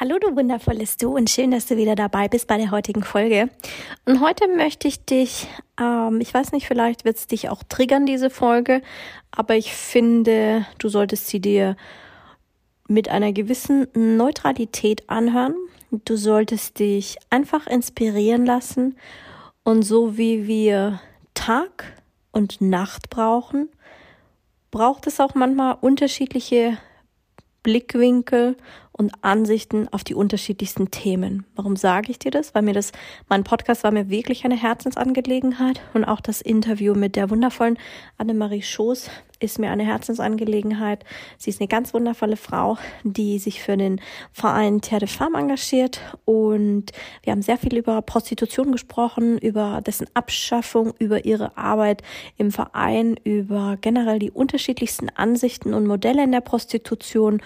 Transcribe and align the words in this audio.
Hallo 0.00 0.16
du 0.20 0.36
wundervolles 0.36 0.96
Du 0.96 1.16
und 1.16 1.28
schön, 1.28 1.50
dass 1.50 1.66
du 1.66 1.76
wieder 1.76 1.96
dabei 1.96 2.28
bist 2.28 2.46
bei 2.46 2.56
der 2.56 2.70
heutigen 2.70 3.02
Folge. 3.02 3.50
Und 4.04 4.20
heute 4.20 4.46
möchte 4.46 4.86
ich 4.86 5.04
dich, 5.04 5.48
ähm, 5.76 6.20
ich 6.20 6.32
weiß 6.32 6.52
nicht, 6.52 6.68
vielleicht 6.68 7.04
wird 7.04 7.16
es 7.16 7.26
dich 7.26 7.48
auch 7.48 7.64
triggern, 7.64 8.06
diese 8.06 8.30
Folge, 8.30 8.80
aber 9.32 9.56
ich 9.56 9.74
finde, 9.74 10.64
du 10.78 10.88
solltest 10.88 11.26
sie 11.26 11.40
dir 11.40 11.76
mit 12.86 13.08
einer 13.08 13.32
gewissen 13.32 13.88
Neutralität 13.92 15.10
anhören. 15.10 15.56
Du 15.90 16.14
solltest 16.14 16.78
dich 16.78 17.16
einfach 17.28 17.66
inspirieren 17.66 18.46
lassen 18.46 18.96
und 19.64 19.82
so 19.82 20.16
wie 20.16 20.46
wir 20.46 21.00
Tag 21.34 21.92
und 22.30 22.60
Nacht 22.60 23.10
brauchen, 23.10 23.68
braucht 24.70 25.08
es 25.08 25.18
auch 25.18 25.34
manchmal 25.34 25.76
unterschiedliche 25.80 26.78
Blickwinkel 27.64 28.56
und 28.98 29.12
Ansichten 29.22 29.88
auf 29.88 30.04
die 30.04 30.14
unterschiedlichsten 30.14 30.90
Themen. 30.90 31.46
Warum 31.54 31.76
sage 31.76 32.10
ich 32.10 32.18
dir 32.18 32.30
das? 32.30 32.54
Weil 32.54 32.62
mir 32.62 32.74
das, 32.74 32.92
mein 33.28 33.44
Podcast 33.44 33.84
war 33.84 33.92
mir 33.92 34.10
wirklich 34.10 34.44
eine 34.44 34.60
Herzensangelegenheit 34.60 35.80
und 35.94 36.04
auch 36.04 36.20
das 36.20 36.42
Interview 36.42 36.94
mit 36.94 37.16
der 37.16 37.30
wundervollen 37.30 37.78
Annemarie 38.18 38.62
Schoß 38.62 39.08
ist 39.40 39.58
mir 39.58 39.70
eine 39.70 39.84
Herzensangelegenheit. 39.84 41.04
Sie 41.36 41.50
ist 41.50 41.60
eine 41.60 41.68
ganz 41.68 41.94
wundervolle 41.94 42.36
Frau, 42.36 42.76
die 43.04 43.38
sich 43.38 43.62
für 43.62 43.76
den 43.76 44.00
Verein 44.32 44.80
Terre 44.80 45.00
de 45.00 45.08
Femme 45.08 45.38
engagiert 45.38 46.00
und 46.24 46.86
wir 47.22 47.32
haben 47.32 47.42
sehr 47.42 47.58
viel 47.58 47.76
über 47.76 48.02
Prostitution 48.02 48.72
gesprochen, 48.72 49.38
über 49.38 49.80
dessen 49.80 50.08
Abschaffung, 50.14 50.92
über 50.98 51.24
ihre 51.24 51.56
Arbeit 51.56 52.02
im 52.36 52.50
Verein, 52.50 53.16
über 53.22 53.78
generell 53.80 54.18
die 54.18 54.32
unterschiedlichsten 54.32 55.08
Ansichten 55.10 55.72
und 55.72 55.86
Modelle 55.86 56.24
in 56.24 56.32
der 56.32 56.40
Prostitution 56.40 57.40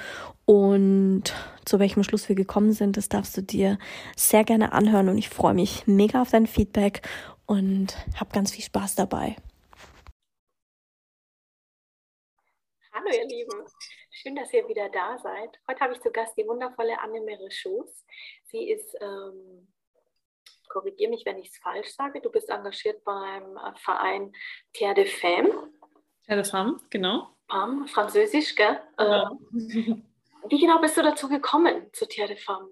und 0.45 1.35
zu 1.65 1.79
welchem 1.79 2.03
Schluss 2.03 2.29
wir 2.29 2.37
gekommen 2.37 2.73
sind, 2.73 2.97
das 2.97 3.09
darfst 3.09 3.37
du 3.37 3.43
dir 3.43 3.79
sehr 4.17 4.45
gerne 4.45 4.73
anhören 4.73 5.09
und 5.09 5.19
ich 5.19 5.29
freue 5.29 5.55
mich 5.55 5.87
mega 5.87 6.23
auf 6.23 6.31
dein 6.31 6.47
Feedback 6.47 7.03
und 7.47 7.97
habe 8.19 8.33
ganz 8.33 8.53
viel 8.53 8.65
Spaß 8.65 8.95
dabei. 8.95 9.37
Hallo 12.93 13.09
ihr 13.15 13.27
Lieben, 13.27 13.65
schön, 14.11 14.37
dass 14.37 14.53
ihr 14.53 14.69
wieder 14.69 14.89
da 14.91 15.19
seid. 15.19 15.59
Heute 15.69 15.81
habe 15.81 15.95
ich 15.95 16.01
zu 16.01 16.11
Gast 16.11 16.37
die 16.37 16.47
wundervolle 16.47 16.99
Annemere 17.01 17.51
Schoß. 17.51 18.05
Sie 18.45 18.71
ist, 18.71 18.95
ähm, 19.01 19.73
korrigiere 20.69 21.11
mich, 21.11 21.25
wenn 21.25 21.39
ich 21.39 21.49
es 21.49 21.59
falsch 21.59 21.95
sage, 21.95 22.21
du 22.21 22.31
bist 22.31 22.51
engagiert 22.51 23.03
beim 23.05 23.59
Verein 23.77 24.33
Terre 24.73 24.95
de 24.95 25.07
Femme. 25.07 25.73
Terre 26.27 26.43
de 26.43 26.51
Femme, 26.51 26.81
genau. 26.91 27.29
Femme, 27.51 27.89
französisch, 27.89 28.55
gell? 28.55 28.81
Ja. 28.99 29.31
Ähm, 29.31 30.12
wie 30.48 30.61
genau 30.61 30.81
bist 30.81 30.97
du 30.97 31.03
dazu 31.03 31.29
gekommen, 31.29 31.87
zu 31.93 32.07
Terre 32.07 32.29
de 32.29 32.37
Femme? 32.37 32.69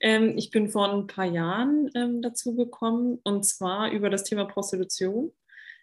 Ähm, 0.00 0.34
ich 0.36 0.50
bin 0.50 0.68
vor 0.68 0.88
ein 0.88 1.06
paar 1.06 1.24
Jahren 1.24 1.90
ähm, 1.94 2.22
dazu 2.22 2.54
gekommen 2.54 3.20
und 3.24 3.44
zwar 3.44 3.90
über 3.90 4.10
das 4.10 4.24
Thema 4.24 4.44
Prostitution. 4.44 5.32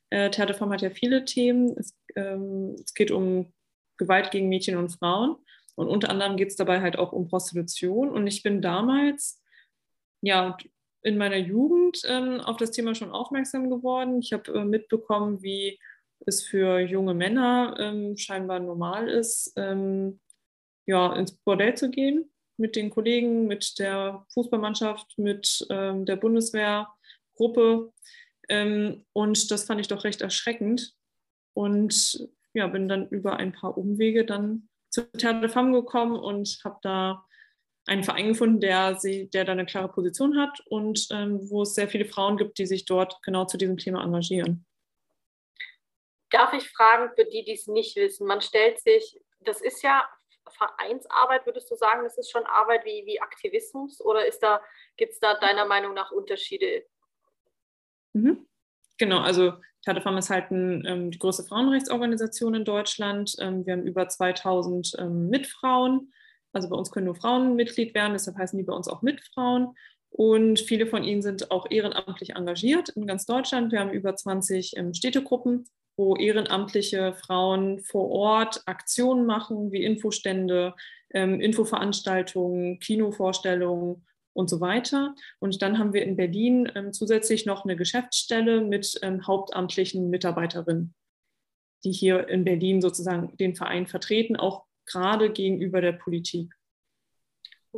Äh, 0.09 0.30
Terre 0.30 0.48
de 0.48 0.56
Femme 0.56 0.73
hat 0.73 0.81
ja 0.81 0.90
viele 0.90 1.25
Themen. 1.25 1.75
Es, 1.78 1.94
ähm, 2.16 2.75
es 2.84 2.94
geht 2.94 3.12
um 3.12 3.53
Gewalt 3.97 4.31
gegen 4.31 4.50
Mädchen 4.50 4.78
und 4.78 4.90
Frauen 4.90 5.38
und 5.75 5.88
unter 5.88 6.09
anderem 6.09 6.38
geht 6.38 6.50
es 6.50 6.56
dabei 6.56 6.81
halt 6.81 6.97
auch 6.97 7.12
um 7.12 7.28
Prostitution. 7.28 8.09
Und 8.09 8.28
ich 8.28 8.44
bin 8.44 8.62
damals, 8.62 9.42
ja, 10.22 10.57
in 11.02 11.18
meiner 11.18 11.38
Jugend 11.38 12.02
ähm, 12.07 12.40
auf 12.42 12.57
das 12.57 12.72
Thema 12.72 12.96
schon 12.96 13.12
aufmerksam 13.12 13.69
geworden. 13.69 14.19
Ich 14.22 14.34
habe 14.34 14.52
äh, 14.53 14.66
mitbekommen, 14.66 15.44
wie 15.44 15.80
es 16.25 16.44
für 16.44 16.80
junge 16.80 17.13
Männer 17.13 17.75
ähm, 17.80 18.18
scheinbar 18.18 18.59
normal 18.59 19.07
ist, 19.07 19.53
ähm, 19.56 20.19
ja, 20.85 21.13
ins 21.13 21.34
Bordell 21.38 21.75
zu 21.75 21.90
gehen 21.90 22.31
mit 22.57 22.75
den 22.75 22.90
Kollegen, 22.90 23.47
mit 23.47 23.79
der 23.79 24.25
Fußballmannschaft, 24.34 25.18
mit 25.18 25.66
ähm, 25.69 26.06
der 26.06 26.16
Bundeswehrgruppe. 26.16 27.91
Ähm, 28.47 29.06
und 29.13 29.51
das 29.51 29.66
fand 29.66 29.81
ich 29.81 29.88
doch 29.88 30.03
recht 30.03 30.22
erschreckend. 30.22 30.95
Und 31.53 32.28
ja, 32.53 32.68
bin 32.68 32.88
dann 32.88 33.09
über 33.09 33.38
ein 33.38 33.51
paar 33.51 33.78
Umwege 33.78 34.25
dann 34.25 34.69
zu 34.90 35.12
Terre 35.12 35.41
de 35.41 35.50
Femme 35.50 35.74
gekommen 35.74 36.18
und 36.18 36.59
habe 36.63 36.79
da 36.81 37.25
einen 37.85 38.03
Verein 38.03 38.29
gefunden, 38.29 38.59
der, 38.59 38.95
sie, 38.95 39.29
der 39.29 39.45
da 39.45 39.51
eine 39.51 39.66
klare 39.66 39.90
Position 39.90 40.40
hat 40.40 40.59
und 40.68 41.07
ähm, 41.12 41.50
wo 41.50 41.62
es 41.62 41.75
sehr 41.75 41.88
viele 41.88 42.06
Frauen 42.06 42.38
gibt, 42.38 42.57
die 42.57 42.66
sich 42.66 42.85
dort 42.85 43.22
genau 43.22 43.45
zu 43.45 43.57
diesem 43.57 43.78
Thema 43.78 44.03
engagieren. 44.03 44.66
Darf 46.31 46.53
ich 46.53 46.68
fragen, 46.69 47.12
für 47.16 47.25
die, 47.25 47.44
die 47.44 47.53
es 47.53 47.68
nicht 47.68 47.95
wissen, 47.95 48.25
man 48.25 48.41
stellt 48.41 48.79
sich, 48.79 49.19
das 49.41 49.62
ist 49.62 49.84
ja 49.84 50.03
Vereinsarbeit, 50.51 51.45
würdest 51.45 51.69
du 51.72 51.75
sagen, 51.75 52.03
das 52.03 52.17
ist 52.17 52.31
schon 52.31 52.45
Arbeit 52.45 52.85
wie, 52.85 53.06
wie 53.06 53.22
Aktivismus 53.22 54.01
oder 54.01 54.22
da, 54.41 54.61
gibt 54.97 55.13
es 55.13 55.19
da 55.19 55.35
deiner 55.35 55.66
Meinung 55.66 55.94
nach 55.94 56.11
Unterschiede? 56.11 56.83
Mhm. 58.13 58.47
Genau, 58.97 59.19
also 59.19 59.53
Tatefam 59.83 60.17
ist 60.17 60.29
halt 60.29 60.51
ein, 60.51 60.85
ähm, 60.85 61.11
die 61.11 61.19
größte 61.19 61.44
Frauenrechtsorganisation 61.44 62.56
in 62.56 62.66
Deutschland. 62.66 63.35
Ähm, 63.39 63.66
wir 63.66 63.73
haben 63.73 63.83
über 63.83 64.07
2000 64.07 64.95
ähm, 65.00 65.29
Mitfrauen. 65.29 66.11
Also 66.53 66.69
bei 66.69 66.75
uns 66.75 66.91
können 66.91 67.06
nur 67.06 67.16
Frauen 67.16 67.56
Mitglied 67.56 67.94
werden, 67.94 68.13
deshalb 68.13 68.38
heißen 68.38 68.57
die 68.57 68.63
bei 68.63 68.73
uns 68.73 68.88
auch 68.88 69.01
Mitfrauen. 69.01 69.75
Und 70.09 70.62
viele 70.62 70.88
von 70.88 71.03
ihnen 71.03 71.22
sind 71.22 71.51
auch 71.51 71.67
ehrenamtlich 71.69 72.31
engagiert 72.31 72.89
in 72.89 73.06
ganz 73.06 73.25
Deutschland. 73.25 73.73
Wir 73.73 73.81
haben 73.81 73.91
über 73.91 74.16
20 74.16 74.77
ähm, 74.77 74.94
Städtegruppen 74.94 75.66
wo 75.97 76.16
ehrenamtliche 76.16 77.13
Frauen 77.13 77.79
vor 77.79 78.09
Ort 78.09 78.61
Aktionen 78.66 79.25
machen, 79.25 79.72
wie 79.72 79.83
Infostände, 79.83 80.75
ähm, 81.13 81.39
Infoveranstaltungen, 81.39 82.79
Kinovorstellungen 82.79 84.06
und 84.33 84.50
so 84.50 84.59
weiter. 84.59 85.16
Und 85.39 85.61
dann 85.61 85.79
haben 85.79 85.94
wir 85.94 86.03
in 86.03 86.17
Berlin 86.17 86.72
ähm, 86.75 86.91
zusätzlich 86.91 87.45
noch 87.45 87.63
eine 87.63 87.75
Geschäftsstelle 87.75 88.61
mit 88.61 89.00
ähm, 89.01 89.25
hauptamtlichen 89.25 90.09
Mitarbeiterinnen, 90.09 90.94
die 91.83 91.91
hier 91.91 92.27
in 92.27 92.44
Berlin 92.44 92.81
sozusagen 92.81 93.35
den 93.38 93.56
Verein 93.56 93.88
vertreten, 93.88 94.35
auch 94.35 94.66
gerade 94.85 95.31
gegenüber 95.31 95.81
der 95.81 95.94
Politik. 95.94 96.53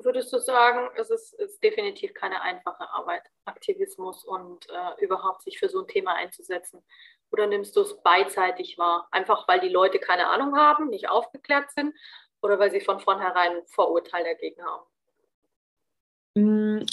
Würdest 0.03 0.31
du 0.31 0.39
sagen, 0.39 0.89
es 0.95 1.09
ist, 1.09 1.33
ist 1.33 1.63
definitiv 1.63 2.13
keine 2.13 2.41
einfache 2.41 2.89
Arbeit, 2.91 3.23
Aktivismus 3.45 4.23
und 4.25 4.67
äh, 4.69 5.03
überhaupt 5.03 5.43
sich 5.43 5.57
für 5.57 5.69
so 5.69 5.81
ein 5.81 5.87
Thema 5.87 6.15
einzusetzen? 6.15 6.83
Oder 7.31 7.47
nimmst 7.47 7.75
du 7.75 7.81
es 7.81 8.01
beidseitig 8.01 8.77
wahr? 8.77 9.07
Einfach 9.11 9.47
weil 9.47 9.59
die 9.59 9.69
Leute 9.69 9.99
keine 9.99 10.27
Ahnung 10.27 10.55
haben, 10.55 10.89
nicht 10.89 11.09
aufgeklärt 11.09 11.71
sind 11.71 11.93
oder 12.41 12.59
weil 12.59 12.71
sie 12.71 12.81
von 12.81 12.99
vornherein 12.99 13.57
ein 13.57 13.67
Vorurteil 13.67 14.23
dagegen 14.23 14.61
haben? 14.63 14.85
Mm, 16.35 16.85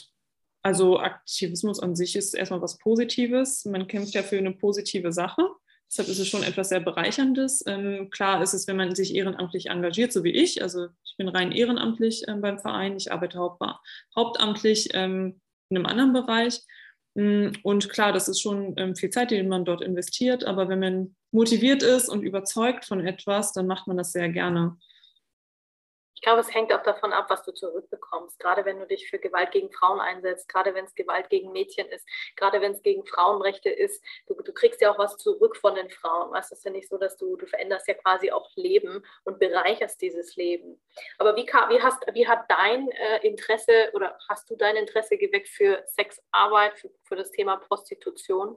also 0.63 0.99
Aktivismus 0.99 1.81
an 1.81 1.95
sich 1.95 2.17
ist 2.17 2.35
erstmal 2.35 2.63
was 2.63 2.79
Positives. 2.79 3.65
Man 3.65 3.87
kämpft 3.87 4.15
ja 4.15 4.23
für 4.23 4.39
eine 4.39 4.53
positive 4.53 5.13
Sache. 5.13 5.49
Deshalb 5.91 6.09
ist 6.09 6.19
es 6.19 6.27
schon 6.27 6.43
etwas 6.43 6.71
sehr 6.71 6.81
Bereicherndes. 6.81 7.63
Ähm, 7.67 8.11
klar 8.11 8.43
ist 8.43 8.55
es, 8.55 8.67
wenn 8.67 8.77
man 8.77 8.95
sich 8.95 9.15
ehrenamtlich 9.15 9.67
engagiert, 9.67 10.13
so 10.13 10.25
wie 10.25 10.33
ich. 10.33 10.63
Also 10.63 10.89
ich 11.05 11.17
bin 11.17 11.29
rein 11.29 11.53
ehrenamtlich 11.53 12.25
ähm, 12.27 12.41
beim 12.41 12.59
Verein. 12.59 12.97
Ich 12.97 13.13
arbeite 13.13 13.39
haupt, 13.39 13.63
hauptamtlich 14.17 14.89
ähm, 14.95 15.41
in 15.69 15.77
einem 15.77 15.87
anderen 15.87 16.13
Bereich. 16.13 16.63
Mm, 17.15 17.49
und 17.63 17.89
klar, 17.89 18.13
das 18.13 18.29
ist 18.29 18.41
schon 18.41 18.75
ähm, 18.77 18.97
viel 18.97 19.11
Zeit, 19.11 19.31
die 19.31 19.43
man 19.43 19.65
dort 19.65 19.83
investiert. 19.83 20.45
Aber 20.45 20.69
wenn 20.69 20.81
man 20.81 21.17
motiviert 21.33 21.83
ist 21.83 22.09
und 22.09 22.23
überzeugt 22.23 22.85
von 22.85 23.05
etwas, 23.07 23.53
dann 23.53 23.67
macht 23.67 23.87
man 23.87 23.97
das 23.97 24.13
sehr 24.13 24.29
gerne. 24.29 24.77
Ich 26.15 26.21
glaube, 26.23 26.41
es 26.41 26.55
hängt 26.55 26.73
auch 26.73 26.83
davon 26.83 27.13
ab, 27.13 27.27
was 27.29 27.43
du 27.43 27.53
zurückbekommst. 27.53 28.39
Gerade 28.39 28.65
wenn 28.65 28.79
du 28.79 28.87
dich 28.87 29.11
für 29.11 29.19
Gewalt 29.19 29.51
gegen 29.51 29.71
Frauen 29.73 30.01
einsetzt, 30.01 30.49
gerade 30.49 30.73
wenn 30.75 30.85
es 30.85 30.95
Gewalt 30.95 31.29
gegen 31.29 31.53
Mädchen 31.53 31.89
ist, 31.89 32.09
gerade 32.37 32.61
wenn 32.61 32.73
es 32.73 32.83
gegen 32.83 33.05
Frauenrechte 33.05 33.69
ist. 33.69 34.03
Du, 34.27 34.35
du, 34.35 34.53
kriegst 34.53 34.81
ja 34.81 34.93
auch 34.93 34.99
was 34.99 35.17
zurück 35.17 35.57
von 35.57 35.75
den 35.75 35.91
Frauen. 35.91 36.35
Es 36.37 36.53
ist 36.53 36.65
ja 36.65 36.71
nicht 36.71 36.89
so, 36.89 36.99
dass 36.99 37.17
du, 37.17 37.37
du 37.37 37.47
veränderst 37.47 37.89
ja 37.89 37.95
quasi 37.95 38.31
auch 38.31 38.49
Leben 38.55 39.03
und 39.25 39.39
bereicherst 39.41 40.01
dieses 40.01 40.37
Leben. 40.37 40.81
Aber 41.19 41.37
wie, 41.37 41.43
wie, 41.43 41.83
hast, 41.83 42.03
wie 42.13 42.29
hat 42.29 42.49
dein 42.49 42.91
äh, 42.91 43.27
Interesse 43.27 43.91
oder 43.93 44.17
hast 44.29 44.49
du 44.49 44.57
dein 44.57 44.77
Interesse 44.77 45.19
geweckt 45.19 45.49
für 45.49 45.83
Sexarbeit, 45.87 46.79
für, 46.79 46.91
für 47.03 47.17
das 47.17 47.33
Thema 47.33 47.57
Prostitution? 47.57 48.57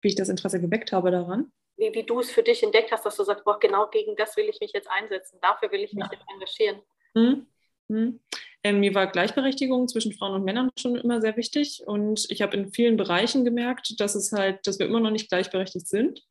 Wie 0.00 0.08
ich 0.08 0.14
das 0.14 0.28
Interesse 0.28 0.60
geweckt 0.60 0.92
habe 0.92 1.10
daran? 1.10 1.52
Wie, 1.76 1.94
wie 1.94 2.02
du 2.02 2.20
es 2.20 2.30
für 2.30 2.42
dich 2.42 2.62
entdeckt 2.62 2.92
hast, 2.92 3.04
dass 3.04 3.16
du 3.16 3.24
sagst, 3.24 3.44
boah, 3.44 3.58
genau 3.58 3.88
gegen 3.88 4.16
das 4.16 4.36
will 4.36 4.48
ich 4.48 4.60
mich 4.60 4.72
jetzt 4.72 4.90
einsetzen, 4.90 5.38
dafür 5.40 5.70
will 5.72 5.82
ich 5.82 5.92
mich 5.92 6.04
ja. 6.04 6.10
jetzt 6.12 6.24
engagieren. 6.32 6.82
Hm. 7.14 7.46
Hm. 7.88 8.20
Ähm, 8.64 8.80
mir 8.80 8.94
war 8.94 9.06
Gleichberechtigung 9.06 9.86
zwischen 9.86 10.12
Frauen 10.12 10.34
und 10.34 10.44
Männern 10.44 10.70
schon 10.76 10.96
immer 10.96 11.20
sehr 11.20 11.36
wichtig 11.36 11.82
und 11.86 12.26
ich 12.30 12.42
habe 12.42 12.56
in 12.56 12.72
vielen 12.72 12.96
Bereichen 12.96 13.44
gemerkt, 13.44 14.00
dass 14.00 14.14
es 14.14 14.32
halt, 14.32 14.66
dass 14.66 14.78
wir 14.78 14.86
immer 14.86 15.00
noch 15.00 15.10
nicht 15.10 15.28
gleichberechtigt 15.28 15.86
sind. 15.86 16.22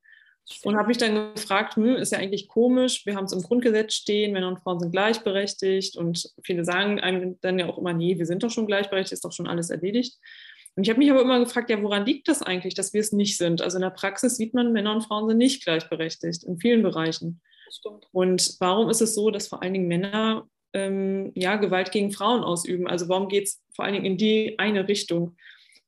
Und 0.63 0.77
habe 0.77 0.89
mich 0.89 0.99
dann 0.99 1.33
gefragt, 1.33 1.75
hm, 1.75 1.95
ist 1.95 2.11
ja 2.11 2.19
eigentlich 2.19 2.47
komisch, 2.47 3.03
wir 3.07 3.15
haben 3.15 3.25
es 3.25 3.31
im 3.31 3.41
Grundgesetz 3.41 3.95
stehen, 3.95 4.31
Männer 4.31 4.49
und 4.49 4.59
Frauen 4.59 4.79
sind 4.79 4.91
gleichberechtigt 4.91 5.97
und 5.97 6.29
viele 6.43 6.63
sagen 6.63 6.99
einem 6.99 7.39
dann 7.41 7.57
ja 7.57 7.67
auch 7.67 7.79
immer, 7.79 7.93
nee, 7.93 8.19
wir 8.19 8.27
sind 8.27 8.43
doch 8.43 8.51
schon 8.51 8.67
gleichberechtigt, 8.67 9.13
ist 9.13 9.25
doch 9.25 9.31
schon 9.31 9.47
alles 9.47 9.71
erledigt. 9.71 10.19
Und 10.75 10.83
ich 10.83 10.89
habe 10.89 10.99
mich 10.99 11.09
aber 11.09 11.21
immer 11.21 11.39
gefragt, 11.39 11.69
ja, 11.69 11.81
woran 11.81 12.05
liegt 12.05 12.27
das 12.27 12.41
eigentlich, 12.41 12.73
dass 12.73 12.93
wir 12.93 12.99
es 12.99 13.13
nicht 13.13 13.37
sind? 13.37 13.61
Also 13.61 13.77
in 13.77 13.81
der 13.81 13.91
Praxis 13.91 14.35
sieht 14.35 14.53
man, 14.53 14.73
Männer 14.73 14.93
und 14.93 15.03
Frauen 15.03 15.27
sind 15.29 15.37
nicht 15.37 15.63
gleichberechtigt 15.63 16.43
in 16.43 16.57
vielen 16.57 16.83
Bereichen. 16.83 17.41
Und 18.11 18.55
warum 18.59 18.89
ist 18.89 19.01
es 19.01 19.15
so, 19.15 19.31
dass 19.31 19.47
vor 19.47 19.61
allen 19.61 19.73
Dingen 19.73 19.87
Männer 19.87 20.47
ähm, 20.73 21.31
ja, 21.33 21.55
Gewalt 21.55 21.91
gegen 21.91 22.11
Frauen 22.11 22.43
ausüben? 22.43 22.87
Also 22.87 23.07
warum 23.07 23.29
geht 23.29 23.45
es 23.45 23.63
vor 23.73 23.85
allen 23.85 23.93
Dingen 23.93 24.05
in 24.05 24.17
die 24.17 24.59
eine 24.59 24.87
Richtung? 24.87 25.37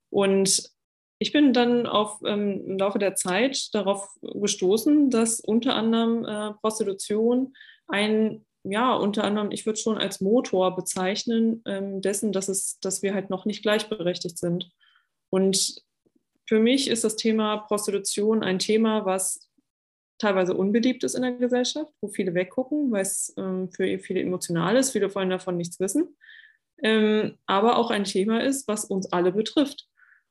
Und 0.09 0.71
ich 1.19 1.33
bin 1.33 1.51
dann 1.51 1.85
auf, 1.85 2.21
ähm, 2.25 2.63
im 2.65 2.77
Laufe 2.77 2.99
der 2.99 3.15
Zeit 3.15 3.73
darauf 3.73 4.07
gestoßen, 4.21 5.09
dass 5.09 5.39
unter 5.39 5.75
anderem 5.75 6.25
äh, 6.25 6.53
Prostitution 6.61 7.53
ein, 7.87 8.45
ja, 8.71 8.95
unter 8.95 9.23
anderem, 9.23 9.51
ich 9.51 9.65
würde 9.65 9.79
schon 9.79 9.97
als 9.97 10.21
Motor 10.21 10.75
bezeichnen, 10.75 11.61
ähm, 11.65 12.01
dessen, 12.01 12.31
dass, 12.31 12.49
es, 12.49 12.79
dass 12.79 13.01
wir 13.01 13.13
halt 13.13 13.29
noch 13.29 13.45
nicht 13.45 13.61
gleichberechtigt 13.61 14.37
sind. 14.37 14.71
Und 15.29 15.81
für 16.47 16.59
mich 16.59 16.89
ist 16.89 17.03
das 17.03 17.15
Thema 17.15 17.57
Prostitution 17.57 18.43
ein 18.43 18.59
Thema, 18.59 19.05
was 19.05 19.49
teilweise 20.17 20.55
unbeliebt 20.55 21.03
ist 21.03 21.15
in 21.15 21.21
der 21.21 21.33
Gesellschaft, 21.33 21.93
wo 22.01 22.07
viele 22.07 22.33
weggucken, 22.33 22.91
weil 22.91 23.03
es 23.03 23.33
ähm, 23.37 23.69
für 23.71 23.99
viele 23.99 24.21
emotional 24.21 24.75
ist, 24.75 24.91
viele 24.91 25.13
wollen 25.13 25.29
davon 25.29 25.57
nichts 25.57 25.79
wissen, 25.79 26.15
ähm, 26.81 27.37
aber 27.45 27.77
auch 27.77 27.91
ein 27.91 28.03
Thema 28.03 28.43
ist, 28.43 28.67
was 28.67 28.85
uns 28.85 29.11
alle 29.11 29.31
betrifft 29.31 29.87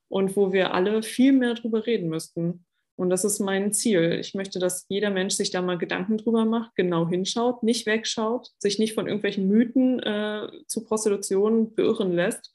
und 0.09 0.37
wo 0.37 0.53
wir 0.53 0.75
alle 0.75 1.03
viel 1.03 1.33
mehr 1.33 1.55
drüber 1.55 1.87
reden 1.87 2.09
müssten. 2.09 2.65
Und 2.97 3.11
das 3.11 3.25
ist 3.25 3.41
mein 3.41 3.73
Ziel. 3.73 4.13
Ich 4.13 4.35
möchte, 4.35 4.59
dass 4.59 4.87
jeder 4.89 5.11
Mensch 5.11 5.35
sich 5.35 5.51
da 5.51 5.61
mal 5.61 5.77
Gedanken 5.77 6.17
drüber 6.17 6.47
macht, 6.47 6.75
genau 6.77 7.07
hinschaut, 7.07 7.63
nicht 7.63 7.87
wegschaut, 7.87 8.53
sich 8.59 8.79
nicht 8.79 8.95
von 8.95 9.07
irgendwelchen 9.07 9.49
Mythen 9.49 10.03
äh, 10.03 10.49
zu 10.67 10.83
Prostitution 10.83 11.75
beirren 11.75 12.13
lässt, 12.13 12.55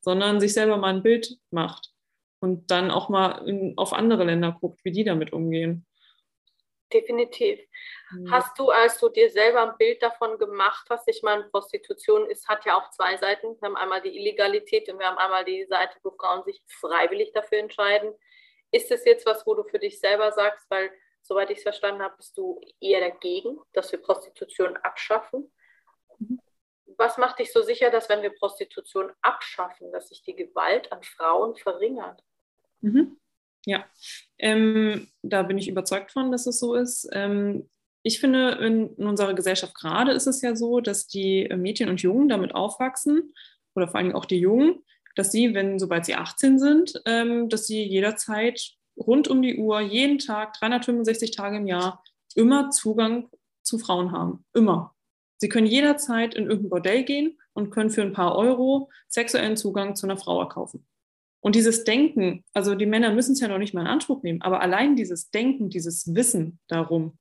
sondern 0.00 0.40
sich 0.40 0.54
selber 0.54 0.78
mal 0.78 0.94
ein 0.94 1.02
Bild 1.02 1.38
macht 1.50 1.92
und 2.40 2.70
dann 2.70 2.90
auch 2.90 3.10
mal 3.10 3.46
in, 3.46 3.76
auf 3.76 3.92
andere 3.92 4.24
Länder 4.24 4.56
guckt, 4.58 4.80
wie 4.82 4.92
die 4.92 5.04
damit 5.04 5.32
umgehen. 5.32 5.86
Definitiv. 6.92 7.60
Mhm. 8.10 8.30
Hast 8.30 8.58
du, 8.58 8.70
als 8.70 8.98
du 8.98 9.08
dir 9.08 9.30
selber 9.30 9.70
ein 9.70 9.76
Bild 9.78 10.02
davon 10.02 10.38
gemacht 10.38 10.86
hast, 10.90 11.06
ich 11.08 11.22
meine, 11.22 11.44
Prostitution 11.44 12.28
ist, 12.28 12.48
hat 12.48 12.64
ja 12.64 12.76
auch 12.76 12.90
zwei 12.90 13.16
Seiten. 13.16 13.56
Wir 13.60 13.68
haben 13.68 13.76
einmal 13.76 14.02
die 14.02 14.16
Illegalität 14.16 14.88
und 14.90 14.98
wir 14.98 15.06
haben 15.06 15.18
einmal 15.18 15.44
die 15.44 15.64
Seite, 15.66 15.96
wo 16.02 16.10
Frauen 16.10 16.44
sich 16.44 16.62
freiwillig 16.66 17.32
dafür 17.32 17.58
entscheiden. 17.58 18.12
Ist 18.72 18.90
es 18.90 19.04
jetzt 19.04 19.26
was, 19.26 19.46
wo 19.46 19.54
du 19.54 19.64
für 19.64 19.78
dich 19.78 20.00
selber 20.00 20.32
sagst, 20.32 20.68
weil, 20.70 20.90
soweit 21.22 21.50
ich 21.50 21.58
es 21.58 21.62
verstanden 21.62 22.02
habe, 22.02 22.16
bist 22.16 22.36
du 22.36 22.60
eher 22.80 23.00
dagegen, 23.00 23.58
dass 23.72 23.92
wir 23.92 24.00
Prostitution 24.00 24.76
abschaffen? 24.78 25.52
Mhm. 26.18 26.40
Was 26.96 27.18
macht 27.18 27.38
dich 27.38 27.52
so 27.52 27.62
sicher, 27.62 27.90
dass 27.90 28.08
wenn 28.08 28.22
wir 28.22 28.34
Prostitution 28.34 29.12
abschaffen, 29.20 29.92
dass 29.92 30.08
sich 30.08 30.22
die 30.22 30.34
Gewalt 30.34 30.90
an 30.90 31.02
Frauen 31.02 31.54
verringert? 31.56 32.22
Mhm. 32.80 33.18
Ja, 33.64 33.84
ähm, 34.38 35.08
da 35.22 35.42
bin 35.42 35.58
ich 35.58 35.68
überzeugt 35.68 36.10
von, 36.10 36.32
dass 36.32 36.46
es 36.46 36.58
so 36.58 36.74
ist. 36.74 37.08
Ähm, 37.12 37.68
ich 38.02 38.18
finde, 38.18 38.52
in, 38.60 38.94
in, 38.96 39.06
unserer 39.06 39.34
Gesellschaft 39.34 39.74
gerade 39.74 40.12
ist 40.12 40.26
es 40.26 40.42
ja 40.42 40.56
so, 40.56 40.80
dass 40.80 41.06
die 41.06 41.48
Mädchen 41.56 41.88
und 41.88 42.02
Jungen 42.02 42.28
damit 42.28 42.54
aufwachsen, 42.54 43.34
oder 43.74 43.88
vor 43.88 44.00
allem 44.00 44.14
auch 44.14 44.24
die 44.24 44.40
Jungen, 44.40 44.84
dass 45.16 45.32
sie, 45.32 45.54
wenn 45.54 45.78
sobald 45.78 46.04
sie 46.04 46.14
18 46.14 46.58
sind, 46.58 47.00
ähm, 47.06 47.48
dass 47.48 47.66
sie 47.66 47.82
jederzeit 47.82 48.74
rund 48.96 49.28
um 49.28 49.42
die 49.42 49.58
Uhr, 49.58 49.80
jeden 49.80 50.18
Tag, 50.18 50.54
365 50.54 51.30
Tage 51.30 51.56
im 51.56 51.66
Jahr, 51.66 52.02
immer 52.34 52.70
Zugang 52.70 53.28
zu 53.62 53.78
Frauen 53.78 54.12
haben. 54.12 54.44
Immer. 54.54 54.94
Sie 55.38 55.48
können 55.48 55.66
jederzeit 55.66 56.34
in 56.34 56.44
irgendein 56.44 56.70
Bordell 56.70 57.04
gehen 57.04 57.38
und 57.52 57.70
können 57.70 57.90
für 57.90 58.02
ein 58.02 58.12
paar 58.12 58.36
Euro 58.36 58.90
sexuellen 59.08 59.56
Zugang 59.56 59.96
zu 59.96 60.06
einer 60.06 60.16
Frau 60.16 60.40
erkaufen. 60.40 60.86
Und 61.40 61.56
dieses 61.56 61.82
Denken, 61.82 62.44
also 62.52 62.76
die 62.76 62.86
Männer 62.86 63.12
müssen 63.12 63.32
es 63.32 63.40
ja 63.40 63.48
noch 63.48 63.58
nicht 63.58 63.74
mal 63.74 63.80
in 63.80 63.88
Anspruch 63.88 64.22
nehmen, 64.22 64.42
aber 64.42 64.60
allein 64.60 64.94
dieses 64.94 65.30
Denken, 65.30 65.70
dieses 65.70 66.14
Wissen 66.14 66.60
darum, 66.68 67.18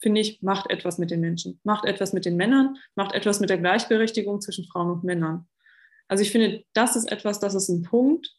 finde 0.00 0.20
ich, 0.20 0.42
macht 0.42 0.68
etwas 0.68 0.98
mit 0.98 1.12
den 1.12 1.20
Menschen, 1.20 1.60
macht 1.62 1.84
etwas 1.84 2.12
mit 2.12 2.24
den 2.24 2.36
Männern, 2.36 2.76
macht 2.96 3.14
etwas 3.14 3.38
mit 3.38 3.50
der 3.50 3.58
Gleichberechtigung 3.58 4.40
zwischen 4.40 4.64
Frauen 4.64 4.90
und 4.90 5.04
Männern. 5.04 5.46
Also 6.12 6.24
ich 6.24 6.30
finde, 6.30 6.62
das 6.74 6.94
ist 6.94 7.10
etwas, 7.10 7.40
das 7.40 7.54
ist 7.54 7.70
ein 7.70 7.84
Punkt, 7.84 8.36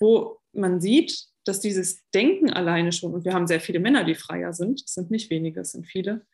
wo 0.00 0.40
man 0.52 0.80
sieht, 0.80 1.16
dass 1.44 1.60
dieses 1.60 2.00
Denken 2.12 2.50
alleine 2.50 2.90
schon, 2.90 3.14
und 3.14 3.24
wir 3.24 3.32
haben 3.32 3.46
sehr 3.46 3.60
viele 3.60 3.78
Männer, 3.78 4.02
die 4.02 4.16
freier 4.16 4.52
sind, 4.52 4.82
es 4.84 4.94
sind 4.94 5.12
nicht 5.12 5.30
wenige, 5.30 5.60
es 5.60 5.70
sind 5.70 5.86
viele, 5.86 6.26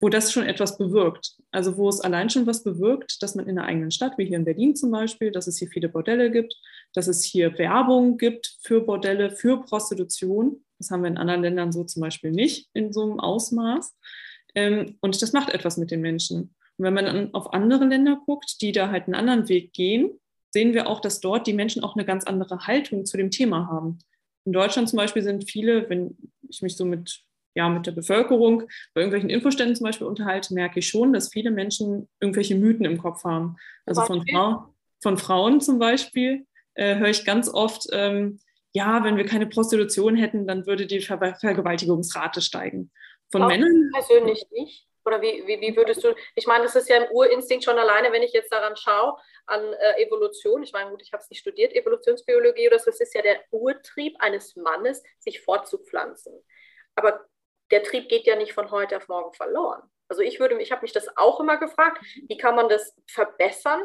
wo 0.00 0.10
das 0.10 0.30
schon 0.30 0.44
etwas 0.44 0.76
bewirkt. 0.76 1.36
Also 1.50 1.78
wo 1.78 1.88
es 1.88 2.02
allein 2.02 2.28
schon 2.28 2.46
was 2.46 2.62
bewirkt, 2.62 3.22
dass 3.22 3.36
man 3.36 3.48
in 3.48 3.58
einer 3.58 3.66
eigenen 3.66 3.90
Stadt, 3.90 4.18
wie 4.18 4.26
hier 4.26 4.36
in 4.36 4.44
Berlin 4.44 4.76
zum 4.76 4.90
Beispiel, 4.90 5.30
dass 5.30 5.46
es 5.46 5.56
hier 5.56 5.68
viele 5.68 5.88
Bordelle 5.88 6.30
gibt, 6.30 6.60
dass 6.92 7.08
es 7.08 7.24
hier 7.24 7.56
Werbung 7.56 8.18
gibt 8.18 8.58
für 8.60 8.82
Bordelle, 8.82 9.30
für 9.30 9.62
Prostitution. 9.62 10.62
Das 10.76 10.90
haben 10.90 11.04
wir 11.04 11.08
in 11.08 11.16
anderen 11.16 11.40
Ländern 11.40 11.72
so 11.72 11.84
zum 11.84 12.02
Beispiel 12.02 12.32
nicht 12.32 12.68
in 12.74 12.92
so 12.92 13.00
einem 13.00 13.18
Ausmaß. 13.18 13.96
Ähm, 14.54 14.98
und 15.00 15.22
das 15.22 15.32
macht 15.32 15.54
etwas 15.54 15.78
mit 15.78 15.90
den 15.90 16.02
Menschen. 16.02 16.54
Und 16.78 16.84
wenn 16.84 16.94
man 16.94 17.04
dann 17.04 17.34
auf 17.34 17.52
andere 17.52 17.84
Länder 17.84 18.20
guckt, 18.24 18.60
die 18.60 18.72
da 18.72 18.90
halt 18.90 19.04
einen 19.04 19.14
anderen 19.14 19.48
Weg 19.48 19.72
gehen, 19.72 20.10
sehen 20.50 20.74
wir 20.74 20.88
auch, 20.88 21.00
dass 21.00 21.20
dort 21.20 21.46
die 21.46 21.52
Menschen 21.52 21.82
auch 21.82 21.96
eine 21.96 22.04
ganz 22.04 22.24
andere 22.24 22.66
Haltung 22.66 23.04
zu 23.04 23.16
dem 23.16 23.30
Thema 23.30 23.68
haben. 23.68 23.98
In 24.44 24.52
Deutschland 24.52 24.88
zum 24.88 24.96
Beispiel 24.96 25.22
sind 25.22 25.50
viele, 25.50 25.88
wenn 25.88 26.16
ich 26.48 26.62
mich 26.62 26.76
so 26.76 26.84
mit 26.84 27.24
ja, 27.54 27.68
mit 27.68 27.86
der 27.86 27.92
Bevölkerung 27.92 28.62
bei 28.94 29.02
irgendwelchen 29.02 29.30
Infoständen 29.30 29.76
zum 29.76 29.84
Beispiel 29.84 30.06
unterhalte, 30.06 30.54
merke 30.54 30.78
ich 30.78 30.88
schon, 30.88 31.12
dass 31.12 31.30
viele 31.30 31.50
Menschen 31.50 32.08
irgendwelche 32.20 32.54
Mythen 32.54 32.84
im 32.84 32.98
Kopf 32.98 33.24
haben. 33.24 33.56
Also 33.84 34.02
von, 34.02 34.26
Frau, 34.26 34.74
von 35.02 35.18
Frauen 35.18 35.60
zum 35.60 35.78
Beispiel 35.78 36.46
äh, 36.74 36.96
höre 36.96 37.10
ich 37.10 37.24
ganz 37.24 37.48
oft, 37.48 37.86
ähm, 37.92 38.38
ja, 38.72 39.04
wenn 39.04 39.18
wir 39.18 39.26
keine 39.26 39.46
Prostitution 39.46 40.16
hätten, 40.16 40.46
dann 40.46 40.66
würde 40.66 40.86
die 40.86 41.00
Ver 41.00 41.36
Vergewaltigungsrate 41.38 42.40
steigen. 42.40 42.90
Von 43.30 43.42
Glaubst 43.42 43.58
Männern? 43.58 43.90
Persönlich 43.92 44.46
nicht. 44.50 44.86
Oder 45.04 45.20
wie, 45.20 45.46
wie, 45.46 45.60
wie, 45.60 45.76
würdest 45.76 46.04
du, 46.04 46.14
ich 46.34 46.46
meine, 46.46 46.64
das 46.64 46.76
ist 46.76 46.88
ja 46.88 46.96
ein 46.96 47.10
Urinstinkt 47.10 47.64
schon 47.64 47.78
alleine, 47.78 48.12
wenn 48.12 48.22
ich 48.22 48.32
jetzt 48.32 48.52
daran 48.52 48.76
schaue, 48.76 49.16
an 49.46 49.72
äh, 49.72 50.02
Evolution. 50.02 50.62
Ich 50.62 50.72
meine, 50.72 50.90
gut, 50.90 51.02
ich 51.02 51.12
habe 51.12 51.22
es 51.22 51.30
nicht 51.30 51.40
studiert, 51.40 51.74
Evolutionsbiologie 51.74 52.68
oder 52.68 52.78
so, 52.78 52.90
es 52.90 53.00
ist 53.00 53.14
ja 53.14 53.22
der 53.22 53.40
Urtrieb 53.50 54.14
eines 54.20 54.54
Mannes, 54.56 55.02
sich 55.18 55.40
fortzupflanzen. 55.40 56.32
Aber 56.94 57.26
der 57.70 57.82
Trieb 57.82 58.08
geht 58.08 58.26
ja 58.26 58.36
nicht 58.36 58.52
von 58.52 58.70
heute 58.70 58.96
auf 58.96 59.08
morgen 59.08 59.32
verloren. 59.32 59.82
Also 60.08 60.22
ich 60.22 60.38
würde, 60.38 60.60
ich 60.60 60.70
habe 60.70 60.82
mich 60.82 60.92
das 60.92 61.16
auch 61.16 61.40
immer 61.40 61.56
gefragt, 61.56 62.04
wie 62.28 62.36
kann 62.36 62.54
man 62.54 62.68
das 62.68 62.94
verbessern? 63.06 63.82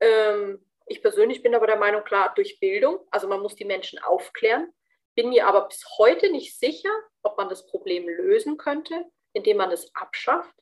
Ähm, 0.00 0.64
ich 0.86 1.02
persönlich 1.02 1.42
bin 1.42 1.54
aber 1.54 1.66
der 1.66 1.76
Meinung, 1.76 2.02
klar, 2.04 2.32
durch 2.34 2.58
Bildung, 2.60 3.06
also 3.10 3.28
man 3.28 3.40
muss 3.40 3.56
die 3.56 3.64
Menschen 3.64 3.98
aufklären, 3.98 4.72
bin 5.14 5.28
mir 5.28 5.46
aber 5.46 5.68
bis 5.68 5.84
heute 5.98 6.30
nicht 6.30 6.58
sicher, 6.58 6.90
ob 7.22 7.36
man 7.36 7.48
das 7.48 7.66
Problem 7.66 8.08
lösen 8.08 8.56
könnte, 8.56 9.04
indem 9.32 9.58
man 9.58 9.70
es 9.70 9.94
abschafft, 9.94 10.54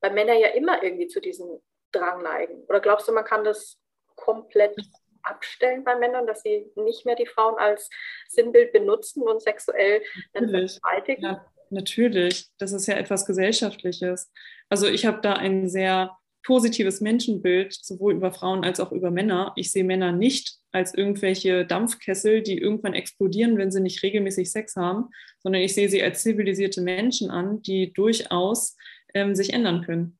weil 0.00 0.12
Männer 0.12 0.34
ja 0.34 0.48
immer 0.48 0.82
irgendwie 0.82 1.06
zu 1.08 1.20
diesem 1.20 1.60
Drang 1.92 2.22
neigen. 2.22 2.64
Oder 2.68 2.80
glaubst 2.80 3.08
du, 3.08 3.12
man 3.12 3.24
kann 3.24 3.44
das 3.44 3.78
komplett 4.16 4.76
abstellen 5.22 5.84
bei 5.84 5.96
Männern, 5.96 6.26
dass 6.26 6.42
sie 6.42 6.70
nicht 6.76 7.04
mehr 7.04 7.16
die 7.16 7.26
Frauen 7.26 7.56
als 7.58 7.88
Sinnbild 8.28 8.72
benutzen 8.72 9.22
und 9.22 9.42
sexuell 9.42 10.02
vergewaltigen? 10.32 11.22
Ja. 11.22 11.46
Natürlich, 11.70 12.46
das 12.58 12.72
ist 12.72 12.86
ja 12.86 12.94
etwas 12.94 13.26
Gesellschaftliches. 13.26 14.32
Also 14.70 14.86
ich 14.86 15.04
habe 15.04 15.20
da 15.20 15.34
ein 15.34 15.68
sehr 15.68 16.16
positives 16.42 17.02
Menschenbild, 17.02 17.74
sowohl 17.74 18.14
über 18.14 18.32
Frauen 18.32 18.64
als 18.64 18.80
auch 18.80 18.90
über 18.90 19.10
Männer. 19.10 19.52
Ich 19.54 19.70
sehe 19.70 19.84
Männer 19.84 20.12
nicht 20.12 20.56
als 20.72 20.94
irgendwelche 20.94 21.66
Dampfkessel, 21.66 22.42
die 22.42 22.58
irgendwann 22.58 22.94
explodieren, 22.94 23.58
wenn 23.58 23.70
sie 23.70 23.80
nicht 23.80 24.02
regelmäßig 24.02 24.50
Sex 24.50 24.76
haben, 24.76 25.10
sondern 25.40 25.60
ich 25.60 25.74
sehe 25.74 25.90
sie 25.90 26.02
als 26.02 26.22
zivilisierte 26.22 26.80
Menschen 26.80 27.30
an, 27.30 27.60
die 27.60 27.92
durchaus 27.92 28.76
ähm, 29.14 29.34
sich 29.34 29.52
ändern 29.52 29.82
können. 29.82 30.18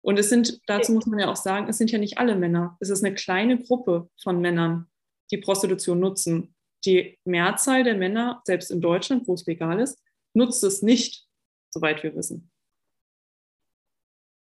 Und 0.00 0.18
es 0.18 0.28
sind, 0.28 0.60
dazu 0.66 0.92
muss 0.92 1.06
man 1.06 1.18
ja 1.18 1.30
auch 1.30 1.36
sagen, 1.36 1.68
es 1.68 1.78
sind 1.78 1.90
ja 1.90 1.98
nicht 1.98 2.18
alle 2.18 2.36
Männer. 2.36 2.76
Es 2.80 2.88
ist 2.88 3.04
eine 3.04 3.14
kleine 3.14 3.58
Gruppe 3.58 4.08
von 4.22 4.40
Männern, 4.40 4.86
die 5.30 5.38
Prostitution 5.38 6.00
nutzen. 6.00 6.54
Die 6.84 7.18
Mehrzahl 7.24 7.82
der 7.82 7.96
Männer, 7.96 8.40
selbst 8.44 8.70
in 8.70 8.80
Deutschland, 8.80 9.26
wo 9.26 9.34
es 9.34 9.46
legal 9.46 9.80
ist, 9.80 10.00
nutzt 10.34 10.62
es 10.62 10.82
nicht, 10.82 11.26
soweit 11.70 12.02
wir 12.02 12.14
wissen. 12.14 12.50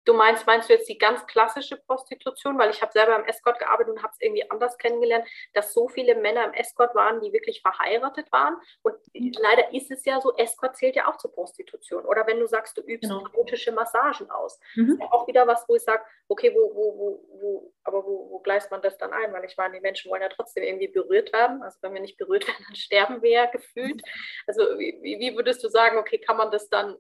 Du 0.06 0.14
meinst, 0.14 0.46
meinst 0.46 0.70
du 0.70 0.74
jetzt 0.74 0.90
die 0.90 0.98
ganz 0.98 1.26
klassische 1.28 1.78
Prostitution? 1.78 2.58
Weil 2.58 2.72
ich 2.72 2.82
habe 2.82 2.92
selber 2.92 3.16
im 3.16 3.26
Escort 3.26 3.60
gearbeitet 3.60 3.94
und 3.94 4.04
habe 4.04 4.12
es 4.14 4.22
irgendwie 4.22 4.50
anders 4.50 4.78
kennengelernt, 4.78 5.28
dass 5.54 5.74
so 5.74 5.88
viele 5.88 6.16
Männer 6.16 6.46
im 6.46 6.54
Escort 6.54 6.94
waren, 6.96 7.22
die 7.22 7.32
wirklich 7.32 7.62
verheiratet 7.62 8.32
waren. 8.32 8.58
Und 8.82 8.96
mhm. 9.14 9.32
leider 9.40 9.74
ist 9.74 9.92
es 9.92 10.06
ja 10.06 10.20
so, 10.20 10.36
Escort 10.36 10.76
zählt 10.76 10.96
ja 10.96 11.08
auch 11.08 11.18
zur 11.18 11.32
Prostitution. 11.32 12.06
Oder 12.06 12.28
wenn 12.28 12.40
du 12.40 12.48
sagst, 12.48 12.78
du 12.78 12.82
übst 12.82 13.10
genau. 13.10 13.26
erotische 13.26 13.72
Massagen 13.72 14.30
aus. 14.30 14.60
Mhm. 14.76 14.88
Das 14.88 14.94
ist 14.96 15.02
ja 15.02 15.12
auch 15.12 15.28
wieder 15.28 15.48
was, 15.48 15.68
wo 15.68 15.76
ich 15.76 15.84
sage, 15.84 16.04
okay, 16.28 16.54
wo, 16.54 16.76
wo, 16.76 16.98
wo, 16.98 17.26
wo, 17.42 17.74
aber 17.84 18.06
wo, 18.06 18.30
wo 18.32 18.40
gleicht 18.40 18.72
man 18.72 18.82
das 18.82 18.98
dann 18.98 19.14
ein? 19.14 19.34
Weil 19.34 19.46
ich 19.46 19.58
meine, 19.58 19.76
die 19.76 19.82
Menschen 19.82 20.12
wollen 20.12 20.22
ja 20.22 20.30
trotzdem 20.30 20.64
irgendwie 20.64 20.88
berührt 20.88 21.32
werden. 21.34 21.62
Also 21.64 21.78
wenn 21.82 21.94
wir 21.94 22.02
nicht 22.02 22.18
berührt 22.18 22.48
werden, 22.48 22.66
dann 22.68 22.76
sterben 22.76 23.22
wir 23.22 23.32
ja 23.32 23.46
gefühlt. 23.46 24.02
Also 24.48 24.64
wie, 24.78 25.18
wie 25.20 25.36
würdest 25.36 25.64
du 25.64 25.70
sagen, 25.70 25.98
okay, 25.98 26.18
kann 26.18 26.38
man 26.38 26.52
das 26.52 26.70
dann 26.70 26.98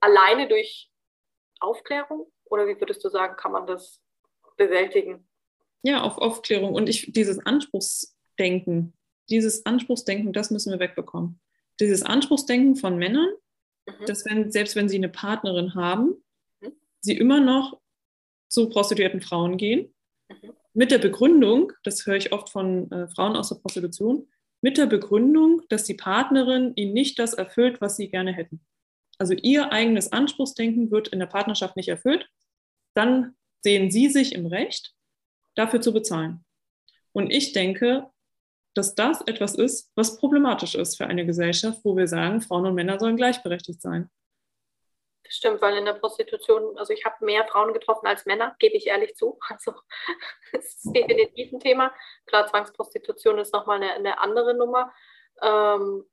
alleine 0.00 0.48
durch 0.48 0.89
Aufklärung? 1.60 2.26
Oder 2.44 2.66
wie 2.66 2.78
würdest 2.80 3.04
du 3.04 3.08
sagen, 3.08 3.36
kann 3.36 3.52
man 3.52 3.66
das 3.66 4.02
bewältigen? 4.56 5.28
Ja, 5.82 6.02
auf 6.02 6.18
Aufklärung. 6.18 6.74
Und 6.74 6.88
ich, 6.88 7.12
dieses 7.12 7.38
Anspruchsdenken, 7.38 8.92
dieses 9.30 9.64
Anspruchsdenken, 9.64 10.32
das 10.32 10.50
müssen 10.50 10.72
wir 10.72 10.80
wegbekommen. 10.80 11.40
Dieses 11.78 12.02
Anspruchsdenken 12.02 12.76
von 12.76 12.98
Männern, 12.98 13.30
mhm. 13.86 14.06
dass 14.06 14.24
wenn, 14.26 14.50
selbst 14.50 14.76
wenn 14.76 14.88
sie 14.88 14.96
eine 14.96 15.08
Partnerin 15.08 15.74
haben, 15.74 16.22
mhm. 16.60 16.72
sie 17.00 17.16
immer 17.16 17.40
noch 17.40 17.80
zu 18.48 18.68
prostituierten 18.68 19.22
Frauen 19.22 19.56
gehen, 19.56 19.94
mhm. 20.28 20.52
mit 20.74 20.90
der 20.90 20.98
Begründung, 20.98 21.72
das 21.84 22.04
höre 22.04 22.16
ich 22.16 22.32
oft 22.32 22.50
von 22.50 22.90
äh, 22.90 23.08
Frauen 23.08 23.36
aus 23.36 23.48
der 23.48 23.56
Prostitution, 23.56 24.28
mit 24.60 24.76
der 24.76 24.86
Begründung, 24.86 25.62
dass 25.70 25.84
die 25.84 25.94
Partnerin 25.94 26.72
ihnen 26.74 26.92
nicht 26.92 27.18
das 27.18 27.32
erfüllt, 27.32 27.80
was 27.80 27.96
sie 27.96 28.10
gerne 28.10 28.32
hätten 28.32 28.60
also 29.20 29.34
ihr 29.34 29.70
eigenes 29.70 30.12
Anspruchsdenken 30.12 30.90
wird 30.90 31.08
in 31.08 31.18
der 31.18 31.26
Partnerschaft 31.26 31.76
nicht 31.76 31.88
erfüllt, 31.88 32.26
dann 32.94 33.36
sehen 33.60 33.90
sie 33.90 34.08
sich 34.08 34.34
im 34.34 34.46
Recht, 34.46 34.94
dafür 35.54 35.82
zu 35.82 35.92
bezahlen. 35.92 36.42
Und 37.12 37.30
ich 37.30 37.52
denke, 37.52 38.08
dass 38.72 38.94
das 38.94 39.20
etwas 39.22 39.56
ist, 39.56 39.92
was 39.94 40.16
problematisch 40.16 40.74
ist 40.74 40.96
für 40.96 41.06
eine 41.06 41.26
Gesellschaft, 41.26 41.80
wo 41.84 41.96
wir 41.98 42.06
sagen, 42.06 42.40
Frauen 42.40 42.64
und 42.64 42.74
Männer 42.74 42.98
sollen 42.98 43.16
gleichberechtigt 43.16 43.82
sein. 43.82 44.10
Das 45.24 45.34
stimmt, 45.34 45.60
weil 45.60 45.76
in 45.76 45.84
der 45.84 45.92
Prostitution, 45.92 46.78
also 46.78 46.94
ich 46.94 47.04
habe 47.04 47.22
mehr 47.22 47.46
Frauen 47.46 47.74
getroffen 47.74 48.06
als 48.06 48.24
Männer, 48.24 48.56
gebe 48.58 48.76
ich 48.76 48.86
ehrlich 48.86 49.16
zu. 49.16 49.38
Also 49.50 49.74
das 50.52 50.64
ist 50.64 50.96
definitiv 50.96 51.52
ein 51.52 51.60
Thema. 51.60 51.92
Klar, 52.24 52.46
Zwangsprostitution 52.46 53.38
ist 53.38 53.52
nochmal 53.52 53.82
eine, 53.82 53.92
eine 53.92 54.18
andere 54.18 54.54
Nummer. 54.54 54.90
Ähm, 55.42 56.04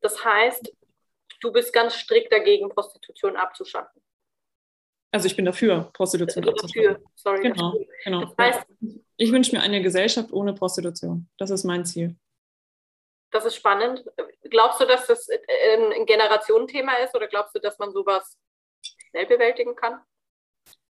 das 0.00 0.24
heißt, 0.24 0.72
du 1.42 1.52
bist 1.52 1.72
ganz 1.72 1.94
strikt 1.94 2.32
dagegen, 2.32 2.68
Prostitution 2.70 3.36
abzuschaffen. 3.36 4.00
Also 5.10 5.26
ich 5.26 5.36
bin 5.36 5.44
dafür, 5.44 5.90
Prostitution 5.92 6.48
abzuschaffen. 6.48 6.94
Dafür, 6.94 7.04
sorry. 7.14 7.42
Genau, 7.42 7.72
dafür. 7.72 7.86
genau. 8.04 8.24
Das 8.24 8.34
heißt, 8.38 8.66
ich 9.18 9.32
wünsche 9.32 9.54
mir 9.54 9.62
eine 9.62 9.82
Gesellschaft 9.82 10.32
ohne 10.32 10.54
Prostitution. 10.54 11.28
Das 11.36 11.50
ist 11.50 11.64
mein 11.64 11.84
Ziel. 11.84 12.16
Das 13.30 13.44
ist 13.44 13.56
spannend. 13.56 14.04
Glaubst 14.50 14.80
du, 14.80 14.86
dass 14.86 15.06
das 15.06 15.28
ein 15.28 16.06
Generationenthema 16.06 16.94
ist 16.96 17.14
oder 17.14 17.28
glaubst 17.28 17.54
du, 17.54 17.60
dass 17.60 17.78
man 17.78 17.92
sowas 17.92 18.38
schnell 18.82 19.26
bewältigen 19.26 19.74
kann? 19.74 20.00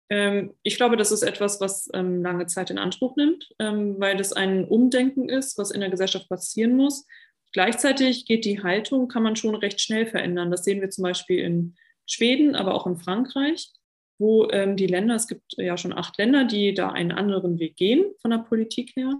Ähm, 0.08 0.54
ich 0.62 0.76
glaube, 0.76 0.96
das 0.96 1.10
ist 1.10 1.22
etwas, 1.22 1.60
was 1.60 1.88
ähm, 1.94 2.22
lange 2.22 2.46
Zeit 2.46 2.70
in 2.70 2.78
Anspruch 2.78 3.16
nimmt, 3.16 3.52
ähm, 3.58 3.98
weil 3.98 4.16
das 4.16 4.32
ein 4.32 4.66
Umdenken 4.66 5.28
ist, 5.28 5.56
was 5.56 5.70
in 5.70 5.80
der 5.80 5.90
Gesellschaft 5.90 6.28
passieren 6.28 6.76
muss. 6.76 7.06
Gleichzeitig 7.52 8.24
geht 8.24 8.44
die 8.44 8.62
Haltung, 8.62 9.08
kann 9.08 9.22
man 9.22 9.36
schon 9.36 9.54
recht 9.54 9.80
schnell 9.80 10.06
verändern. 10.06 10.50
Das 10.50 10.64
sehen 10.64 10.80
wir 10.80 10.90
zum 10.90 11.02
Beispiel 11.02 11.38
in 11.40 11.76
Schweden, 12.06 12.54
aber 12.54 12.74
auch 12.74 12.86
in 12.86 12.96
Frankreich, 12.96 13.70
wo 14.18 14.48
ähm, 14.50 14.76
die 14.76 14.86
Länder, 14.86 15.14
es 15.14 15.28
gibt 15.28 15.52
ja 15.56 15.76
schon 15.76 15.92
acht 15.92 16.16
Länder, 16.18 16.44
die 16.44 16.74
da 16.74 16.90
einen 16.90 17.12
anderen 17.12 17.58
Weg 17.58 17.76
gehen 17.76 18.04
von 18.20 18.30
der 18.30 18.38
Politik 18.38 18.92
her, 18.96 19.12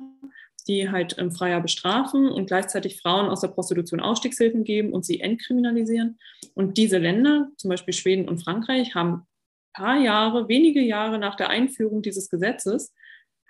die 0.67 0.91
halt 0.91 1.17
ähm, 1.19 1.31
freier 1.31 1.61
bestrafen 1.61 2.29
und 2.29 2.47
gleichzeitig 2.47 3.01
Frauen 3.01 3.29
aus 3.29 3.41
der 3.41 3.49
Prostitution 3.49 4.01
Ausstiegshilfen 4.01 4.65
geben 4.65 4.93
und 4.93 5.05
sie 5.05 5.21
entkriminalisieren. 5.21 6.19
Und 6.55 6.79
diese 6.79 6.99
Länder, 6.99 7.49
zum 7.57 7.69
Beispiel 7.69 7.95
Schweden 7.95 8.29
und 8.29 8.43
Frankreich, 8.43 8.95
haben 8.95 9.13
ein 9.13 9.27
paar 9.75 10.01
Jahre, 10.01 10.49
wenige 10.49 10.81
Jahre 10.81 11.19
nach 11.19 11.37
der 11.37 11.51
Einführung 11.51 12.03
dieses 12.03 12.31
Gesetzes 12.31 12.95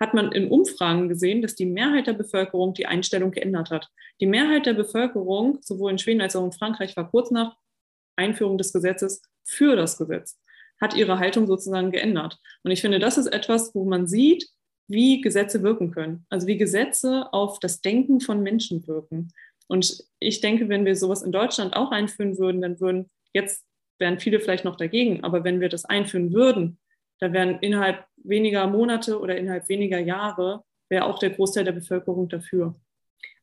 hat 0.03 0.13
man 0.13 0.33
in 0.33 0.49
Umfragen 0.49 1.07
gesehen, 1.07 1.41
dass 1.41 1.55
die 1.55 1.65
Mehrheit 1.65 2.07
der 2.07 2.13
Bevölkerung 2.13 2.73
die 2.73 2.87
Einstellung 2.87 3.31
geändert 3.31 3.69
hat. 3.69 3.87
Die 4.19 4.25
Mehrheit 4.25 4.65
der 4.65 4.73
Bevölkerung, 4.73 5.59
sowohl 5.61 5.91
in 5.91 5.97
Schweden 5.97 6.19
als 6.19 6.35
auch 6.35 6.43
in 6.43 6.51
Frankreich, 6.51 6.97
war 6.97 7.09
kurz 7.09 7.31
nach 7.31 7.55
Einführung 8.17 8.57
des 8.57 8.73
Gesetzes 8.73 9.21
für 9.45 9.77
das 9.77 9.97
Gesetz, 9.97 10.37
hat 10.81 10.93
ihre 10.93 11.19
Haltung 11.19 11.47
sozusagen 11.47 11.91
geändert. 11.91 12.37
Und 12.63 12.71
ich 12.71 12.81
finde, 12.81 12.99
das 12.99 13.17
ist 13.17 13.27
etwas, 13.27 13.73
wo 13.73 13.85
man 13.85 14.05
sieht, 14.05 14.49
wie 14.89 15.21
Gesetze 15.21 15.63
wirken 15.63 15.91
können. 15.91 16.25
Also 16.29 16.47
wie 16.47 16.57
Gesetze 16.57 17.31
auf 17.31 17.59
das 17.59 17.79
Denken 17.79 18.19
von 18.19 18.43
Menschen 18.43 18.85
wirken. 18.85 19.31
Und 19.67 20.03
ich 20.19 20.41
denke, 20.41 20.67
wenn 20.67 20.83
wir 20.83 20.97
sowas 20.97 21.23
in 21.23 21.31
Deutschland 21.31 21.77
auch 21.77 21.91
einführen 21.91 22.37
würden, 22.37 22.61
dann 22.61 22.81
würden 22.81 23.09
jetzt 23.31 23.63
wären 23.99 24.19
viele 24.19 24.41
vielleicht 24.41 24.65
noch 24.65 24.75
dagegen, 24.75 25.23
aber 25.23 25.45
wenn 25.45 25.61
wir 25.61 25.69
das 25.69 25.85
einführen 25.85 26.33
würden, 26.33 26.77
da 27.23 27.31
wären 27.31 27.59
innerhalb 27.59 28.05
weniger 28.17 28.67
Monate 28.67 29.17
oder 29.17 29.37
innerhalb 29.37 29.69
weniger 29.69 29.97
Jahre, 29.97 30.63
wäre 30.89 31.05
auch 31.05 31.19
der 31.19 31.29
Großteil 31.29 31.63
der 31.63 31.71
Bevölkerung 31.71 32.27
dafür. 32.27 32.75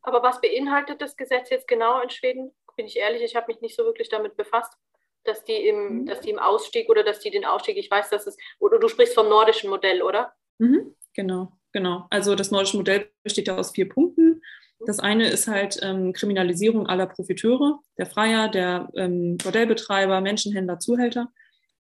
Aber 0.03 0.23
was 0.23 0.41
beinhaltet 0.41 1.01
das 1.01 1.17
Gesetz 1.17 1.49
jetzt 1.49 1.67
genau 1.67 2.01
in 2.03 2.11
Schweden? 2.11 2.53
Bin 2.77 2.85
ich 2.85 2.99
ehrlich, 2.99 3.23
ich 3.23 3.37
habe 3.37 3.47
mich 3.49 3.63
nicht 3.63 3.75
so 3.75 3.85
wirklich 3.85 4.11
damit 4.11 4.37
befasst, 4.37 4.75
dass 5.25 5.45
die 5.45 5.67
im, 5.67 6.01
mhm. 6.01 6.07
dass 6.07 6.21
die 6.21 6.31
im 6.31 6.39
Ausstieg 6.39 6.91
oder 6.91 7.03
dass 7.03 7.21
die 7.21 7.31
den 7.31 7.47
Ausstieg, 7.47 7.79
ich 7.79 7.91
weiß, 7.91 8.11
dass 8.11 8.27
es, 8.27 8.37
oder 8.59 8.79
du 8.79 8.89
sprichst 8.89 9.15
vom 9.15 9.31
nordischen 9.31 9.71
Modell, 9.71 10.03
oder? 10.03 10.35
Mhm, 10.59 10.95
genau, 11.15 11.53
genau. 11.73 12.07
Also 12.11 12.35
das 12.35 12.51
nordische 12.51 12.77
Modell 12.77 13.11
besteht 13.23 13.49
ja 13.49 13.57
aus 13.57 13.71
vier 13.71 13.89
Punkten. 13.89 14.43
Das 14.87 14.99
eine 14.99 15.29
ist 15.29 15.49
halt 15.49 15.79
ähm, 15.83 16.13
Kriminalisierung 16.13 16.87
aller 16.87 17.07
Profiteure, 17.07 17.81
der 17.97 18.07
Freier, 18.07 18.49
der 18.49 18.91
ähm, 18.95 19.39
Bordellbetreiber, 19.39 20.21
Menschenhändler, 20.21 20.79
Zuhälter. 20.79 21.33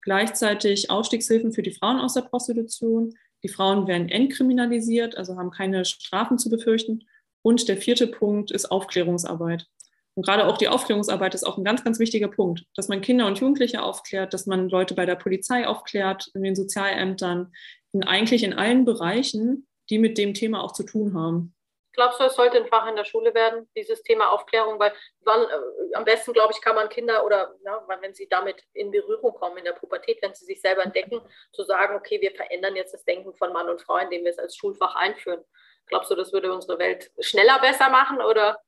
Gleichzeitig 0.02 0.90
Ausstiegshilfen 0.90 1.52
für 1.52 1.62
die 1.62 1.72
Frauen 1.72 1.98
aus 1.98 2.14
der 2.14 2.22
Prostitution. 2.22 3.14
Die 3.42 3.48
Frauen 3.48 3.86
werden 3.86 4.08
entkriminalisiert, 4.08 5.16
also 5.16 5.36
haben 5.36 5.50
keine 5.50 5.84
Strafen 5.84 6.38
zu 6.38 6.50
befürchten. 6.50 7.04
Und 7.42 7.68
der 7.68 7.76
vierte 7.76 8.06
Punkt 8.06 8.50
ist 8.50 8.70
Aufklärungsarbeit. 8.70 9.66
Und 10.14 10.26
gerade 10.26 10.46
auch 10.46 10.58
die 10.58 10.68
Aufklärungsarbeit 10.68 11.34
ist 11.34 11.44
auch 11.44 11.56
ein 11.56 11.64
ganz, 11.64 11.82
ganz 11.84 11.98
wichtiger 11.98 12.28
Punkt, 12.28 12.66
dass 12.74 12.88
man 12.88 13.00
Kinder 13.00 13.26
und 13.26 13.38
Jugendliche 13.38 13.82
aufklärt, 13.82 14.34
dass 14.34 14.46
man 14.46 14.68
Leute 14.68 14.94
bei 14.94 15.06
der 15.06 15.16
Polizei 15.16 15.66
aufklärt, 15.66 16.30
in 16.34 16.42
den 16.42 16.54
Sozialämtern, 16.54 17.52
in 17.92 18.04
eigentlich 18.04 18.44
in 18.44 18.52
allen 18.52 18.84
Bereichen, 18.84 19.66
die 19.88 19.98
mit 19.98 20.18
dem 20.18 20.34
Thema 20.34 20.62
auch 20.62 20.72
zu 20.72 20.82
tun 20.82 21.14
haben. 21.14 21.54
Glaubst 21.94 22.20
du, 22.20 22.24
es 22.24 22.34
sollte 22.34 22.56
ein 22.56 22.66
Fach 22.66 22.86
in 22.88 22.96
der 22.96 23.04
Schule 23.04 23.34
werden, 23.34 23.68
dieses 23.76 24.02
Thema 24.02 24.30
Aufklärung? 24.30 24.78
Weil 24.78 24.92
wann, 25.20 25.42
äh, 25.42 25.94
am 25.94 26.04
besten, 26.04 26.32
glaube 26.32 26.52
ich, 26.54 26.60
kann 26.62 26.74
man 26.74 26.88
Kinder 26.88 27.24
oder 27.24 27.54
ja, 27.64 27.86
wenn 28.00 28.14
sie 28.14 28.26
damit 28.28 28.64
in 28.72 28.90
Berührung 28.90 29.34
kommen 29.34 29.58
in 29.58 29.64
der 29.64 29.72
Pubertät, 29.72 30.18
wenn 30.22 30.34
sie 30.34 30.46
sich 30.46 30.60
selber 30.60 30.84
entdecken, 30.84 31.20
zu 31.52 31.64
sagen, 31.64 31.94
okay, 31.94 32.20
wir 32.20 32.32
verändern 32.32 32.76
jetzt 32.76 32.94
das 32.94 33.04
Denken 33.04 33.34
von 33.34 33.52
Mann 33.52 33.68
und 33.68 33.82
Frau, 33.82 33.96
indem 33.98 34.24
wir 34.24 34.30
es 34.30 34.38
als 34.38 34.56
Schulfach 34.56 34.94
einführen. 34.94 35.44
Glaubst 35.86 36.10
du, 36.10 36.14
das 36.14 36.32
würde 36.32 36.52
unsere 36.52 36.78
Welt 36.78 37.10
schneller 37.20 37.58
besser 37.60 37.90
machen 37.90 38.20
oder? 38.20 38.58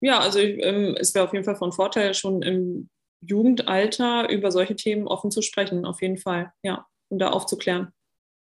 Ja, 0.00 0.20
also 0.20 0.38
ähm, 0.38 0.96
es 0.98 1.14
wäre 1.14 1.26
auf 1.26 1.32
jeden 1.32 1.44
Fall 1.44 1.56
von 1.56 1.72
Vorteil, 1.72 2.14
schon 2.14 2.40
im 2.40 2.88
Jugendalter 3.20 4.30
über 4.30 4.50
solche 4.50 4.76
Themen 4.76 5.06
offen 5.06 5.30
zu 5.30 5.42
sprechen, 5.42 5.84
auf 5.84 6.00
jeden 6.00 6.16
Fall, 6.16 6.52
ja, 6.62 6.86
und 7.10 7.18
da 7.18 7.30
aufzuklären. 7.30 7.92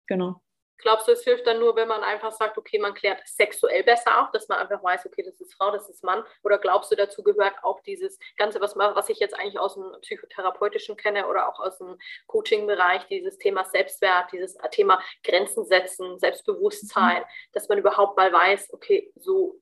Genau. 0.06 0.40
Glaubst 0.78 1.08
du, 1.08 1.12
es 1.12 1.24
hilft 1.24 1.46
dann 1.46 1.58
nur, 1.58 1.76
wenn 1.76 1.88
man 1.88 2.02
einfach 2.02 2.32
sagt, 2.32 2.56
okay, 2.56 2.78
man 2.78 2.94
klärt 2.94 3.20
sexuell 3.26 3.82
besser 3.82 4.22
auf, 4.22 4.30
dass 4.30 4.48
man 4.48 4.58
einfach 4.58 4.82
weiß, 4.82 5.06
okay, 5.06 5.22
das 5.22 5.40
ist 5.40 5.54
Frau, 5.54 5.70
das 5.70 5.88
ist 5.88 6.04
Mann? 6.04 6.22
Oder 6.44 6.58
glaubst 6.58 6.90
du, 6.90 6.96
dazu 6.96 7.22
gehört 7.22 7.54
auch 7.62 7.80
dieses 7.80 8.18
Ganze, 8.36 8.60
was, 8.60 8.76
was 8.76 9.08
ich 9.08 9.18
jetzt 9.18 9.34
eigentlich 9.34 9.58
aus 9.58 9.74
dem 9.74 9.92
Psychotherapeutischen 10.02 10.96
kenne 10.96 11.26
oder 11.26 11.48
auch 11.48 11.58
aus 11.58 11.78
dem 11.78 11.98
Coaching-Bereich, 12.26 13.06
dieses 13.08 13.38
Thema 13.38 13.64
Selbstwert, 13.64 14.30
dieses 14.32 14.56
Thema 14.70 15.02
Grenzen 15.24 15.64
setzen, 15.64 16.18
Selbstbewusstsein, 16.18 17.22
mhm. 17.22 17.26
dass 17.52 17.68
man 17.68 17.78
überhaupt 17.78 18.16
mal 18.16 18.32
weiß, 18.32 18.72
okay, 18.72 19.12
so 19.16 19.60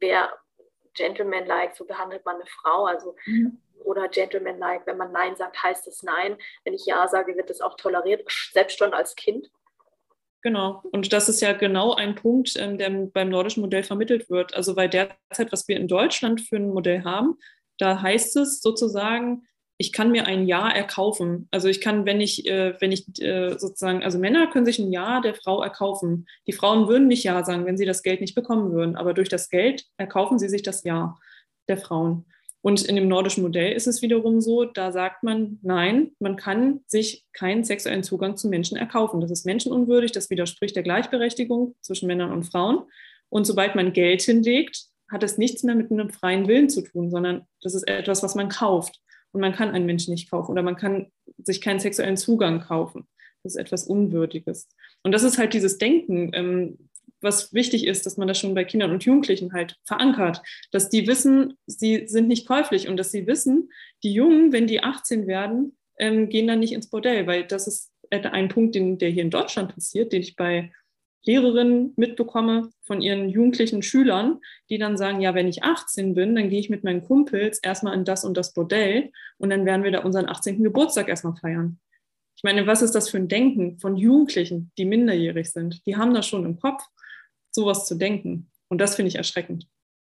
wer 0.00 0.36
Gentleman-like, 0.94 1.76
so 1.76 1.84
behandelt 1.84 2.24
man 2.24 2.36
eine 2.36 2.46
Frau, 2.46 2.86
also 2.86 3.16
mhm 3.26 3.62
oder 3.84 4.08
Gentleman-like. 4.08 4.86
Wenn 4.86 4.96
man 4.96 5.12
Nein 5.12 5.36
sagt, 5.36 5.62
heißt 5.62 5.86
es 5.88 6.02
Nein. 6.02 6.38
Wenn 6.64 6.74
ich 6.74 6.86
Ja 6.86 7.08
sage, 7.08 7.36
wird 7.36 7.50
es 7.50 7.60
auch 7.60 7.76
toleriert, 7.76 8.24
selbst 8.52 8.78
schon 8.78 8.94
als 8.94 9.14
Kind. 9.14 9.50
Genau. 10.42 10.82
Und 10.90 11.12
das 11.12 11.28
ist 11.28 11.40
ja 11.40 11.52
genau 11.52 11.94
ein 11.94 12.16
Punkt, 12.16 12.56
ähm, 12.58 12.76
der 12.76 12.90
beim 12.90 13.28
nordischen 13.28 13.62
Modell 13.62 13.84
vermittelt 13.84 14.28
wird. 14.28 14.54
Also 14.54 14.74
weil 14.76 14.88
derzeit, 14.88 15.52
was 15.52 15.68
wir 15.68 15.76
in 15.76 15.88
Deutschland 15.88 16.40
für 16.40 16.56
ein 16.56 16.70
Modell 16.70 17.04
haben, 17.04 17.38
da 17.78 18.02
heißt 18.02 18.36
es 18.36 18.60
sozusagen, 18.60 19.46
ich 19.78 19.92
kann 19.92 20.10
mir 20.10 20.26
ein 20.26 20.46
Ja 20.46 20.68
erkaufen. 20.68 21.48
Also 21.50 21.68
ich 21.68 21.80
kann, 21.80 22.06
wenn 22.06 22.20
ich, 22.20 22.46
äh, 22.46 22.74
wenn 22.80 22.92
ich 22.92 23.06
äh, 23.20 23.56
sozusagen, 23.58 24.02
also 24.02 24.18
Männer 24.18 24.48
können 24.48 24.66
sich 24.66 24.78
ein 24.78 24.92
Ja 24.92 25.20
der 25.20 25.34
Frau 25.34 25.62
erkaufen. 25.62 26.26
Die 26.46 26.52
Frauen 26.52 26.88
würden 26.88 27.08
nicht 27.08 27.24
Ja 27.24 27.44
sagen, 27.44 27.64
wenn 27.64 27.78
sie 27.78 27.86
das 27.86 28.02
Geld 28.02 28.20
nicht 28.20 28.34
bekommen 28.34 28.72
würden. 28.72 28.96
Aber 28.96 29.14
durch 29.14 29.28
das 29.28 29.48
Geld 29.48 29.86
erkaufen 29.96 30.38
sie 30.38 30.48
sich 30.48 30.62
das 30.62 30.84
Ja 30.84 31.16
der 31.68 31.78
Frauen. 31.78 32.26
Und 32.62 32.82
in 32.84 32.94
dem 32.94 33.08
nordischen 33.08 33.42
Modell 33.42 33.72
ist 33.72 33.88
es 33.88 34.02
wiederum 34.02 34.40
so, 34.40 34.64
da 34.64 34.92
sagt 34.92 35.24
man, 35.24 35.58
nein, 35.62 36.12
man 36.20 36.36
kann 36.36 36.80
sich 36.86 37.24
keinen 37.32 37.64
sexuellen 37.64 38.04
Zugang 38.04 38.36
zu 38.36 38.48
Menschen 38.48 38.76
erkaufen. 38.76 39.20
Das 39.20 39.32
ist 39.32 39.44
menschenunwürdig, 39.44 40.12
das 40.12 40.30
widerspricht 40.30 40.76
der 40.76 40.84
Gleichberechtigung 40.84 41.74
zwischen 41.80 42.06
Männern 42.06 42.30
und 42.30 42.44
Frauen. 42.44 42.84
Und 43.28 43.46
sobald 43.46 43.74
man 43.74 43.92
Geld 43.92 44.22
hinlegt, 44.22 44.84
hat 45.10 45.24
es 45.24 45.38
nichts 45.38 45.64
mehr 45.64 45.74
mit 45.74 45.90
einem 45.90 46.10
freien 46.10 46.46
Willen 46.46 46.70
zu 46.70 46.82
tun, 46.82 47.10
sondern 47.10 47.42
das 47.62 47.74
ist 47.74 47.82
etwas, 47.88 48.22
was 48.22 48.36
man 48.36 48.48
kauft. 48.48 49.00
Und 49.32 49.40
man 49.40 49.52
kann 49.52 49.70
einen 49.70 49.86
Menschen 49.86 50.12
nicht 50.12 50.30
kaufen 50.30 50.52
oder 50.52 50.62
man 50.62 50.76
kann 50.76 51.10
sich 51.38 51.60
keinen 51.60 51.80
sexuellen 51.80 52.16
Zugang 52.16 52.60
kaufen. 52.60 53.08
Das 53.42 53.54
ist 53.54 53.60
etwas 53.60 53.86
Unwürdiges. 53.86 54.68
Und 55.02 55.12
das 55.12 55.24
ist 55.24 55.36
halt 55.36 55.52
dieses 55.52 55.78
Denken, 55.78 56.30
ähm, 56.32 56.78
was 57.22 57.52
wichtig 57.52 57.86
ist, 57.86 58.06
dass 58.06 58.16
man 58.16 58.28
das 58.28 58.38
schon 58.38 58.54
bei 58.54 58.64
Kindern 58.64 58.90
und 58.90 59.04
Jugendlichen 59.04 59.52
halt 59.52 59.76
verankert, 59.84 60.42
dass 60.70 60.88
die 60.88 61.06
wissen, 61.06 61.56
sie 61.66 62.06
sind 62.06 62.28
nicht 62.28 62.46
käuflich 62.46 62.88
und 62.88 62.96
dass 62.96 63.10
sie 63.10 63.26
wissen, 63.26 63.70
die 64.02 64.12
Jungen, 64.12 64.52
wenn 64.52 64.66
die 64.66 64.82
18 64.82 65.26
werden, 65.26 65.76
ähm, 65.98 66.28
gehen 66.28 66.46
dann 66.46 66.60
nicht 66.60 66.72
ins 66.72 66.90
Bordell, 66.90 67.26
weil 67.26 67.44
das 67.44 67.66
ist 67.66 67.92
ein 68.10 68.48
Punkt, 68.48 68.74
den, 68.74 68.98
der 68.98 69.10
hier 69.10 69.22
in 69.22 69.30
Deutschland 69.30 69.74
passiert, 69.74 70.12
den 70.12 70.22
ich 70.22 70.36
bei 70.36 70.70
Lehrerinnen 71.24 71.92
mitbekomme 71.96 72.70
von 72.82 73.00
ihren 73.00 73.28
jugendlichen 73.28 73.82
Schülern, 73.82 74.40
die 74.68 74.78
dann 74.78 74.96
sagen, 74.96 75.20
ja, 75.20 75.34
wenn 75.34 75.46
ich 75.46 75.62
18 75.62 76.14
bin, 76.14 76.34
dann 76.34 76.50
gehe 76.50 76.58
ich 76.58 76.68
mit 76.68 76.82
meinen 76.82 77.04
Kumpels 77.04 77.60
erstmal 77.60 77.94
in 77.94 78.04
das 78.04 78.24
und 78.24 78.36
das 78.36 78.52
Bordell 78.52 79.12
und 79.38 79.50
dann 79.50 79.64
werden 79.64 79.84
wir 79.84 79.92
da 79.92 80.00
unseren 80.00 80.28
18. 80.28 80.62
Geburtstag 80.62 81.08
erstmal 81.08 81.36
feiern. 81.36 81.78
Ich 82.36 82.42
meine, 82.42 82.66
was 82.66 82.82
ist 82.82 82.94
das 82.96 83.08
für 83.08 83.18
ein 83.18 83.28
Denken 83.28 83.78
von 83.78 83.96
Jugendlichen, 83.96 84.72
die 84.76 84.84
minderjährig 84.84 85.50
sind? 85.52 85.86
Die 85.86 85.96
haben 85.96 86.12
das 86.12 86.26
schon 86.26 86.44
im 86.44 86.58
Kopf 86.58 86.82
sowas 87.54 87.86
zu 87.86 87.94
denken. 87.94 88.50
Und 88.68 88.78
das 88.78 88.96
finde 88.96 89.08
ich 89.08 89.16
erschreckend. 89.16 89.68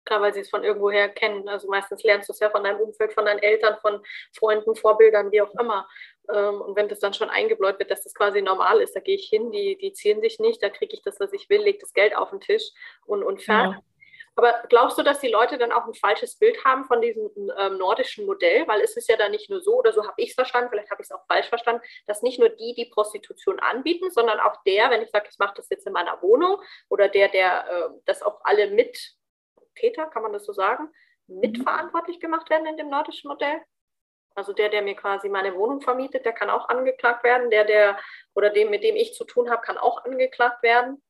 Klar, 0.05 0.21
weil 0.21 0.35
sie 0.35 0.41
es 0.41 0.51
von 0.51 0.65
irgendwoher 0.65 1.09
kennen. 1.09 1.49
Also 1.49 1.69
meistens 1.69 2.03
lernst 2.03 2.29
du 2.29 2.33
es 2.33 2.41
ja 2.41 2.51
von 2.51 2.63
deinem 2.63 2.81
Umfeld, 2.81 3.13
von 3.15 3.25
deinen 3.25 3.39
Eltern, 3.39 3.77
von 3.81 4.01
Freunden, 4.33 4.77
Vorbildern, 4.77 5.33
wie 5.33 5.41
auch 5.41 5.55
immer. 5.59 5.89
Ähm, 6.33 6.61
und 6.61 6.77
wenn 6.77 6.89
das 6.89 7.01
dann 7.01 7.15
schon 7.15 7.31
eingebläut 7.31 7.79
wird, 7.79 7.91
dass 7.91 8.05
das 8.05 8.15
quasi 8.15 8.43
normal 8.43 8.81
ist, 8.81 8.95
da 8.95 9.01
gehe 9.01 9.17
ich 9.17 9.29
hin, 9.29 9.51
die, 9.51 9.77
die 9.79 9.93
ziehen 9.93 10.21
sich 10.21 10.39
nicht, 10.39 10.63
da 10.63 10.69
kriege 10.69 10.95
ich 10.95 11.03
das, 11.03 11.19
was 11.21 11.33
ich 11.33 11.49
will, 11.49 11.63
lege 11.63 11.79
das 11.79 11.95
Geld 11.95 12.15
auf 12.17 12.31
den 12.31 12.41
Tisch 12.41 12.71
und, 13.07 13.23
und 13.23 13.43
fertig. 13.43 13.77
Ja. 13.77 13.83
Aber 14.37 14.65
glaubst 14.69 14.99
du, 14.99 15.03
dass 15.03 15.21
die 15.21 15.29
Leute 15.29 15.59
dann 15.59 15.71
auch 15.71 15.87
ein 15.87 15.95
falsches 15.95 16.37
Bild 16.39 16.65
haben 16.65 16.85
von 16.87 17.01
diesem 17.01 17.31
ähm, 17.57 17.79
nordischen 17.79 18.27
Modell? 18.27 18.67
Weil 18.67 18.81
es 18.81 18.97
ist 18.97 19.09
ja 19.09 19.17
dann 19.17 19.31
nicht 19.31 19.49
nur 19.49 19.61
so, 19.61 19.77
oder 19.77 19.93
so 19.93 20.03
habe 20.03 20.15
ich 20.17 20.31
es 20.31 20.35
verstanden, 20.35 20.71
vielleicht 20.71 20.91
habe 20.91 21.03
ich 21.03 21.07
es 21.07 21.13
auch 21.13 21.25
falsch 21.27 21.49
verstanden, 21.49 21.83
dass 22.07 22.23
nicht 22.23 22.41
nur 22.41 22.49
die 22.49 22.75
die 22.75 22.87
Prostitution 22.87 23.61
anbieten, 23.61 24.11
sondern 24.11 24.41
auch 24.41 24.63
der, 24.65 24.91
wenn 24.91 25.03
ich 25.03 25.11
sage, 25.11 25.29
ich 25.31 25.39
mache 25.39 25.55
das 25.57 25.69
jetzt 25.71 25.87
in 25.87 25.93
meiner 25.93 26.21
Wohnung, 26.21 26.61
oder 26.89 27.09
der, 27.09 27.29
der 27.29 27.69
äh, 27.69 27.89
das 28.07 28.23
auch 28.23 28.41
alle 28.45 28.71
mit, 28.71 28.99
Täter, 29.75 30.07
kann 30.07 30.23
man 30.23 30.33
das 30.33 30.45
so 30.45 30.53
sagen, 30.53 30.89
mitverantwortlich 31.27 32.21
gemacht 32.21 32.51
werden 32.51 32.67
in 32.67 32.77
dem 32.77 32.91
nordischen 32.91 33.29
Modell? 33.29 33.61
Also 34.35 34.53
der, 34.53 34.69
der 34.69 34.83
mir 34.83 34.97
quasi 34.97 35.29
meine 35.29 35.55
Wohnung 35.55 35.81
vermietet, 35.81 36.25
der 36.25 36.33
kann 36.33 36.51
auch 36.51 36.69
angeklagt 36.69 37.23
werden. 37.23 37.51
Der, 37.51 37.65
der 37.65 37.99
oder 38.35 38.51
dem, 38.51 38.71
mit 38.71 38.83
dem 38.83 38.97
ich 38.97 39.15
zu 39.15 39.25
tun 39.25 39.49
habe, 39.49 39.63
kann 39.63 39.79
auch 39.79 40.05
angeklagt 40.05 40.63
werden. 40.63 41.03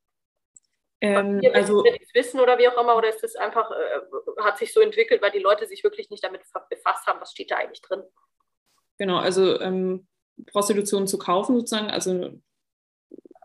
Ähm, 1.04 1.40
also 1.52 1.84
wissen 2.14 2.40
oder 2.40 2.58
wie 2.58 2.68
auch 2.68 2.80
immer, 2.80 2.96
oder 2.96 3.08
ist 3.08 3.22
das 3.22 3.36
einfach, 3.36 3.70
äh, 3.70 4.42
hat 4.42 4.58
sich 4.58 4.72
so 4.72 4.80
entwickelt, 4.80 5.20
weil 5.20 5.30
die 5.30 5.38
Leute 5.38 5.66
sich 5.66 5.84
wirklich 5.84 6.10
nicht 6.10 6.24
damit 6.24 6.42
befasst 6.70 7.06
haben, 7.06 7.20
was 7.20 7.32
steht 7.32 7.50
da 7.50 7.56
eigentlich 7.56 7.82
drin? 7.82 8.02
Genau, 8.98 9.18
also 9.18 9.60
ähm, 9.60 10.06
Prostitution 10.46 11.06
zu 11.06 11.18
kaufen 11.18 11.56
sozusagen, 11.56 11.90
also 11.90 12.30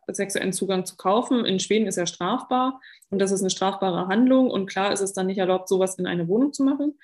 sexuellen 0.08 0.54
Zugang 0.54 0.86
zu 0.86 0.96
kaufen. 0.96 1.46
In 1.46 1.60
Schweden 1.60 1.88
ist 1.88 1.98
ja 1.98 2.06
strafbar 2.06 2.80
und 3.10 3.20
das 3.20 3.32
ist 3.32 3.42
eine 3.42 3.50
strafbare 3.50 4.08
Handlung 4.08 4.50
und 4.50 4.66
klar 4.66 4.92
ist 4.92 5.01
es 5.01 5.13
dann 5.13 5.28
nicht 5.28 5.38
erlaubt, 5.38 5.68
sowas 5.68 5.96
in 5.96 6.08
eine 6.08 6.28
Wohnung 6.28 6.54
zu 6.54 6.63
machen. 6.63 6.98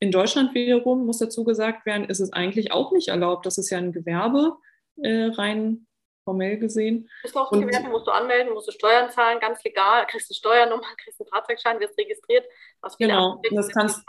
In 0.00 0.10
Deutschland 0.10 0.54
wiederum 0.54 1.06
muss 1.06 1.18
dazu 1.18 1.44
gesagt 1.44 1.86
werden, 1.86 2.08
ist 2.08 2.20
es 2.20 2.32
eigentlich 2.32 2.72
auch 2.72 2.92
nicht 2.92 3.08
erlaubt. 3.08 3.46
Das 3.46 3.58
ist 3.58 3.70
ja 3.70 3.78
ein 3.78 3.92
Gewerbe 3.92 4.56
äh, 5.02 5.30
rein 5.32 5.86
formell 6.24 6.58
gesehen. 6.58 7.08
Bist 7.22 7.34
du 7.34 7.40
auch 7.40 7.52
und, 7.52 7.60
Gewerbe, 7.60 7.88
musst 7.88 8.06
du 8.06 8.10
anmelden, 8.10 8.52
musst 8.52 8.68
du 8.68 8.72
Steuern 8.72 9.10
zahlen, 9.10 9.38
ganz 9.40 9.62
legal, 9.62 10.06
kriegst 10.10 10.28
du 10.30 10.34
Steuernummer, 10.34 10.86
kriegst 10.96 11.20
einen 11.20 11.28
Fahrzeugschein, 11.28 11.80
wirst 11.80 11.98
registriert. 11.98 12.46
genau, 12.98 13.40
das 13.52 13.68
kannst, 13.68 14.02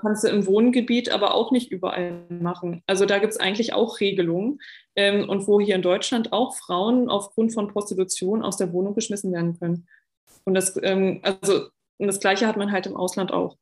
kannst, 0.00 0.24
du 0.24 0.28
im 0.28 0.46
Wohngebiet 0.46 1.10
aber 1.10 1.34
auch 1.34 1.52
nicht 1.52 1.70
überall 1.70 2.24
machen. 2.28 2.82
Also 2.86 3.06
da 3.06 3.18
gibt 3.18 3.32
es 3.32 3.40
eigentlich 3.40 3.74
auch 3.74 4.00
Regelungen. 4.00 4.60
Ähm, 4.96 5.28
und 5.28 5.46
wo 5.46 5.60
hier 5.60 5.76
in 5.76 5.82
Deutschland 5.82 6.32
auch 6.32 6.56
Frauen 6.56 7.08
aufgrund 7.08 7.54
von 7.54 7.68
Prostitution 7.68 8.42
aus 8.42 8.56
der 8.56 8.72
Wohnung 8.72 8.94
geschmissen 8.94 9.32
werden 9.32 9.58
können. 9.58 9.86
Und 10.44 10.54
das, 10.54 10.76
ähm, 10.82 11.20
also, 11.22 11.68
und 11.98 12.06
das 12.06 12.18
Gleiche 12.18 12.46
hat 12.46 12.56
man 12.56 12.72
halt 12.72 12.86
im 12.86 12.96
Ausland 12.96 13.32
auch. 13.32 13.56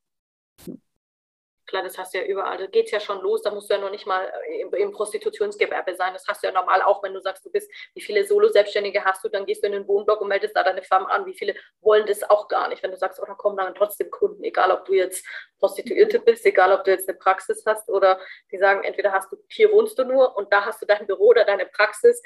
Klar, 1.68 1.82
das 1.82 1.98
hast 1.98 2.14
du 2.14 2.18
ja 2.18 2.24
überall. 2.24 2.56
Da 2.56 2.66
geht 2.66 2.86
es 2.86 2.92
ja 2.92 2.98
schon 2.98 3.20
los. 3.20 3.42
Da 3.42 3.50
musst 3.50 3.68
du 3.68 3.74
ja 3.74 3.80
noch 3.80 3.90
nicht 3.90 4.06
mal 4.06 4.24
äh, 4.48 4.62
im, 4.62 4.72
im, 4.72 4.90
Prostitutionsgewerbe 4.90 5.94
sein. 5.96 6.14
Das 6.14 6.26
hast 6.26 6.42
du 6.42 6.46
ja 6.46 6.52
normal 6.52 6.80
auch, 6.80 7.02
wenn 7.02 7.12
du 7.12 7.20
sagst, 7.20 7.44
du 7.44 7.50
bist, 7.50 7.70
wie 7.94 8.00
viele 8.00 8.24
Solo-Selbstständige 8.24 9.04
hast 9.04 9.22
du, 9.22 9.28
dann 9.28 9.44
gehst 9.44 9.62
du 9.62 9.66
in 9.66 9.74
den 9.74 9.86
Wohnblock 9.86 10.22
und 10.22 10.28
meldest 10.28 10.56
da 10.56 10.62
deine 10.62 10.82
Firma 10.82 11.10
an. 11.10 11.26
Wie 11.26 11.34
viele 11.34 11.54
wollen 11.82 12.06
das 12.06 12.28
auch 12.28 12.48
gar 12.48 12.70
nicht? 12.70 12.82
Wenn 12.82 12.90
du 12.90 12.96
sagst, 12.96 13.20
oh, 13.22 13.26
da 13.26 13.34
kommen 13.34 13.58
dann 13.58 13.74
trotzdem 13.74 14.10
Kunden, 14.10 14.42
egal 14.44 14.70
ob 14.72 14.86
du 14.86 14.94
jetzt 14.94 15.26
Prostituierte 15.58 16.20
bist, 16.20 16.46
egal 16.46 16.72
ob 16.72 16.84
du 16.84 16.90
jetzt 16.90 17.06
eine 17.06 17.18
Praxis 17.18 17.62
hast 17.66 17.90
oder 17.90 18.18
die 18.50 18.56
sagen, 18.56 18.82
entweder 18.84 19.12
hast 19.12 19.30
du, 19.30 19.36
hier 19.50 19.70
wohnst 19.70 19.98
du 19.98 20.04
nur 20.04 20.38
und 20.38 20.50
da 20.50 20.64
hast 20.64 20.80
du 20.80 20.86
dein 20.86 21.06
Büro 21.06 21.28
oder 21.28 21.44
deine 21.44 21.66
Praxis. 21.66 22.22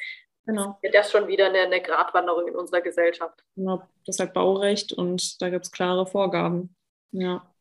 Genau. 0.47 0.79
Das 0.83 1.07
ist 1.07 1.13
schon 1.13 1.27
wieder 1.27 1.47
eine, 1.47 1.63
eine 1.63 1.83
Gratwanderung 1.83 2.47
in 2.47 2.55
unserer 2.55 2.81
Gesellschaft. 2.81 3.43
Genau, 3.57 3.83
das 4.07 4.17
ist 4.17 4.21
halt 4.21 4.35
Baurecht 4.35 4.93
und 4.93 5.43
da 5.43 5.51
gibt 5.51 5.65
es 5.65 5.73
klare 5.73 6.07
Vorgaben. 6.07 6.77
Ja. 7.11 7.52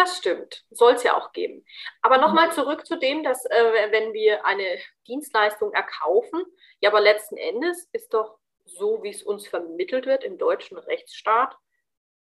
Das 0.00 0.16
stimmt, 0.16 0.64
soll 0.70 0.94
es 0.94 1.02
ja 1.02 1.14
auch 1.14 1.30
geben. 1.32 1.62
Aber 2.00 2.16
nochmal 2.16 2.48
mhm. 2.48 2.52
zurück 2.52 2.86
zu 2.86 2.96
dem, 2.96 3.22
dass 3.22 3.44
äh, 3.44 3.90
wenn 3.90 4.14
wir 4.14 4.46
eine 4.46 4.78
Dienstleistung 5.06 5.74
erkaufen, 5.74 6.42
ja, 6.80 6.88
aber 6.88 7.02
letzten 7.02 7.36
Endes 7.36 7.86
ist 7.92 8.14
doch 8.14 8.38
so, 8.64 9.02
wie 9.02 9.10
es 9.10 9.22
uns 9.22 9.46
vermittelt 9.46 10.06
wird 10.06 10.24
im 10.24 10.38
deutschen 10.38 10.78
Rechtsstaat, 10.78 11.54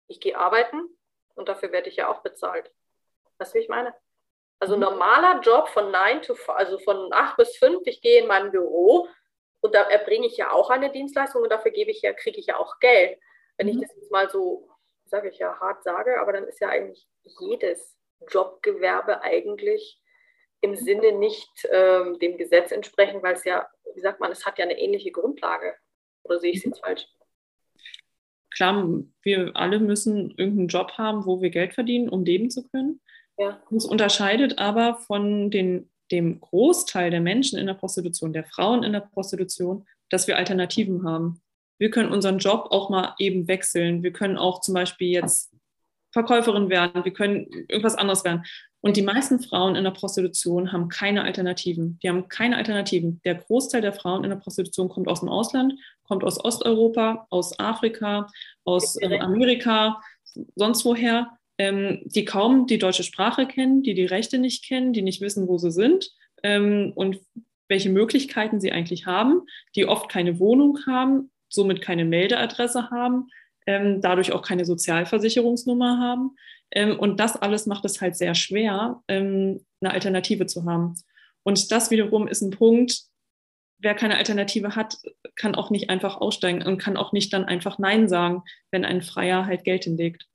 ich 0.08 0.20
gehe 0.20 0.38
arbeiten 0.38 0.90
und 1.36 1.48
dafür 1.48 1.72
werde 1.72 1.88
ich 1.88 1.96
ja 1.96 2.10
auch 2.10 2.22
bezahlt. 2.22 2.70
Weißt 3.38 3.54
du, 3.54 3.60
wie 3.60 3.64
ich 3.64 3.70
meine? 3.70 3.96
Also 4.60 4.76
mhm. 4.76 4.82
normaler 4.82 5.40
Job 5.40 5.70
von 5.70 5.90
9 5.90 6.22
to 6.22 6.36
5, 6.36 6.50
also 6.50 6.80
von 6.80 7.14
8 7.14 7.38
bis 7.38 7.56
5, 7.56 7.84
ich 7.86 8.02
gehe 8.02 8.22
in 8.22 8.28
mein 8.28 8.52
Büro 8.52 9.08
und 9.62 9.74
da 9.74 9.84
erbringe 9.84 10.28
ich 10.28 10.36
ja 10.36 10.52
auch 10.52 10.70
eine 10.70 10.92
Dienstleistung 10.92 11.44
und 11.44 11.50
dafür 11.50 11.72
gebe 11.72 11.92
ich 11.92 12.02
ja, 12.02 12.12
kriege 12.12 12.42
ich 12.42 12.48
ja 12.48 12.58
auch 12.58 12.78
Geld. 12.80 13.18
Wenn 13.56 13.68
mhm. 13.68 13.76
ich 13.76 13.88
das 13.88 13.96
jetzt 13.96 14.12
mal 14.12 14.30
so 14.30 14.68
sage 15.10 15.30
ich 15.30 15.40
ja, 15.40 15.60
hart 15.60 15.84
sage, 15.84 16.20
aber 16.20 16.34
dann 16.34 16.46
ist 16.46 16.60
ja 16.60 16.70
eigentlich 16.70 17.08
jedes 17.40 17.98
Jobgewerbe 18.30 19.22
eigentlich 19.22 20.02
im 20.62 20.76
Sinne 20.76 21.14
nicht 21.14 21.50
ähm, 21.72 22.20
dem 22.20 22.38
Gesetz 22.38 22.72
entsprechend, 22.72 23.24
weil 23.24 23.34
es 23.34 23.46
ja, 23.46 23.68
wie 23.96 24.02
sagt 24.02 24.20
man, 24.20 24.32
es 24.32 24.46
hat 24.46 24.58
ja 24.60 24.66
eine 24.66 24.78
ähnliche 24.78 25.12
Grundlage. 25.12 25.76
Oder 26.24 26.40
sehe 26.40 26.52
ich 26.52 26.58
es 26.58 26.66
jetzt 26.66 26.82
falsch? 26.82 27.08
Klar, 28.52 29.04
wir 29.22 29.52
alle 29.56 29.80
müssen 29.80 30.32
irgendeinen 30.32 30.68
Job 30.68 30.92
haben, 30.98 31.26
wo 31.26 31.42
wir 31.42 31.50
Geld 31.50 31.74
verdienen, 31.74 32.10
um 32.10 32.26
leben 32.26 32.50
zu 32.50 32.68
können. 32.68 33.00
Ja. 33.38 33.62
Es 33.74 33.86
unterscheidet 33.86 34.60
aber 34.60 34.96
von 34.96 35.50
den, 35.50 35.90
dem 36.12 36.42
Großteil 36.42 37.10
der 37.10 37.22
Menschen 37.22 37.58
in 37.58 37.68
der 37.68 37.76
Prostitution, 37.76 38.34
der 38.34 38.44
Frauen 38.44 38.84
in 38.84 38.92
der 38.92 39.00
Prostitution, 39.00 39.88
dass 40.10 40.28
wir 40.28 40.36
Alternativen 40.36 41.08
haben 41.08 41.42
wir 41.80 41.90
können 41.90 42.12
unseren 42.12 42.40
Job 42.40 42.68
auch 42.72 42.90
mal 42.90 43.16
eben 43.20 43.48
wechseln. 43.48 44.04
Wir 44.04 44.12
können 44.12 44.38
auch 44.38 44.62
zum 44.62 44.74
Beispiel 44.74 45.08
jetzt 45.08 45.56
Verkäuferin 46.12 46.70
werden, 46.70 47.04
wir 47.04 47.14
können 47.14 47.48
irgendwas 47.68 47.96
anderes 47.96 48.24
werden. 48.24 48.44
Und 48.82 48.96
die 48.96 49.02
meisten 49.02 49.40
Frauen 49.42 49.76
in 49.76 49.84
der 49.84 49.92
Prostitution 49.92 50.72
haben 50.72 50.88
keine 50.88 51.24
Alternativen. 51.24 52.00
Die 52.02 52.10
haben 52.10 52.30
keine 52.30 52.56
Alternativen. 52.56 53.22
Der 53.26 53.36
Großteil 53.36 53.82
der 53.82 53.94
Frauen 53.94 54.24
in 54.24 54.30
der 54.30 54.38
Prostitution 54.38 54.88
kommt 54.88 55.08
aus 55.08 55.20
dem 55.20 55.30
Ausland, 55.30 55.74
kommt 56.04 56.24
aus 56.24 56.44
Osteuropa, 56.44 57.28
aus 57.30 57.60
Afrika, 57.60 58.28
aus 58.64 58.98
ähm, 59.02 59.20
Amerika, 59.22 60.02
sonst 60.56 60.86
woher, 60.86 61.28
ähm, 61.58 62.02
die 62.06 62.24
kaum 62.24 62.68
die 62.68 62.78
deutsche 62.78 63.04
Sprache 63.04 63.46
kennen, 63.46 63.84
die 63.84 63.94
die 63.94 64.06
Rechte 64.06 64.40
nicht 64.40 64.66
kennen, 64.66 64.94
die 64.94 65.02
nicht 65.02 65.20
wissen, 65.20 65.48
wo 65.48 65.58
sie 65.58 65.72
sind 65.72 66.10
ähm, 66.44 66.94
und 66.96 67.20
welche 67.68 67.90
Möglichkeiten 67.90 68.60
sie 68.60 68.72
eigentlich 68.72 69.06
haben, 69.06 69.42
die 69.76 69.86
oft 69.86 70.10
keine 70.10 70.40
Wohnung 70.40 70.80
haben, 70.88 71.32
somit 71.50 71.82
keine 71.82 72.06
Meldeadresse 72.06 72.90
haben, 72.90 73.28
ähm, 73.70 74.02
dadurch 74.02 74.32
auch 74.32 74.42
keine 74.42 74.66
Sozialversicherungsnummer 74.66 76.00
haben. 76.00 76.36
Ähm, 76.72 76.98
und 76.98 77.20
das 77.20 77.36
alles 77.36 77.68
macht 77.68 77.86
es 77.86 78.02
halt 78.02 78.16
sehr 78.16 78.34
schwer, 78.34 79.04
ähm, 79.08 79.64
eine 79.80 79.94
Alternative 79.94 80.48
zu 80.48 80.66
haben. 80.66 80.96
Und 81.44 81.72
das 81.72 81.92
wiederum 81.92 82.28
ist 82.28 82.42
ein 82.42 82.50
Punkt, 82.50 83.04
wer 83.78 83.94
keine 83.94 84.18
Alternative 84.18 84.76
hat, 84.76 84.98
kann 85.36 85.54
auch 85.54 85.70
nicht 85.70 85.92
einfach 85.92 86.18
aussteigen 86.20 86.64
und 86.64 86.80
kann 86.80 86.98
auch 86.98 87.12
nicht 87.12 87.32
dann 87.32 87.46
einfach 87.46 87.78
Nein 87.78 88.10
sagen, 88.10 88.44
wenn 88.72 88.86
ein 88.86 89.04
Freier 89.04 89.46
halt 89.46 89.64
Geld 89.64 89.84
hinlegt. 89.84 90.26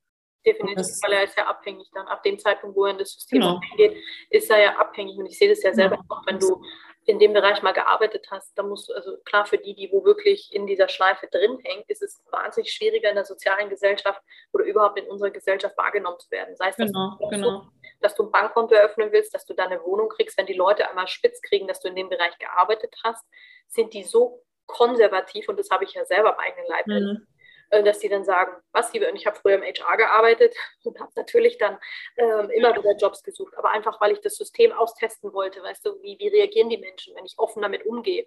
Definitiv, 0.47 0.77
das, 0.77 1.01
weil 1.03 1.15
er 1.15 1.25
ist 1.25 1.37
ja 1.37 1.47
abhängig 1.47 1.89
dann. 1.93 2.07
Ab 2.07 2.23
dem 2.23 2.39
Zeitpunkt, 2.39 2.77
wo 2.77 2.85
er 2.85 2.93
in 2.93 2.99
das 2.99 3.15
System 3.15 3.41
genau. 3.41 3.61
eingeht, 3.73 3.97
ist 4.31 4.49
er 4.49 4.63
ja 4.63 4.77
abhängig. 4.77 5.17
Und 5.19 5.27
ich 5.27 5.39
sehe 5.39 5.49
das 5.49 5.63
ja 5.63 5.75
selber 5.75 5.97
ja. 5.97 6.05
auch, 6.09 6.25
wenn 6.27 6.39
du 6.39 6.63
in 7.07 7.19
dem 7.19 7.33
Bereich 7.33 7.63
mal 7.63 7.73
gearbeitet 7.73 8.27
hast, 8.31 8.57
da 8.59 8.63
musst 8.63 8.89
du, 8.89 8.95
also 8.95 9.17
klar 9.25 9.45
für 9.45 9.59
die, 9.59 9.75
die 9.75 9.91
wo 9.93 10.05
wirklich 10.05 10.53
in 10.53 10.67
dieser 10.67 10.89
Schleife 10.89 11.27
drin 11.27 11.59
hängt, 11.63 11.89
ist 11.89 12.03
es 12.03 12.23
wahnsinnig 12.31 12.73
schwieriger 12.73 13.09
in 13.11 13.15
der 13.15 13.25
sozialen 13.25 13.69
Gesellschaft 13.69 14.21
oder 14.53 14.65
überhaupt 14.65 14.99
in 14.99 15.07
unserer 15.07 15.31
Gesellschaft 15.31 15.77
wahrgenommen 15.77 16.19
zu 16.19 16.31
werden. 16.31 16.57
Sei 16.57 16.69
es, 16.69 16.77
genau, 16.77 17.19
genau. 17.31 17.51
So, 17.51 17.67
dass 18.01 18.15
du 18.15 18.25
ein 18.25 18.31
Bankkonto 18.31 18.75
eröffnen 18.75 19.13
willst, 19.13 19.35
dass 19.35 19.45
du 19.45 19.55
da 19.55 19.65
eine 19.65 19.83
Wohnung 19.83 20.09
kriegst, 20.09 20.39
wenn 20.39 20.47
die 20.47 20.55
Leute 20.55 20.89
einmal 20.89 21.09
spitz 21.09 21.41
kriegen, 21.43 21.67
dass 21.67 21.81
du 21.81 21.89
in 21.89 21.97
dem 21.97 22.09
Bereich 22.09 22.37
gearbeitet 22.39 22.95
hast, 23.03 23.25
sind 23.69 23.93
die 23.95 24.05
so 24.05 24.43
konservativ 24.67 25.49
und 25.49 25.59
das 25.59 25.71
habe 25.71 25.85
ich 25.85 25.93
ja 25.95 26.05
selber 26.05 26.35
am 26.35 26.39
eigenen 26.39 26.67
Leib 26.69 26.87
mhm. 26.87 27.27
Äh, 27.75 27.83
dass 27.83 27.99
die 27.99 28.09
dann 28.09 28.25
sagen, 28.25 28.53
was 28.73 28.93
liebe, 28.93 29.09
und 29.09 29.17
ich 29.17 29.27
habe 29.27 29.37
früher 29.37 29.57
im 29.57 29.63
HR 29.63 29.97
gearbeitet 29.97 30.55
und 30.85 30.99
habe 31.01 31.11
natürlich 31.17 31.59
dann 31.59 31.79
ähm, 32.17 32.51
immer 32.51 32.75
wieder 32.77 32.97
Jobs 32.97 33.23
gesucht, 33.23 33.57
aber 33.57 33.71
einfach, 33.71 34.01
weil 34.01 34.13
ich 34.13 34.21
das 34.21 34.37
System 34.37 34.73
austesten 34.73 35.33
wollte, 35.33 35.63
weißt 35.63 35.85
du, 35.87 36.01
wie, 36.03 36.17
wie 36.19 36.29
reagieren 36.29 36.69
die 36.69 36.79
Menschen, 36.79 37.15
wenn 37.17 37.25
ich 37.25 37.35
offen 37.37 37.63
damit 37.63 37.85
umgehe 37.85 38.27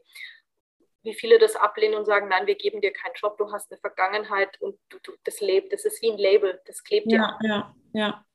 wie 1.03 1.13
viele 1.13 1.39
das 1.39 1.55
ablehnen 1.55 1.95
und 1.95 2.05
sagen, 2.05 2.27
nein, 2.27 2.47
wir 2.47 2.55
geben 2.55 2.81
dir 2.81 2.91
keinen 2.91 3.13
Job, 3.15 3.37
du 3.37 3.49
hast 3.49 3.71
eine 3.71 3.79
Vergangenheit 3.79 4.59
und 4.59 4.77
du, 4.89 4.97
du, 5.03 5.13
das 5.23 5.39
lebt, 5.39 5.71
das 5.71 5.85
ist 5.85 6.01
wie 6.01 6.11
ein 6.11 6.17
Label, 6.17 6.59
das 6.65 6.83
klebt 6.83 7.09
ja. 7.09 7.37
Ja, 7.41 7.47
ja, 7.47 7.75
ja. 7.93 8.25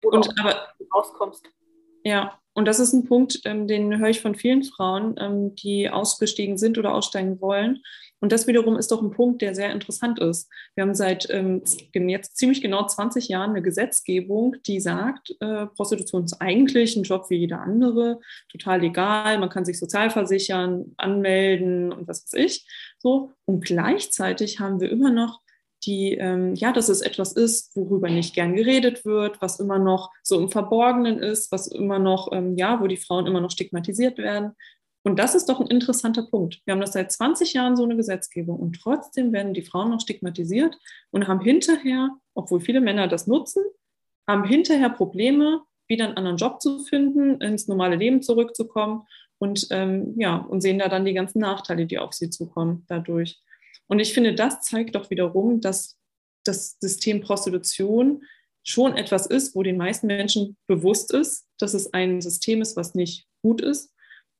Wo 0.00 0.08
und, 0.08 0.24
du 0.24 0.30
aber, 0.40 0.72
rauskommst. 0.94 1.50
Ja, 2.04 2.40
und 2.54 2.64
das 2.64 2.78
ist 2.78 2.94
ein 2.94 3.04
Punkt, 3.04 3.42
ähm, 3.44 3.68
den 3.68 3.98
höre 3.98 4.08
ich 4.08 4.22
von 4.22 4.34
vielen 4.34 4.62
Frauen, 4.62 5.16
ähm, 5.18 5.54
die 5.56 5.90
ausgestiegen 5.90 6.56
sind 6.56 6.78
oder 6.78 6.94
aussteigen 6.94 7.42
wollen. 7.42 7.82
Und 8.20 8.32
das 8.32 8.46
wiederum 8.46 8.76
ist 8.76 8.90
doch 8.90 9.02
ein 9.02 9.10
Punkt, 9.10 9.42
der 9.42 9.54
sehr 9.54 9.72
interessant 9.72 10.18
ist. 10.18 10.50
Wir 10.74 10.82
haben 10.82 10.94
seit 10.94 11.28
ähm, 11.30 11.62
jetzt 11.92 12.36
ziemlich 12.36 12.60
genau 12.60 12.84
20 12.84 13.28
Jahren 13.28 13.50
eine 13.50 13.62
Gesetzgebung, 13.62 14.56
die 14.66 14.80
sagt, 14.80 15.36
äh, 15.40 15.66
Prostitution 15.66 16.24
ist 16.24 16.40
eigentlich 16.40 16.96
ein 16.96 17.04
Job 17.04 17.26
wie 17.30 17.36
jeder 17.36 17.60
andere, 17.60 18.20
total 18.50 18.80
legal, 18.80 19.38
man 19.38 19.50
kann 19.50 19.64
sich 19.64 19.78
sozial 19.78 20.10
versichern, 20.10 20.94
anmelden 20.96 21.92
und 21.92 22.08
was 22.08 22.24
weiß 22.24 22.34
ich. 22.34 22.66
So. 22.98 23.32
Und 23.44 23.64
gleichzeitig 23.64 24.58
haben 24.58 24.80
wir 24.80 24.90
immer 24.90 25.10
noch 25.10 25.40
die, 25.84 26.14
ähm, 26.14 26.54
ja, 26.54 26.72
dass 26.72 26.88
es 26.88 27.00
etwas 27.00 27.32
ist, 27.32 27.76
worüber 27.76 28.08
nicht 28.08 28.34
gern 28.34 28.56
geredet 28.56 29.04
wird, 29.04 29.40
was 29.40 29.60
immer 29.60 29.78
noch 29.78 30.10
so 30.22 30.40
im 30.40 30.48
Verborgenen 30.48 31.18
ist, 31.18 31.52
was 31.52 31.68
immer 31.68 31.98
noch, 31.98 32.32
ähm, 32.32 32.56
ja, 32.56 32.80
wo 32.80 32.86
die 32.86 32.96
Frauen 32.96 33.26
immer 33.26 33.40
noch 33.40 33.50
stigmatisiert 33.50 34.18
werden. 34.18 34.52
Und 35.02 35.18
das 35.18 35.34
ist 35.34 35.48
doch 35.48 35.60
ein 35.60 35.68
interessanter 35.68 36.24
Punkt. 36.24 36.60
Wir 36.64 36.72
haben 36.72 36.80
das 36.80 36.92
seit 36.92 37.12
20 37.12 37.52
Jahren 37.52 37.76
so 37.76 37.84
eine 37.84 37.96
Gesetzgebung 37.96 38.58
und 38.58 38.80
trotzdem 38.80 39.32
werden 39.32 39.54
die 39.54 39.62
Frauen 39.62 39.90
noch 39.90 40.00
stigmatisiert 40.00 40.76
und 41.10 41.28
haben 41.28 41.40
hinterher, 41.40 42.10
obwohl 42.34 42.60
viele 42.60 42.80
Männer 42.80 43.08
das 43.08 43.26
nutzen, 43.26 43.62
haben 44.26 44.44
hinterher 44.44 44.90
Probleme, 44.90 45.62
wieder 45.86 46.04
einen 46.04 46.16
anderen 46.16 46.36
Job 46.36 46.60
zu 46.60 46.80
finden, 46.80 47.40
ins 47.40 47.68
normale 47.68 47.96
Leben 47.96 48.22
zurückzukommen 48.22 49.06
und 49.38 49.68
ähm, 49.70 50.14
ja, 50.18 50.36
und 50.36 50.60
sehen 50.60 50.78
da 50.78 50.88
dann 50.88 51.04
die 51.04 51.14
ganzen 51.14 51.38
Nachteile, 51.38 51.86
die 51.86 51.98
auf 51.98 52.12
sie 52.12 52.28
zukommen 52.28 52.84
dadurch. 52.88 53.40
Und 53.86 54.00
ich 54.00 54.12
finde, 54.12 54.34
das 54.34 54.60
zeigt 54.60 54.94
doch 54.94 55.10
wiederum, 55.10 55.60
dass 55.60 55.98
das 56.44 56.76
System 56.80 57.20
Prostitution 57.20 58.22
schon 58.62 58.96
etwas 58.96 59.26
ist, 59.26 59.54
wo 59.54 59.62
den 59.62 59.78
meisten 59.78 60.08
Menschen 60.08 60.56
bewusst 60.66 61.14
ist, 61.14 61.46
dass 61.58 61.72
es 61.72 61.92
ein 61.94 62.20
System 62.20 62.60
ist, 62.60 62.76
was 62.76 62.94
nicht 62.94 63.26
gut 63.40 63.62
ist, 63.62 63.94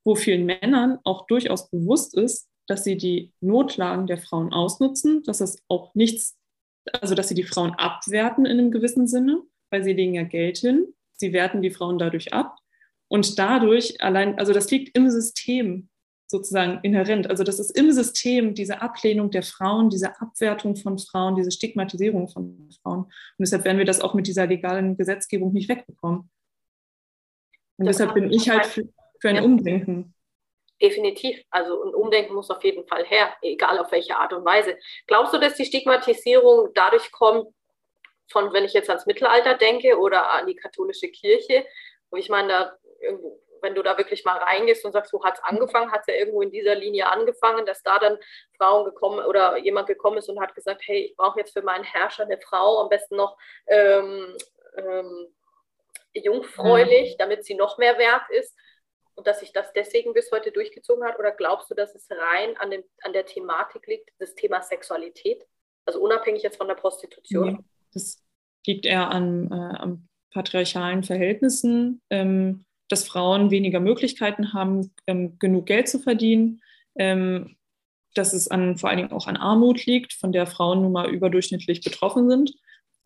wo 0.09 0.15
vielen 0.15 0.47
Männern 0.47 0.99
auch 1.05 1.27
durchaus 1.27 1.69
bewusst 1.69 2.17
ist, 2.17 2.49
dass 2.67 2.83
sie 2.83 2.97
die 2.97 3.35
Notlagen 3.43 4.07
der 4.07 4.17
Frauen 4.17 4.55
ausnutzen, 4.55 5.23
dass 5.25 5.43
es 5.43 5.63
auch 5.69 5.95
nichts, 5.95 6.39
also 7.03 7.15
dass 7.15 7.29
sie 7.29 7.35
die 7.35 7.43
Frauen 7.43 7.73
abwerten 7.73 8.47
in 8.47 8.59
einem 8.59 8.71
gewissen 8.71 9.07
Sinne, 9.07 9.43
weil 9.69 9.85
sie 9.85 9.93
legen 9.93 10.15
ja 10.15 10.23
Geld 10.23 10.57
hin, 10.57 10.87
sie 11.13 11.35
werten 11.35 11.61
die 11.61 11.71
Frauen 11.71 11.99
dadurch 11.99 12.33
ab 12.33 12.57
und 13.09 13.39
dadurch 13.39 14.01
allein, 14.01 14.39
also 14.39 14.55
das 14.55 14.71
liegt 14.71 14.97
im 14.97 15.11
System, 15.11 15.91
sozusagen 16.27 16.81
inhärent. 16.83 17.29
Also 17.29 17.45
das 17.45 17.59
ist 17.59 17.77
im 17.77 17.93
System 17.93 18.55
diese 18.55 18.81
Ablehnung 18.81 19.31
der 19.31 19.43
Frauen, 19.43 19.91
diese 19.91 20.19
Abwertung 20.23 20.77
von 20.77 20.99
Frauen, 20.99 21.37
diese 21.37 21.51
Stigmatisierung 21.51 22.29
von 22.29 22.71
Frauen. 22.83 23.05
Und 23.05 23.13
deshalb 23.41 23.67
werden 23.67 23.77
wir 23.77 23.85
das 23.85 24.01
auch 24.01 24.15
mit 24.15 24.27
dieser 24.27 24.47
legalen 24.47 24.97
Gesetzgebung 24.97 25.53
nicht 25.53 25.69
wegbekommen. 25.69 26.31
Und 27.77 27.87
deshalb 27.87 28.15
bin 28.15 28.33
ich 28.33 28.49
halt 28.49 28.65
für, 28.65 28.89
für 29.21 29.29
ein 29.29 29.37
ja. 29.37 29.43
Umdenken. 29.43 30.15
Definitiv. 30.81 31.43
Also 31.51 31.83
ein 31.83 31.95
Umdenken 31.95 32.35
muss 32.35 32.51
auf 32.51 32.63
jeden 32.63 32.87
Fall 32.87 33.05
her, 33.05 33.35
egal 33.43 33.79
auf 33.79 33.91
welche 33.91 34.17
Art 34.17 34.33
und 34.33 34.45
Weise. 34.45 34.79
Glaubst 35.07 35.35
du, 35.35 35.39
dass 35.39 35.55
die 35.55 35.65
Stigmatisierung 35.65 36.71
dadurch 36.75 37.11
kommt, 37.11 37.53
von 38.31 38.53
wenn 38.53 38.65
ich 38.65 38.75
jetzt 38.75 38.91
ans 38.91 39.07
Mittelalter 39.07 39.55
denke 39.55 39.99
oder 39.99 40.31
an 40.31 40.47
die 40.47 40.55
katholische 40.55 41.09
Kirche, 41.09 41.67
wo 42.11 42.17
ich 42.17 42.29
meine, 42.29 42.49
da 42.49 42.79
irgendwo 43.01 43.41
wenn 43.63 43.75
du 43.75 43.83
da 43.83 43.97
wirklich 43.99 44.25
mal 44.25 44.39
reingehst 44.39 44.85
und 44.85 44.93
sagst, 44.93 45.13
wo 45.13 45.23
hat 45.25 45.35
es 45.35 45.45
angefangen, 45.45 45.91
hat 45.93 46.03
es 46.03 46.07
ja 46.07 46.15
irgendwo 46.15 46.43
in 46.43 46.51
dieser 46.51 46.75
Linie 46.75 47.11
angefangen, 47.11 47.67
dass 47.67 47.83
da 47.83 47.99
dann 47.99 48.19
Frauen 48.57 48.85
gekommen 48.85 49.25
oder 49.25 49.57
jemand 49.57 49.89
gekommen 49.89 50.19
ist 50.19 50.29
und 50.29 50.41
hat 50.41 50.55
gesagt, 50.55 50.83
hey, 50.85 51.07
ich 51.07 51.17
brauche 51.17 51.39
jetzt 51.41 51.53
für 51.53 51.63
meinen 51.63 51.85
Herrscher 51.85 52.25
eine 52.25 52.39
Frau, 52.39 52.81
am 52.83 52.89
besten 52.89 53.17
noch 53.17 53.37
ähm, 53.67 54.37
ähm, 54.77 55.35
jungfräulich, 56.13 57.15
mhm. 57.15 57.19
damit 57.19 57.45
sie 57.45 57.55
noch 57.55 57.79
mehr 57.79 57.99
wert 57.99 58.29
ist 58.31 58.57
und 59.19 59.27
dass 59.27 59.41
sich 59.41 59.53
das 59.53 59.73
deswegen 59.75 60.15
bis 60.15 60.31
heute 60.33 60.51
durchgezogen 60.53 61.05
hat? 61.05 61.19
Oder 61.19 61.33
glaubst 61.33 61.71
du, 61.71 61.75
dass 61.75 61.95
es 61.95 62.09
rein 62.11 62.57
an, 62.59 62.71
dem, 62.71 62.85
an 63.03 63.13
der 63.13 63.27
Thematik 63.27 63.87
liegt, 63.87 64.11
das 64.19 64.35
Thema 64.35 64.63
Sexualität? 64.63 65.45
Also 65.85 66.01
unabhängig 66.01 66.43
jetzt 66.43 66.57
von 66.57 66.69
der 66.69 66.77
Prostitution? 66.77 67.51
Ja, 67.51 67.59
das 67.93 68.25
liegt 68.67 68.87
eher 68.87 69.11
an, 69.11 69.51
äh, 69.51 69.55
an 69.55 70.09
patriarchalen 70.31 71.03
Verhältnissen. 71.03 72.01
Ähm, 72.11 72.65
dass 72.89 73.07
Frauen 73.07 73.51
weniger 73.51 73.81
Möglichkeiten 73.81 74.53
haben, 74.53 74.91
ähm, 75.07 75.39
genug 75.39 75.67
Geld 75.67 75.89
zu 75.89 75.99
verdienen, 75.99 76.63
ähm, 76.97 77.57
dass 78.15 78.33
es 78.33 78.49
an, 78.49 78.79
vor 78.79 78.89
allen 78.89 78.99
Dingen 78.99 79.13
auch 79.13 79.27
an 79.27 79.37
Armut 79.37 79.85
liegt, 79.87 80.15
von 80.15 80.33
der 80.33 80.47
Frauen 80.47 80.83
nun 80.83 80.93
mal 80.93 81.11
überdurchschnittlich 81.11 81.83
betroffen 81.83 82.29
sind. 82.29 82.55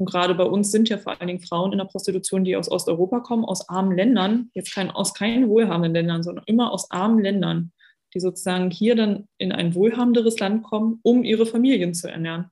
Und 0.03 0.11
gerade 0.11 0.35
bei 0.35 0.45
uns 0.45 0.73
sind 0.73 0.89
ja 0.89 0.99
vor 0.99 1.21
allen 1.21 1.29
Dingen 1.29 1.41
Frauen 1.41 1.71
in 1.71 1.79
der 1.79 1.85
Prostitution, 1.85 2.43
die 2.43 2.57
aus 2.57 2.69
Osteuropa 2.69 3.21
kommen, 3.21 3.45
aus 3.45 3.69
armen 3.69 3.97
Ländern, 3.97 4.51
jetzt 4.53 4.75
kein, 4.75 4.91
aus 4.91 5.15
keinen 5.15 5.49
wohlhabenden 5.49 5.93
Ländern, 5.93 6.25
sondern 6.25 6.45
immer 6.47 6.73
aus 6.73 6.91
armen 6.91 7.21
Ländern, 7.21 7.73
die 8.13 8.19
sozusagen 8.21 8.71
hier 8.71 8.97
dann 8.97 9.29
in 9.39 9.53
ein 9.53 9.77
wohlhabenderes 9.77 10.41
Land 10.41 10.65
kommen, 10.65 10.99
um 11.03 11.23
ihre 11.23 11.47
Familien 11.47 11.95
zu 11.95 12.11
ernähren. 12.11 12.51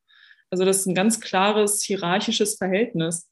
Also 0.51 0.65
das 0.65 0.79
ist 0.79 0.87
ein 0.87 0.95
ganz 0.95 1.21
klares 1.21 1.83
hierarchisches 1.83 2.55
Verhältnis. 2.55 3.29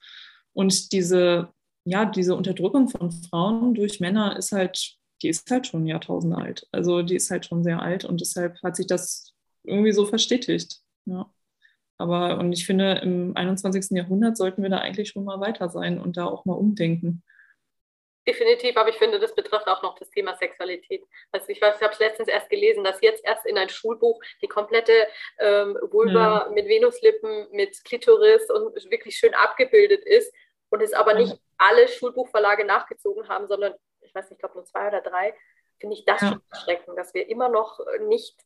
Und 0.53 0.93
diese 0.93 1.53
ja, 1.89 2.05
diese 2.05 2.35
Unterdrückung 2.35 2.89
von 2.89 3.11
Frauen 3.11 3.75
durch 3.75 4.01
Männer 4.01 4.37
ist 4.37 4.53
halt, 4.53 4.97
die 5.23 5.29
ist 5.29 5.51
halt 5.51 5.67
schon 5.67 5.87
Jahrtausende 5.87 6.37
alt. 6.37 6.67
Also 6.71 7.03
die 7.03 7.17
ist 7.17 7.31
halt 7.31 7.47
schon 7.47 7.65
sehr 7.65 7.81
alt 7.81 8.05
und 8.05 8.21
deshalb 8.21 8.63
hat 8.63 8.77
sich 8.77 8.87
das 8.87 9.33
irgendwie 9.65 9.93
so 9.93 10.05
verstetigt. 10.05 10.81
Ja. 11.07 11.31
Aber 11.99 12.39
und 12.39 12.53
ich 12.53 12.65
finde, 12.65 13.01
im 13.03 13.37
21. 13.37 13.91
Jahrhundert 13.91 14.37
sollten 14.37 14.63
wir 14.63 14.71
da 14.71 14.79
eigentlich 14.79 15.09
schon 15.09 15.25
mal 15.25 15.41
weiter 15.41 15.69
sein 15.69 16.01
und 16.01 16.17
da 16.17 16.27
auch 16.27 16.45
mal 16.45 16.55
umdenken. 16.55 17.23
Definitiv, 18.27 18.77
aber 18.77 18.91
ich 18.91 18.97
finde, 18.97 19.19
das 19.19 19.35
betrifft 19.35 19.67
auch 19.69 19.83
noch 19.83 19.99
das 19.99 20.11
Thema 20.11 20.37
Sexualität. 20.37 21.03
Also 21.33 21.49
ich, 21.49 21.63
weiß, 21.63 21.77
ich 21.77 21.83
habe 21.83 21.95
es 21.95 21.99
letztens 21.99 22.29
erst 22.29 22.51
gelesen, 22.51 22.85
dass 22.85 23.01
jetzt 23.01 23.25
erst 23.25 23.47
in 23.47 23.57
ein 23.57 23.71
Schulbuch 23.71 24.21
die 24.43 24.49
komplette 24.49 24.93
ähm, 25.39 25.79
Vulva 25.91 26.45
ja. 26.45 26.49
mit 26.53 26.69
Venuslippen, 26.69 27.49
mit 27.53 27.83
Klitoris 27.85 28.51
und 28.51 28.75
wirklich 28.91 29.17
schön 29.17 29.35
abgebildet 29.35 30.05
ist 30.05 30.31
und 30.69 30.83
es 30.83 30.93
aber 30.93 31.15
nicht 31.15 31.39
alle 31.57 31.89
Schulbuchverlage 31.89 32.67
nachgezogen 32.67 33.29
haben, 33.29 33.49
sondern 33.49 33.73
ich 34.03 34.15
weiß 34.15 34.25
nicht, 34.25 34.33
ich 34.33 34.39
glaube 34.41 34.57
nur 34.57 34.65
zwei 34.67 34.89
oder 34.89 35.01
drei, 35.01 35.35
finde 35.81 35.97
ich 35.97 36.05
das 36.05 36.21
ja. 36.21 36.29
schon 36.29 36.43
erschreckend, 36.51 36.99
dass 36.99 37.15
wir 37.15 37.29
immer 37.31 37.49
noch 37.49 37.81
nicht 38.09 38.37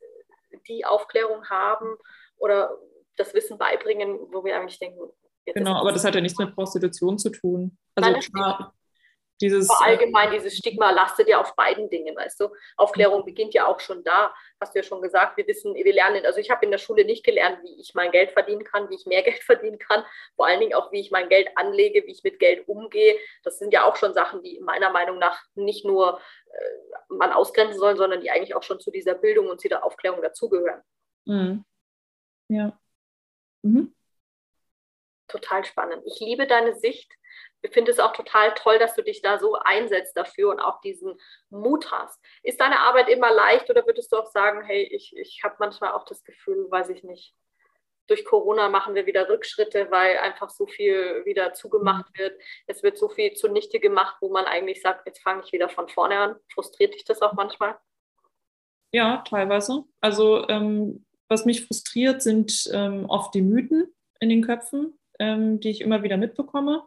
die 0.68 0.84
Aufklärung 0.84 1.48
haben 1.50 1.96
oder 2.36 2.78
das 3.16 3.34
Wissen 3.34 3.58
beibringen, 3.58 4.18
wo 4.32 4.44
wir 4.44 4.56
eigentlich 4.56 4.78
denken. 4.78 5.10
Genau, 5.46 5.74
aber 5.74 5.92
das 5.92 6.04
hat 6.04 6.14
ja 6.14 6.20
nichts 6.20 6.38
mit 6.38 6.54
Prostitution 6.54 7.18
zu 7.18 7.30
tun. 7.30 7.76
Also 7.96 8.12
klar, 8.30 8.74
dieses, 9.42 9.68
Aber 9.68 9.84
allgemein, 9.84 10.30
dieses 10.30 10.56
Stigma 10.56 10.92
lastet 10.92 11.28
ja 11.28 11.40
auf 11.40 11.56
beiden 11.56 11.90
Dingen, 11.90 12.14
weißt 12.14 12.38
du. 12.40 12.48
Aufklärung 12.76 13.24
beginnt 13.24 13.54
ja 13.54 13.66
auch 13.66 13.80
schon 13.80 14.04
da, 14.04 14.32
hast 14.60 14.72
du 14.72 14.78
ja 14.78 14.84
schon 14.84 15.02
gesagt. 15.02 15.36
Wir 15.36 15.46
wissen, 15.48 15.74
wir 15.74 15.92
lernen, 15.92 16.24
also 16.24 16.38
ich 16.38 16.48
habe 16.48 16.64
in 16.64 16.70
der 16.70 16.78
Schule 16.78 17.04
nicht 17.04 17.24
gelernt, 17.24 17.58
wie 17.64 17.80
ich 17.80 17.92
mein 17.94 18.12
Geld 18.12 18.30
verdienen 18.30 18.62
kann, 18.62 18.88
wie 18.88 18.94
ich 18.94 19.04
mehr 19.04 19.22
Geld 19.24 19.42
verdienen 19.42 19.78
kann, 19.78 20.04
vor 20.36 20.46
allen 20.46 20.60
Dingen 20.60 20.74
auch, 20.74 20.92
wie 20.92 21.00
ich 21.00 21.10
mein 21.10 21.28
Geld 21.28 21.48
anlege, 21.56 22.04
wie 22.06 22.12
ich 22.12 22.22
mit 22.22 22.38
Geld 22.38 22.68
umgehe. 22.68 23.16
Das 23.42 23.58
sind 23.58 23.72
ja 23.72 23.84
auch 23.84 23.96
schon 23.96 24.14
Sachen, 24.14 24.42
die 24.42 24.60
meiner 24.60 24.90
Meinung 24.90 25.18
nach 25.18 25.42
nicht 25.56 25.84
nur 25.84 26.20
äh, 26.46 27.14
man 27.14 27.32
ausgrenzen 27.32 27.80
sollen, 27.80 27.96
sondern 27.96 28.20
die 28.20 28.30
eigentlich 28.30 28.54
auch 28.54 28.62
schon 28.62 28.78
zu 28.78 28.92
dieser 28.92 29.14
Bildung 29.14 29.48
und 29.48 29.60
zu 29.60 29.68
der 29.68 29.84
Aufklärung 29.84 30.22
dazugehören. 30.22 30.82
Mhm. 31.24 31.64
Ja. 32.48 32.78
Mhm. 33.62 33.94
Total 35.28 35.64
spannend. 35.64 36.02
Ich 36.06 36.20
liebe 36.20 36.46
deine 36.46 36.74
Sicht 36.74 37.10
ich 37.62 37.72
finde 37.72 37.92
es 37.92 38.00
auch 38.00 38.12
total 38.12 38.52
toll, 38.54 38.78
dass 38.78 38.94
du 38.94 39.02
dich 39.02 39.22
da 39.22 39.38
so 39.38 39.54
einsetzt 39.54 40.16
dafür 40.16 40.50
und 40.50 40.60
auch 40.60 40.80
diesen 40.80 41.18
Mut 41.48 41.90
hast. 41.92 42.20
Ist 42.42 42.60
deine 42.60 42.80
Arbeit 42.80 43.08
immer 43.08 43.32
leicht 43.32 43.70
oder 43.70 43.86
würdest 43.86 44.12
du 44.12 44.16
auch 44.16 44.26
sagen, 44.26 44.62
hey, 44.64 44.82
ich, 44.82 45.16
ich 45.16 45.42
habe 45.44 45.54
manchmal 45.60 45.92
auch 45.92 46.04
das 46.04 46.24
Gefühl, 46.24 46.66
weiß 46.70 46.88
ich 46.90 47.04
nicht, 47.04 47.34
durch 48.08 48.24
Corona 48.24 48.68
machen 48.68 48.96
wir 48.96 49.06
wieder 49.06 49.28
Rückschritte, 49.28 49.90
weil 49.92 50.18
einfach 50.18 50.50
so 50.50 50.66
viel 50.66 51.24
wieder 51.24 51.54
zugemacht 51.54 52.06
mhm. 52.14 52.18
wird. 52.18 52.42
Es 52.66 52.82
wird 52.82 52.98
so 52.98 53.08
viel 53.08 53.32
zunichte 53.34 53.78
gemacht, 53.78 54.16
wo 54.20 54.28
man 54.28 54.44
eigentlich 54.44 54.82
sagt, 54.82 55.06
jetzt 55.06 55.22
fange 55.22 55.42
ich 55.44 55.52
wieder 55.52 55.68
von 55.68 55.88
vorne 55.88 56.18
an. 56.18 56.36
Frustriert 56.52 56.94
dich 56.94 57.04
das 57.04 57.22
auch 57.22 57.34
manchmal? 57.34 57.78
Ja, 58.90 59.22
teilweise. 59.28 59.84
Also 60.00 60.46
ähm, 60.48 61.06
was 61.28 61.44
mich 61.44 61.66
frustriert, 61.66 62.22
sind 62.22 62.70
ähm, 62.72 63.06
oft 63.06 63.34
die 63.34 63.42
Mythen 63.42 63.86
in 64.20 64.28
den 64.28 64.42
Köpfen, 64.42 64.94
ähm, 65.18 65.60
die 65.60 65.70
ich 65.70 65.80
immer 65.80 66.02
wieder 66.02 66.16
mitbekomme 66.16 66.82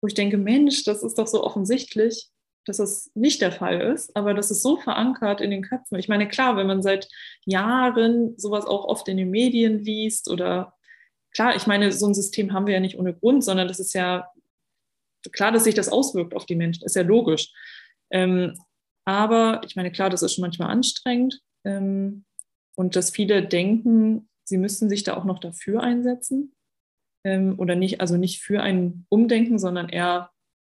wo 0.00 0.06
ich 0.06 0.14
denke, 0.14 0.36
Mensch, 0.36 0.84
das 0.84 1.02
ist 1.02 1.18
doch 1.18 1.26
so 1.26 1.42
offensichtlich, 1.42 2.28
dass 2.64 2.78
es 2.78 3.10
nicht 3.14 3.40
der 3.40 3.52
Fall 3.52 3.80
ist, 3.80 4.14
aber 4.14 4.34
das 4.34 4.50
ist 4.50 4.62
so 4.62 4.76
verankert 4.76 5.40
in 5.40 5.50
den 5.50 5.62
Köpfen. 5.62 5.98
Ich 5.98 6.08
meine, 6.08 6.28
klar, 6.28 6.56
wenn 6.56 6.66
man 6.66 6.82
seit 6.82 7.08
Jahren 7.44 8.38
sowas 8.38 8.66
auch 8.66 8.84
oft 8.84 9.08
in 9.08 9.16
den 9.16 9.30
Medien 9.30 9.78
liest 9.78 10.30
oder 10.30 10.74
klar, 11.32 11.56
ich 11.56 11.66
meine, 11.66 11.92
so 11.92 12.06
ein 12.06 12.14
System 12.14 12.52
haben 12.52 12.66
wir 12.66 12.74
ja 12.74 12.80
nicht 12.80 12.98
ohne 12.98 13.14
Grund, 13.14 13.42
sondern 13.42 13.68
das 13.68 13.80
ist 13.80 13.94
ja 13.94 14.28
klar, 15.32 15.50
dass 15.50 15.64
sich 15.64 15.74
das 15.74 15.88
auswirkt 15.88 16.34
auf 16.34 16.46
die 16.46 16.56
Menschen, 16.56 16.84
ist 16.84 16.96
ja 16.96 17.02
logisch. 17.02 17.52
Ähm, 18.10 18.54
aber 19.04 19.62
ich 19.64 19.74
meine, 19.74 19.90
klar, 19.90 20.10
das 20.10 20.22
ist 20.22 20.34
schon 20.34 20.42
manchmal 20.42 20.70
anstrengend 20.70 21.40
ähm, 21.64 22.24
und 22.78 22.94
dass 22.94 23.10
viele 23.10 23.44
denken, 23.44 24.28
sie 24.44 24.56
müssten 24.56 24.88
sich 24.88 25.02
da 25.02 25.16
auch 25.16 25.24
noch 25.24 25.40
dafür 25.40 25.82
einsetzen 25.82 26.54
ähm, 27.24 27.58
oder 27.58 27.74
nicht, 27.74 28.00
also 28.00 28.16
nicht 28.16 28.40
für 28.40 28.62
ein 28.62 29.04
Umdenken, 29.08 29.58
sondern 29.58 29.88
eher 29.88 30.30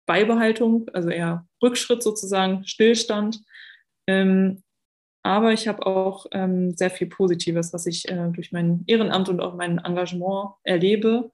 Beibehaltung, 0.07 0.89
also 0.95 1.11
eher 1.11 1.47
Rückschritt 1.63 2.03
sozusagen, 2.03 2.65
Stillstand. 2.65 3.43
Ähm, 4.07 4.63
aber 5.23 5.53
ich 5.53 5.69
habe 5.69 5.85
auch 5.85 6.25
ähm, 6.33 6.75
sehr 6.75 6.91
viel 6.91 7.07
Positives, 7.07 7.75
was 7.75 7.85
ich 7.85 8.09
äh, 8.09 8.31
durch 8.33 8.51
mein 8.51 8.83
Ehrenamt 8.87 9.29
und 9.29 9.41
auch 9.41 9.55
mein 9.55 9.77
Engagement 9.77 10.55
erlebe. 10.63 11.31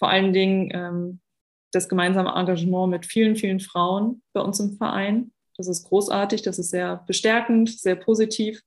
Vor 0.00 0.08
allen 0.08 0.32
Dingen 0.32 0.70
ähm, 0.74 1.20
das 1.70 1.88
gemeinsame 1.88 2.34
Engagement 2.34 2.90
mit 2.90 3.06
vielen, 3.06 3.36
vielen 3.36 3.60
Frauen 3.60 4.22
bei 4.32 4.40
uns 4.40 4.58
im 4.58 4.76
Verein. 4.76 5.30
Das 5.56 5.68
ist 5.68 5.84
großartig, 5.84 6.42
das 6.42 6.58
ist 6.58 6.70
sehr 6.70 7.04
bestärkend, 7.06 7.70
sehr 7.70 7.94
positiv. 7.94 8.60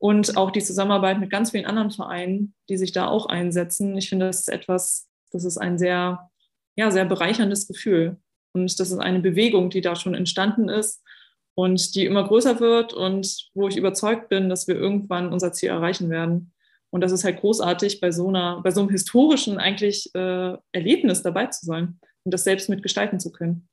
Und 0.00 0.38
auch 0.38 0.50
die 0.50 0.62
Zusammenarbeit 0.62 1.20
mit 1.20 1.28
ganz 1.28 1.50
vielen 1.50 1.66
anderen 1.66 1.90
Vereinen, 1.90 2.54
die 2.70 2.78
sich 2.78 2.92
da 2.92 3.06
auch 3.06 3.26
einsetzen. 3.26 3.96
Ich 3.98 4.08
finde, 4.08 4.26
das 4.26 4.40
ist 4.40 4.48
etwas, 4.48 5.08
das 5.30 5.44
ist 5.44 5.58
ein 5.58 5.78
sehr, 5.78 6.30
ja, 6.74 6.90
sehr 6.90 7.04
bereicherndes 7.04 7.68
Gefühl. 7.68 8.16
Und 8.52 8.80
das 8.80 8.90
ist 8.90 8.98
eine 8.98 9.20
Bewegung, 9.20 9.68
die 9.68 9.82
da 9.82 9.94
schon 9.94 10.14
entstanden 10.14 10.70
ist 10.70 11.04
und 11.54 11.94
die 11.94 12.06
immer 12.06 12.26
größer 12.26 12.60
wird 12.60 12.94
und 12.94 13.50
wo 13.52 13.68
ich 13.68 13.76
überzeugt 13.76 14.30
bin, 14.30 14.48
dass 14.48 14.66
wir 14.66 14.74
irgendwann 14.74 15.34
unser 15.34 15.52
Ziel 15.52 15.68
erreichen 15.68 16.08
werden. 16.08 16.54
Und 16.88 17.02
das 17.02 17.12
ist 17.12 17.24
halt 17.24 17.38
großartig, 17.40 18.00
bei 18.00 18.10
so 18.10 18.28
einer, 18.28 18.62
bei 18.62 18.70
so 18.70 18.80
einem 18.80 18.88
historischen 18.88 19.58
eigentlich 19.58 20.12
äh, 20.14 20.56
Erlebnis 20.72 21.22
dabei 21.22 21.46
zu 21.46 21.66
sein 21.66 22.00
und 22.24 22.32
das 22.32 22.44
selbst 22.44 22.70
mitgestalten 22.70 23.20
zu 23.20 23.30
können. 23.30 23.68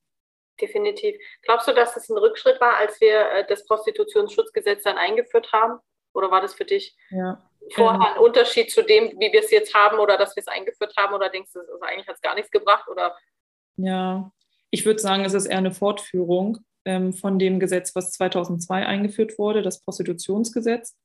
Definitiv. 0.60 1.16
Glaubst 1.44 1.68
du, 1.70 1.74
dass 1.74 1.94
das 1.94 2.10
ein 2.10 2.18
Rückschritt 2.18 2.60
war, 2.60 2.76
als 2.78 3.00
wir 3.00 3.32
äh, 3.32 3.46
das 3.48 3.66
Prostitutionsschutzgesetz 3.66 4.84
dann 4.84 4.98
eingeführt 4.98 5.52
haben? 5.54 5.80
Oder 6.18 6.32
war 6.32 6.42
das 6.42 6.56
für 6.56 6.66
dich 6.66 6.96
ja. 7.12 7.42
vorher 7.76 8.16
ein 8.16 8.22
Unterschied 8.22 8.72
zu 8.72 8.82
dem, 8.84 9.12
wie 9.20 9.32
wir 9.32 9.40
es 9.40 9.52
jetzt 9.52 9.74
haben 9.76 10.00
oder 10.00 10.18
dass 10.18 10.36
wir 10.36 10.42
es 10.42 10.48
eingeführt 10.48 10.94
haben? 10.98 11.14
Oder 11.14 11.30
denkst 11.30 11.52
du, 11.54 11.60
also 11.60 11.80
eigentlich 11.82 12.08
hat 12.08 12.16
es 12.16 12.22
gar 12.22 12.36
nichts 12.36 12.50
gebracht? 12.50 12.88
Oder? 12.90 13.16
Ja, 13.78 14.32
ich 14.72 14.86
würde 14.86 15.00
sagen, 15.00 15.24
es 15.24 15.34
ist 15.34 15.46
eher 15.46 15.60
eine 15.60 15.72
Fortführung 15.72 16.58
ähm, 16.86 17.14
von 17.14 17.38
dem 17.38 17.60
Gesetz, 17.60 17.96
was 17.96 18.12
2002 18.14 18.86
eingeführt 18.86 19.38
wurde, 19.38 19.62
das 19.62 19.82
Prostitutionsgesetz. 19.82 20.98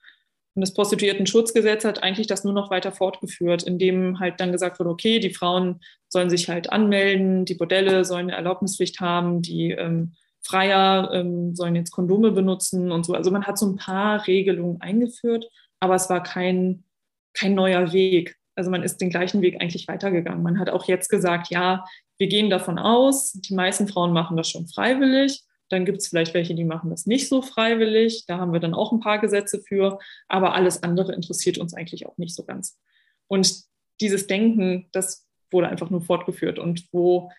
Und 0.54 0.60
das 0.60 0.74
Prostituierten-Schutzgesetz 0.74 1.84
hat 1.84 2.02
eigentlich 2.02 2.26
das 2.26 2.44
nur 2.44 2.52
noch 2.52 2.70
weiter 2.70 2.92
fortgeführt, 2.92 3.62
indem 3.62 4.18
halt 4.18 4.38
dann 4.40 4.52
gesagt 4.52 4.78
wurde, 4.78 4.90
okay, 4.90 5.18
die 5.18 5.32
Frauen 5.32 5.80
sollen 6.08 6.30
sich 6.30 6.48
halt 6.48 6.70
anmelden, 6.70 7.44
die 7.44 7.54
Bordelle 7.54 8.04
sollen 8.04 8.28
eine 8.28 8.36
Erlaubnispflicht 8.36 9.00
haben, 9.00 9.40
die 9.40 9.70
ähm, 9.72 10.14
Freier 10.42 11.10
ähm, 11.12 11.54
sollen 11.54 11.76
jetzt 11.76 11.92
Kondome 11.92 12.32
benutzen 12.32 12.90
und 12.90 13.04
so. 13.04 13.14
Also 13.14 13.30
man 13.30 13.46
hat 13.46 13.58
so 13.58 13.66
ein 13.66 13.76
paar 13.76 14.26
Regelungen 14.26 14.80
eingeführt, 14.80 15.48
aber 15.80 15.94
es 15.94 16.10
war 16.10 16.22
kein, 16.22 16.84
kein 17.32 17.54
neuer 17.54 17.92
Weg. 17.92 18.36
Also 18.54 18.70
man 18.70 18.82
ist 18.82 19.00
den 19.00 19.10
gleichen 19.10 19.40
Weg 19.40 19.60
eigentlich 19.60 19.88
weitergegangen. 19.88 20.42
Man 20.42 20.58
hat 20.58 20.68
auch 20.68 20.86
jetzt 20.86 21.08
gesagt, 21.08 21.48
ja, 21.50 21.84
wir 22.18 22.26
gehen 22.26 22.50
davon 22.50 22.78
aus, 22.78 23.32
die 23.32 23.54
meisten 23.54 23.88
Frauen 23.88 24.12
machen 24.12 24.36
das 24.36 24.48
schon 24.48 24.66
freiwillig. 24.66 25.42
Dann 25.70 25.86
gibt 25.86 25.98
es 25.98 26.08
vielleicht 26.08 26.34
welche, 26.34 26.54
die 26.54 26.64
machen 26.64 26.90
das 26.90 27.06
nicht 27.06 27.28
so 27.28 27.40
freiwillig. 27.40 28.26
Da 28.26 28.38
haben 28.38 28.52
wir 28.52 28.60
dann 28.60 28.74
auch 28.74 28.92
ein 28.92 29.00
paar 29.00 29.18
Gesetze 29.18 29.60
für. 29.60 29.98
Aber 30.28 30.54
alles 30.54 30.82
andere 30.82 31.14
interessiert 31.14 31.56
uns 31.56 31.72
eigentlich 31.72 32.06
auch 32.06 32.18
nicht 32.18 32.34
so 32.34 32.44
ganz. 32.44 32.78
Und 33.26 33.64
dieses 34.00 34.26
Denken, 34.26 34.88
das 34.92 35.26
wurde 35.50 35.68
einfach 35.68 35.88
nur 35.88 36.02
fortgeführt. 36.02 36.58
Und 36.58 36.86
wo 36.92 37.30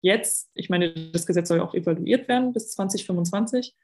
jetzt, 0.00 0.50
ich 0.54 0.70
meine, 0.70 0.92
das 1.12 1.26
Gesetz 1.26 1.48
soll 1.48 1.58
ja 1.58 1.64
auch 1.64 1.74
evaluiert 1.74 2.28
werden 2.28 2.52
bis 2.52 2.70
2025. 2.72 3.74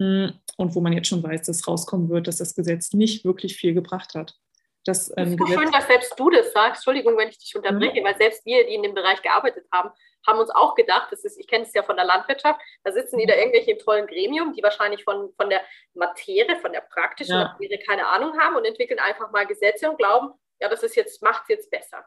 Hm, 0.00 0.32
und 0.56 0.74
wo 0.74 0.80
man 0.80 0.92
jetzt 0.92 1.08
schon 1.08 1.22
weiß, 1.22 1.42
dass 1.42 1.68
rauskommen 1.68 2.08
wird, 2.08 2.26
dass 2.26 2.38
das 2.38 2.54
Gesetz 2.54 2.92
nicht 2.92 3.24
wirklich 3.24 3.56
viel 3.56 3.74
gebracht 3.74 4.14
hat. 4.14 4.36
Das, 4.84 5.10
ähm, 5.16 5.36
das 5.36 5.48
ist 5.48 5.54
schön, 5.54 5.72
dass 5.72 5.86
selbst 5.86 6.14
du 6.18 6.30
das 6.30 6.52
sagst. 6.52 6.80
Entschuldigung, 6.80 7.16
wenn 7.16 7.28
ich 7.28 7.38
dich 7.38 7.54
unterbreche, 7.56 8.00
mhm. 8.00 8.04
weil 8.04 8.16
selbst 8.16 8.44
wir, 8.44 8.66
die 8.66 8.74
in 8.74 8.82
dem 8.82 8.94
Bereich 8.94 9.22
gearbeitet 9.22 9.66
haben, 9.72 9.90
haben 10.26 10.38
uns 10.38 10.50
auch 10.50 10.74
gedacht, 10.74 11.08
das 11.10 11.24
ist, 11.24 11.38
ich 11.38 11.46
kenne 11.46 11.64
es 11.64 11.72
ja 11.74 11.82
von 11.82 11.96
der 11.96 12.04
Landwirtschaft, 12.04 12.60
da 12.82 12.92
sitzen 12.92 13.18
die 13.18 13.26
da 13.26 13.34
irgendwelche 13.34 13.72
im 13.72 13.78
tollen 13.78 14.06
Gremium, 14.06 14.52
die 14.52 14.62
wahrscheinlich 14.62 15.04
von, 15.04 15.32
von 15.36 15.48
der 15.48 15.62
Materie, 15.94 16.56
von 16.56 16.72
der 16.72 16.80
praktischen 16.80 17.34
ja. 17.34 17.44
Materie 17.44 17.78
keine 17.78 18.06
Ahnung 18.06 18.38
haben 18.38 18.56
und 18.56 18.64
entwickeln 18.64 18.98
einfach 18.98 19.30
mal 19.30 19.46
Gesetze 19.46 19.90
und 19.90 19.96
glauben, 19.96 20.32
ja, 20.60 20.68
das 20.68 20.82
ist 20.82 20.96
jetzt, 20.96 21.22
macht 21.22 21.44
es 21.44 21.48
jetzt 21.48 21.70
besser. 21.70 22.04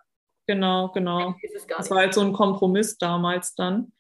Genau, 0.48 0.90
genau. 0.94 1.36
Das 1.78 1.92
war 1.92 1.98
halt 2.00 2.14
so 2.14 2.22
ein 2.22 2.34
Kompromiss 2.34 2.98
damals 2.98 3.54
dann. 3.54 3.92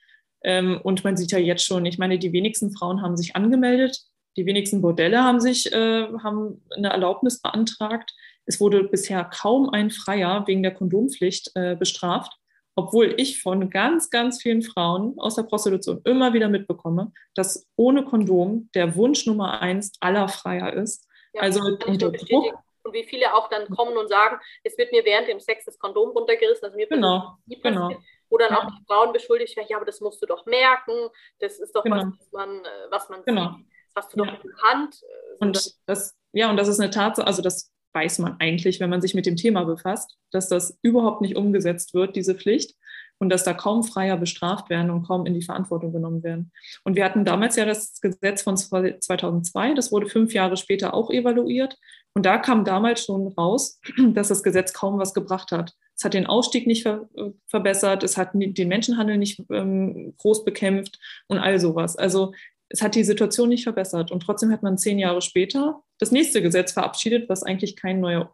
Ähm, 0.43 0.79
und 0.81 1.03
man 1.03 1.17
sieht 1.17 1.31
ja 1.31 1.39
jetzt 1.39 1.65
schon, 1.65 1.85
ich 1.85 1.97
meine, 1.97 2.17
die 2.17 2.31
wenigsten 2.31 2.71
Frauen 2.71 3.01
haben 3.01 3.17
sich 3.17 3.35
angemeldet, 3.35 4.01
die 4.37 4.45
wenigsten 4.45 4.81
Bordelle 4.81 5.23
haben 5.23 5.41
sich, 5.41 5.71
äh, 5.73 6.07
haben 6.23 6.63
eine 6.75 6.89
Erlaubnis 6.89 7.41
beantragt. 7.41 8.13
Es 8.45 8.61
wurde 8.61 8.83
bisher 8.85 9.25
kaum 9.25 9.69
ein 9.69 9.91
Freier 9.91 10.45
wegen 10.47 10.63
der 10.63 10.73
Kondompflicht 10.73 11.51
äh, 11.55 11.75
bestraft, 11.75 12.31
obwohl 12.75 13.15
ich 13.17 13.41
von 13.41 13.69
ganz, 13.69 14.09
ganz 14.09 14.41
vielen 14.41 14.61
Frauen 14.61 15.15
aus 15.17 15.35
der 15.35 15.43
Prostitution 15.43 15.99
immer 16.05 16.33
wieder 16.33 16.47
mitbekomme, 16.47 17.11
dass 17.35 17.67
ohne 17.75 18.05
Kondom 18.05 18.69
der 18.73 18.95
Wunsch 18.95 19.25
Nummer 19.25 19.59
eins 19.61 19.91
aller 19.99 20.29
Freier 20.29 20.71
ist. 20.73 21.07
Ja, 21.33 21.41
also 21.41 21.61
unter 21.85 22.11
Druck. 22.11 22.53
Und 22.87 22.93
wie 22.93 23.03
viele 23.03 23.33
auch 23.33 23.49
dann 23.49 23.67
kommen 23.69 23.97
und 23.97 24.07
sagen, 24.07 24.37
es 24.63 24.77
wird 24.77 24.91
mir 24.91 25.03
während 25.05 25.27
dem 25.27 25.39
Sex 25.39 25.65
das 25.65 25.77
Kondom 25.77 26.09
runtergerissen. 26.09 26.65
Also 26.65 26.77
mir 26.77 26.87
genau, 26.87 27.37
genau. 27.47 27.91
Wo 28.29 28.37
dann 28.37 28.51
ja. 28.51 28.59
auch 28.59 28.67
die 28.67 28.85
Frauen 28.87 29.13
beschuldigt 29.13 29.55
werden, 29.57 29.67
ja, 29.69 29.77
aber 29.77 29.85
das 29.85 30.01
musst 30.01 30.21
du 30.21 30.25
doch 30.25 30.45
merken, 30.45 30.93
das 31.39 31.59
ist 31.59 31.75
doch 31.75 31.83
genau. 31.83 31.97
was, 31.97 32.05
was 32.19 32.31
man, 32.31 32.65
äh, 32.65 32.69
was 32.89 33.09
man 33.09 33.23
genau. 33.25 33.51
sieht. 33.57 33.65
Das 33.93 34.05
hast 34.05 34.13
du 34.13 34.17
doch 34.17 34.25
ja. 34.25 34.33
in 34.33 34.41
der 34.41 34.71
Hand. 34.71 34.95
Äh, 35.03 35.45
und 35.45 35.75
das, 35.85 36.17
ja, 36.31 36.49
und 36.49 36.57
das 36.57 36.67
ist 36.67 36.79
eine 36.79 36.89
Tatsache, 36.89 37.27
also 37.27 37.41
das 37.41 37.71
weiß 37.93 38.19
man 38.19 38.35
eigentlich, 38.39 38.79
wenn 38.79 38.89
man 38.89 39.01
sich 39.01 39.15
mit 39.15 39.25
dem 39.25 39.35
Thema 39.35 39.63
befasst, 39.63 40.17
dass 40.31 40.49
das 40.49 40.77
überhaupt 40.81 41.21
nicht 41.21 41.35
umgesetzt 41.35 41.93
wird, 41.93 42.15
diese 42.15 42.35
Pflicht, 42.35 42.75
und 43.19 43.29
dass 43.29 43.43
da 43.43 43.53
kaum 43.53 43.83
Freier 43.83 44.17
bestraft 44.17 44.69
werden 44.69 44.91
und 44.91 45.03
kaum 45.03 45.25
in 45.25 45.33
die 45.33 45.41
Verantwortung 45.41 45.91
genommen 45.91 46.23
werden. 46.23 46.51
Und 46.83 46.95
wir 46.95 47.03
hatten 47.03 47.25
damals 47.25 47.55
ja 47.55 47.65
das 47.65 47.99
Gesetz 47.99 48.43
von 48.43 48.57
2002, 48.57 49.73
das 49.73 49.91
wurde 49.91 50.07
fünf 50.07 50.33
Jahre 50.33 50.57
später 50.57 50.93
auch 50.93 51.09
evaluiert. 51.09 51.77
Und 52.17 52.25
da 52.25 52.39
kam 52.39 52.65
damals 52.65 53.05
schon 53.05 53.27
raus, 53.27 53.79
dass 54.15 54.29
das 54.29 54.41
Gesetz 54.41 54.73
kaum 54.73 54.97
was 54.97 55.13
gebracht 55.13 55.51
hat. 55.51 55.75
Es 55.95 56.03
hat 56.03 56.15
den 56.15 56.25
Ausstieg 56.25 56.65
nicht 56.65 56.81
ver 56.81 57.07
verbessert, 57.45 58.03
es 58.03 58.17
hat 58.17 58.31
den 58.33 58.67
Menschenhandel 58.67 59.17
nicht 59.17 59.43
ähm, 59.51 60.15
groß 60.17 60.43
bekämpft 60.43 60.97
und 61.27 61.37
all 61.37 61.59
sowas. 61.59 61.95
Also 61.95 62.33
es 62.69 62.81
hat 62.81 62.95
die 62.95 63.03
Situation 63.03 63.49
nicht 63.49 63.65
verbessert. 63.65 64.09
Und 64.09 64.21
trotzdem 64.21 64.51
hat 64.51 64.63
man 64.63 64.79
zehn 64.79 64.97
Jahre 64.97 65.21
später 65.21 65.83
das 65.99 66.11
nächste 66.11 66.41
Gesetz 66.41 66.71
verabschiedet, 66.71 67.29
was 67.29 67.43
eigentlich 67.43 67.75
kein 67.75 67.99
neuer, 67.99 68.33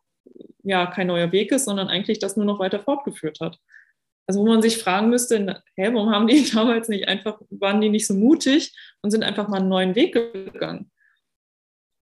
ja, 0.64 0.86
kein 0.86 1.08
neuer 1.08 1.34
Weg 1.34 1.52
ist, 1.52 1.66
sondern 1.66 1.90
eigentlich 1.90 2.20
das 2.20 2.38
nur 2.38 2.46
noch 2.46 2.60
weiter 2.60 2.80
fortgeführt 2.80 3.42
hat. 3.42 3.60
Also 4.28 4.40
wo 4.40 4.48
man 4.48 4.62
sich 4.62 4.78
fragen 4.78 5.10
müsste, 5.10 5.62
hä, 5.76 5.90
warum 5.92 6.10
haben 6.10 6.28
die 6.28 6.50
damals 6.54 6.88
nicht 6.88 7.10
einfach, 7.10 7.42
waren 7.50 7.82
die 7.82 7.90
nicht 7.90 8.08
so 8.08 8.14
mutig 8.14 8.74
und 9.02 9.12
sind 9.12 9.26
einfach 9.26 9.50
mal 9.50 9.60
einen 9.60 9.68
neuen 9.68 9.96
Weg 9.96 10.14
gegangen? 10.14 10.90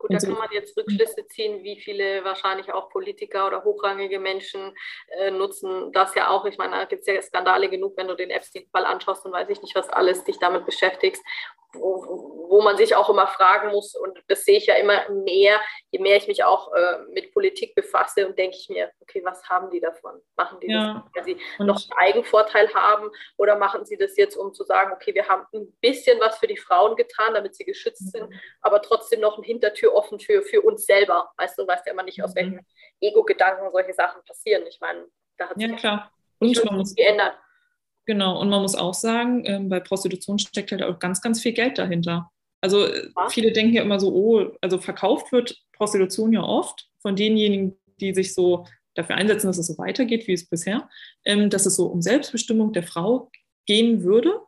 Gut, 0.07 0.12
da 0.12 0.19
kann 0.19 0.37
man 0.37 0.53
jetzt 0.53 0.77
Rückschlüsse 0.77 1.27
ziehen, 1.29 1.64
wie 1.64 1.81
viele 1.81 2.23
wahrscheinlich 2.25 2.71
auch 2.75 2.90
Politiker 2.90 3.47
oder 3.47 3.64
hochrangige 3.64 4.19
Menschen 4.19 4.77
äh, 5.19 5.31
nutzen 5.31 5.93
das 5.93 6.14
ja 6.14 6.29
auch. 6.29 6.45
Ich 6.45 6.59
meine, 6.59 6.73
da 6.73 6.85
gibt 6.85 7.01
es 7.01 7.07
ja 7.07 7.23
Skandale 7.23 7.71
genug, 7.71 7.97
wenn 7.97 8.09
du 8.09 8.14
den 8.14 8.29
Epstein-Fall 8.29 8.85
anschaust 8.85 9.25
und 9.25 9.33
weiß 9.33 9.49
ich 9.49 9.62
nicht, 9.62 9.75
was 9.75 9.88
alles 9.88 10.23
dich 10.25 10.38
damit 10.38 10.67
beschäftigst 10.67 11.25
wo, 11.75 12.47
wo 12.49 12.63
man 12.63 12.77
sich 12.77 12.95
auch 12.95 13.09
immer 13.11 13.27
fragen 13.27 13.71
muss, 13.71 13.95
und 13.95 14.19
das 14.29 14.45
sehe 14.45 14.59
ich 14.59 14.67
ja 14.67 14.75
immer 14.75 15.09
mehr, 15.11 15.61
je 15.91 15.99
mehr 15.99 16.17
ich 16.17 16.29
mich 16.29 16.45
auch 16.45 16.73
äh, 16.73 16.99
mit 17.13 17.33
Politik 17.33 17.75
befasse 17.75 18.27
und 18.27 18.39
denke 18.39 18.57
ich 18.57 18.69
mir, 18.69 18.91
okay, 19.01 19.23
was 19.25 19.49
haben 19.49 19.71
die 19.71 19.81
davon? 19.81 20.21
Machen 20.37 20.61
die 20.61 20.71
ja. 20.71 21.05
das, 21.05 21.15
weil 21.15 21.25
sie 21.25 21.43
und 21.59 21.67
noch 21.67 21.83
einen 21.83 21.99
Eigenvorteil 21.99 22.73
haben 22.75 23.11
oder 23.37 23.57
machen 23.57 23.85
sie 23.85 23.97
das 23.97 24.17
jetzt, 24.17 24.37
um 24.37 24.53
zu 24.53 24.65
sagen, 24.65 24.93
okay, 24.93 25.15
wir 25.15 25.29
haben 25.29 25.47
ein 25.53 25.73
bisschen 25.81 26.21
was 26.21 26.39
für 26.39 26.47
die 26.47 26.57
Frauen 26.57 26.97
getan, 26.97 27.35
damit 27.35 27.55
sie 27.55 27.65
geschützt 27.65 28.13
sind, 28.13 28.31
mhm. 28.31 28.41
aber 28.61 28.83
trotzdem 28.83 29.21
noch 29.21 29.37
eine 29.37 29.47
Hintertür 29.47 29.95
offen 29.95 30.21
für, 30.21 30.43
für 30.43 30.63
uns 30.63 30.87
selber. 30.87 31.31
Weißt 31.37 31.59
du, 31.59 31.67
weißt 31.67 31.87
ja 31.87 31.93
immer 31.93 32.03
nicht, 32.03 32.23
aus 32.23 32.35
mhm. 32.35 32.39
welchen 32.39 32.67
Ego-Gedanken 33.01 33.71
solche 33.71 33.95
Sachen 33.95 34.23
passieren. 34.25 34.67
Ich 34.67 34.81
meine, 34.81 35.07
da 35.37 35.49
hat 35.49 35.59
sich 35.59 35.69
ja, 35.69 35.77
klar. 35.77 36.11
Und 36.39 36.65
man 36.65 36.79
muss, 36.79 36.95
geändert. 36.95 37.39
Genau, 38.07 38.40
und 38.40 38.51
man 38.51 38.62
muss 38.62 38.75
auch 38.75 38.95
sagen, 38.95 39.45
ähm, 39.47 39.69
bei 39.69 39.81
Prostitution 39.81 40.38
steckt 40.38 40.73
halt 40.73 40.83
auch 40.83 40.99
ganz, 40.99 41.23
ganz 41.23 41.40
viel 41.40 41.53
Geld 41.53 41.79
dahinter. 41.79 42.31
Also 42.61 42.87
äh, 42.87 43.09
Was? 43.14 43.33
viele 43.33 43.53
denken 43.53 43.75
ja 43.75 43.83
immer 43.83 43.99
so, 43.99 44.12
oh, 44.14 44.57
also 44.61 44.79
verkauft 44.79 45.33
wird 45.33 45.57
Prostitution 45.73 46.33
ja 46.33 46.43
oft 46.43 46.88
von 47.01 47.17
denjenigen, 47.17 47.77
die 48.01 48.14
sich 48.14 48.35
so 48.35 48.67
dafür 48.95 49.17
einsetzen, 49.17 49.47
dass 49.47 49.59
es 49.59 49.67
so 49.67 49.79
weitergeht, 49.79 50.27
wie 50.29 50.33
es 50.33 50.49
bisher, 50.49 50.88
ähm, 51.25 51.51
dass 51.51 51.67
es 51.67 51.77
so 51.77 51.87
um 51.87 52.03
Selbstbestimmung 52.03 52.73
der 52.73 52.83
Frau 52.83 53.31
gehen 53.67 54.03
würde. 54.03 54.40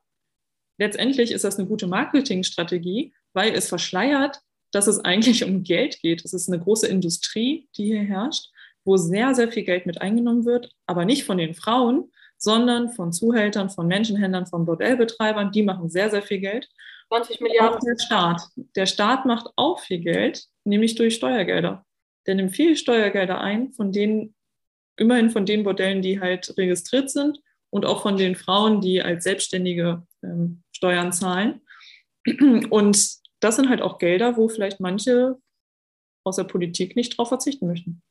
Letztendlich 0.79 1.33
ist 1.33 1.45
das 1.45 1.59
eine 1.59 1.67
gute 1.67 1.87
Marketingstrategie, 1.87 3.15
weil 3.33 3.55
es 3.55 3.69
verschleiert, 3.69 4.41
dass 4.73 4.87
es 4.87 4.99
eigentlich 5.05 5.45
um 5.45 5.63
Geld 5.63 6.01
geht. 6.01 6.25
Es 6.25 6.35
ist 6.35 6.49
eine 6.49 6.63
große 6.63 6.87
Industrie, 6.87 7.69
die 7.77 7.87
hier 7.87 8.03
herrscht, 8.03 8.51
wo 8.85 8.97
sehr, 8.97 9.35
sehr 9.35 9.51
viel 9.51 9.65
Geld 9.65 9.87
mit 9.87 10.01
eingenommen 10.01 10.45
wird, 10.45 10.71
aber 10.87 11.05
nicht 11.05 11.25
von 11.25 11.39
den 11.39 11.55
Frauen, 11.55 12.11
sondern 12.39 12.91
von 12.91 13.13
Zuhältern, 13.13 13.71
von 13.71 13.87
Menschenhändlern, 13.87 14.47
von 14.47 14.67
Bordellbetreibern. 14.67 15.53
Die 15.53 15.63
machen 15.63 15.89
sehr, 15.89 16.11
sehr 16.11 16.23
viel 16.23 16.41
Geld. 16.41 16.69
20 17.09 17.41
Milliarden. 17.41 17.77
Auch 17.77 17.81
der 17.81 17.99
Staat. 17.99 18.43
Der 18.75 18.87
Staat 18.87 19.27
macht 19.27 19.51
auch 19.57 19.81
viel 19.81 20.01
Geld, 20.01 20.47
nämlich 20.65 20.95
durch 20.97 21.15
Steuergelder. 21.15 21.85
Der 22.27 22.35
nimmt 22.35 22.55
viele 22.55 22.77
Steuergelder 22.77 23.41
ein, 23.41 23.73
von 23.73 23.93
denen, 23.93 24.35
immerhin 24.97 25.31
von 25.31 25.47
den 25.47 25.63
Bordellen, 25.63 26.03
die 26.03 26.21
halt 26.21 26.57
registriert 26.57 27.11
sind 27.11 27.41
und 27.71 27.85
auch 27.85 28.03
von 28.03 28.17
den 28.17 28.35
Frauen, 28.35 28.81
die 28.81 29.03
als 29.03 29.25
Selbstständige 29.25 30.07
ähm, 30.23 30.63
Steuern 30.73 31.13
zahlen. 31.13 31.61
Und 32.71 33.09
das 33.41 33.57
sind 33.57 33.69
halt 33.69 33.83
auch 33.83 33.99
Gelder, 33.99 34.37
wo 34.37 34.49
vielleicht 34.49 34.81
manche 34.81 35.37
aus 36.25 36.37
der 36.37 36.45
Politik 36.45 36.97
nicht 36.97 37.17
drauf 37.17 37.29
verzichten 37.29 37.67
möchten 37.69 38.03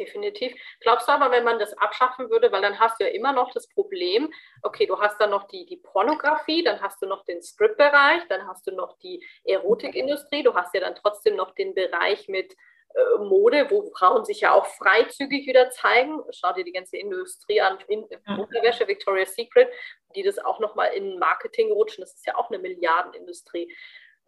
definitiv. 0.00 0.52
Glaubst 0.80 1.06
du 1.06 1.12
aber, 1.12 1.30
wenn 1.30 1.44
man 1.44 1.58
das 1.58 1.76
abschaffen 1.78 2.30
würde, 2.30 2.50
weil 2.50 2.62
dann 2.62 2.80
hast 2.80 2.98
du 2.98 3.04
ja 3.04 3.10
immer 3.10 3.32
noch 3.32 3.52
das 3.52 3.68
Problem, 3.68 4.32
okay, 4.62 4.86
du 4.86 4.98
hast 4.98 5.20
dann 5.20 5.30
noch 5.30 5.46
die, 5.48 5.66
die 5.66 5.76
Pornografie, 5.76 6.64
dann 6.64 6.80
hast 6.80 7.00
du 7.02 7.06
noch 7.06 7.24
den 7.24 7.42
Strip-Bereich, 7.42 8.22
dann 8.28 8.48
hast 8.48 8.66
du 8.66 8.72
noch 8.72 8.98
die 8.98 9.24
Erotikindustrie, 9.44 10.42
du 10.42 10.54
hast 10.54 10.74
ja 10.74 10.80
dann 10.80 10.96
trotzdem 10.96 11.36
noch 11.36 11.54
den 11.54 11.74
Bereich 11.74 12.28
mit 12.28 12.56
äh, 12.94 13.18
Mode, 13.18 13.70
wo 13.70 13.88
Frauen 13.92 14.24
sich 14.24 14.40
ja 14.40 14.52
auch 14.52 14.66
freizügig 14.66 15.46
wieder 15.46 15.70
zeigen. 15.70 16.20
Schau 16.30 16.52
dir 16.52 16.64
die 16.64 16.72
ganze 16.72 16.96
Industrie 16.96 17.60
an, 17.60 17.78
in, 17.86 18.04
Unterwäsche, 18.26 18.88
Victoria's 18.88 19.34
Secret, 19.34 19.68
die 20.16 20.22
das 20.22 20.38
auch 20.38 20.58
nochmal 20.58 20.92
in 20.94 21.18
Marketing 21.18 21.70
rutschen, 21.70 22.02
das 22.02 22.14
ist 22.14 22.26
ja 22.26 22.36
auch 22.36 22.50
eine 22.50 22.58
Milliardenindustrie. 22.58 23.72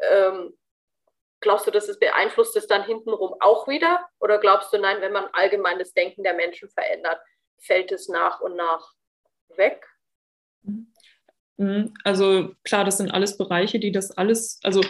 Ähm, 0.01 0.57
Glaubst 1.43 1.67
du, 1.67 1.71
dass 1.71 1.89
es 1.89 1.99
beeinflusst 1.99 2.57
es 2.57 2.67
dann 2.67 2.85
hintenrum 2.85 3.35
auch 3.41 3.69
wieder? 3.69 4.01
Oder 4.21 4.39
glaubst 4.39 4.73
du, 4.73 4.79
nein, 4.79 5.01
wenn 5.01 5.13
man 5.13 5.27
allgemein 5.33 5.79
das 5.79 5.93
Denken 5.93 6.23
der 6.23 6.35
Menschen 6.35 6.71
verändert, 6.71 7.21
fällt 7.61 7.93
es 7.93 8.09
nach 8.09 8.41
und 8.41 8.57
nach 8.57 8.93
weg? 9.57 9.87
Mhm. 11.59 11.93
Also 12.05 12.55
klar, 12.65 12.85
das 12.85 12.99
sind 12.99 13.11
alles 13.11 13.37
Bereiche, 13.37 13.79
die 13.79 13.93
das 13.93 14.11
alles, 14.13 14.61
also 14.63 14.81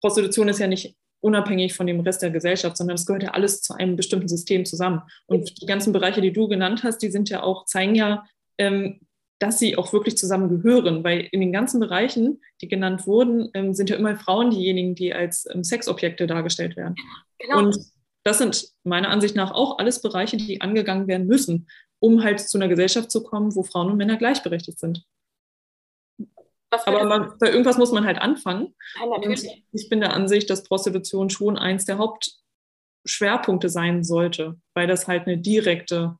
Prostitution 0.00 0.48
ist 0.48 0.58
ja 0.58 0.66
nicht 0.66 0.96
unabhängig 1.20 1.74
von 1.74 1.86
dem 1.86 2.00
Rest 2.00 2.22
der 2.22 2.30
Gesellschaft, 2.30 2.76
sondern 2.76 2.96
es 2.96 3.06
gehört 3.06 3.22
ja 3.22 3.30
alles 3.30 3.62
zu 3.62 3.74
einem 3.74 3.96
bestimmten 3.96 4.28
System 4.28 4.64
zusammen. 4.64 5.02
Und 5.26 5.60
die 5.60 5.66
ganzen 5.66 5.92
Bereiche, 5.92 6.20
die 6.20 6.32
du 6.32 6.48
genannt 6.48 6.82
hast, 6.82 6.98
die 6.98 7.10
sind 7.10 7.28
ja 7.28 7.42
auch, 7.42 7.66
zeigen 7.66 7.94
ja, 7.94 8.24
ähm, 8.58 9.00
dass 9.40 9.58
sie 9.58 9.76
auch 9.76 9.92
wirklich 9.92 10.16
zusammengehören, 10.18 11.02
weil 11.02 11.26
in 11.32 11.40
den 11.40 11.52
ganzen 11.52 11.80
Bereichen, 11.80 12.42
die 12.60 12.68
genannt 12.68 13.06
wurden, 13.06 13.50
ähm, 13.54 13.74
sind 13.74 13.88
ja 13.90 13.96
immer 13.96 14.14
Frauen 14.16 14.50
diejenigen, 14.50 14.94
die 14.94 15.14
als 15.14 15.48
ähm, 15.52 15.64
Sexobjekte 15.64 16.26
dargestellt 16.26 16.76
werden. 16.76 16.94
Genau. 17.38 17.58
Und 17.58 17.78
das 18.22 18.38
sind 18.38 18.68
meiner 18.84 19.08
Ansicht 19.08 19.34
nach 19.34 19.50
auch 19.50 19.78
alles 19.78 20.02
Bereiche, 20.02 20.36
die 20.36 20.60
angegangen 20.60 21.08
werden 21.08 21.26
müssen, 21.26 21.68
um 22.00 22.22
halt 22.22 22.40
zu 22.40 22.58
einer 22.58 22.68
Gesellschaft 22.68 23.10
zu 23.10 23.22
kommen, 23.22 23.54
wo 23.56 23.62
Frauen 23.62 23.90
und 23.90 23.96
Männer 23.96 24.18
gleichberechtigt 24.18 24.78
sind. 24.78 25.04
Aber 26.70 27.04
man, 27.04 27.32
bei 27.40 27.48
irgendwas 27.48 27.78
muss 27.78 27.92
man 27.92 28.04
halt 28.04 28.18
anfangen. 28.18 28.74
Ja, 29.00 29.42
ich 29.72 29.88
bin 29.88 30.00
der 30.00 30.12
Ansicht, 30.12 30.50
dass 30.50 30.62
Prostitution 30.62 31.30
schon 31.30 31.58
eins 31.58 31.86
der 31.86 31.98
Hauptschwerpunkte 31.98 33.70
sein 33.70 34.04
sollte, 34.04 34.60
weil 34.74 34.86
das 34.86 35.08
halt 35.08 35.26
eine 35.26 35.38
direkte, 35.38 36.18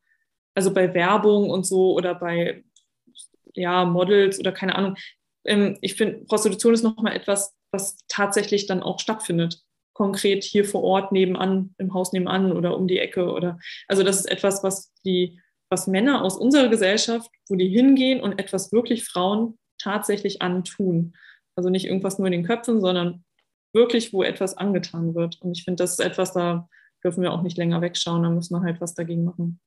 also 0.54 0.72
bei 0.72 0.92
Werbung 0.92 1.50
und 1.50 1.66
so 1.66 1.92
oder 1.92 2.14
bei 2.16 2.64
ja, 3.55 3.85
Models 3.85 4.39
oder 4.39 4.53
keine 4.53 4.75
Ahnung. 4.75 4.97
Ähm, 5.45 5.79
ich 5.81 5.95
finde, 5.95 6.25
Prostitution 6.27 6.75
ist 6.75 6.83
nochmal 6.83 7.17
etwas, 7.17 7.55
was 7.73 7.99
tatsächlich 8.09 8.67
dann 8.67 8.83
auch 8.83 9.01
stattfindet. 9.01 9.63
Konkret 9.95 10.45
hier 10.45 10.65
vor 10.65 10.83
Ort 10.83 11.13
nebenan, 11.13 11.75
im 11.79 11.93
Haus 11.93 12.13
nebenan 12.13 12.53
oder 12.53 12.77
um 12.77 12.89
die 12.89 12.99
Ecke 12.99 13.31
oder, 13.31 13.59
also 13.87 14.03
das 14.03 14.21
ist 14.21 14.31
etwas, 14.31 14.63
was 14.63 14.93
die, 15.05 15.39
was 15.71 15.87
Männer 15.87 16.25
aus 16.25 16.37
unserer 16.37 16.69
Gesellschaft, 16.69 17.31
wo 17.49 17.55
die 17.55 17.69
hingehen 17.69 18.21
und 18.21 18.39
etwas 18.39 18.73
wirklich 18.73 19.05
Frauen 19.05 19.59
tatsächlich 19.79 20.43
antun. 20.43 21.15
Also 21.55 21.69
nicht 21.69 21.87
irgendwas 21.87 22.19
nur 22.19 22.27
in 22.27 22.33
den 22.33 22.47
Köpfen, 22.47 22.81
sondern 22.81 23.25
wirklich, 23.73 24.13
wo 24.13 24.23
etwas 24.23 24.57
angetan 24.57 25.15
wird. 25.15 25.41
Und 25.41 25.57
ich 25.57 25.65
finde, 25.65 25.83
das 25.83 25.93
ist 25.93 26.01
etwas, 26.01 26.33
da 26.33 26.69
dürfen 27.05 27.23
wir 27.23 27.33
auch 27.33 27.43
nicht 27.43 27.57
länger 27.57 27.81
wegschauen, 27.81 28.23
da 28.23 28.31
muss 28.31 28.51
man 28.51 28.63
halt 28.63 28.81
was 28.81 28.95
dagegen 28.95 29.25
machen. 29.25 29.61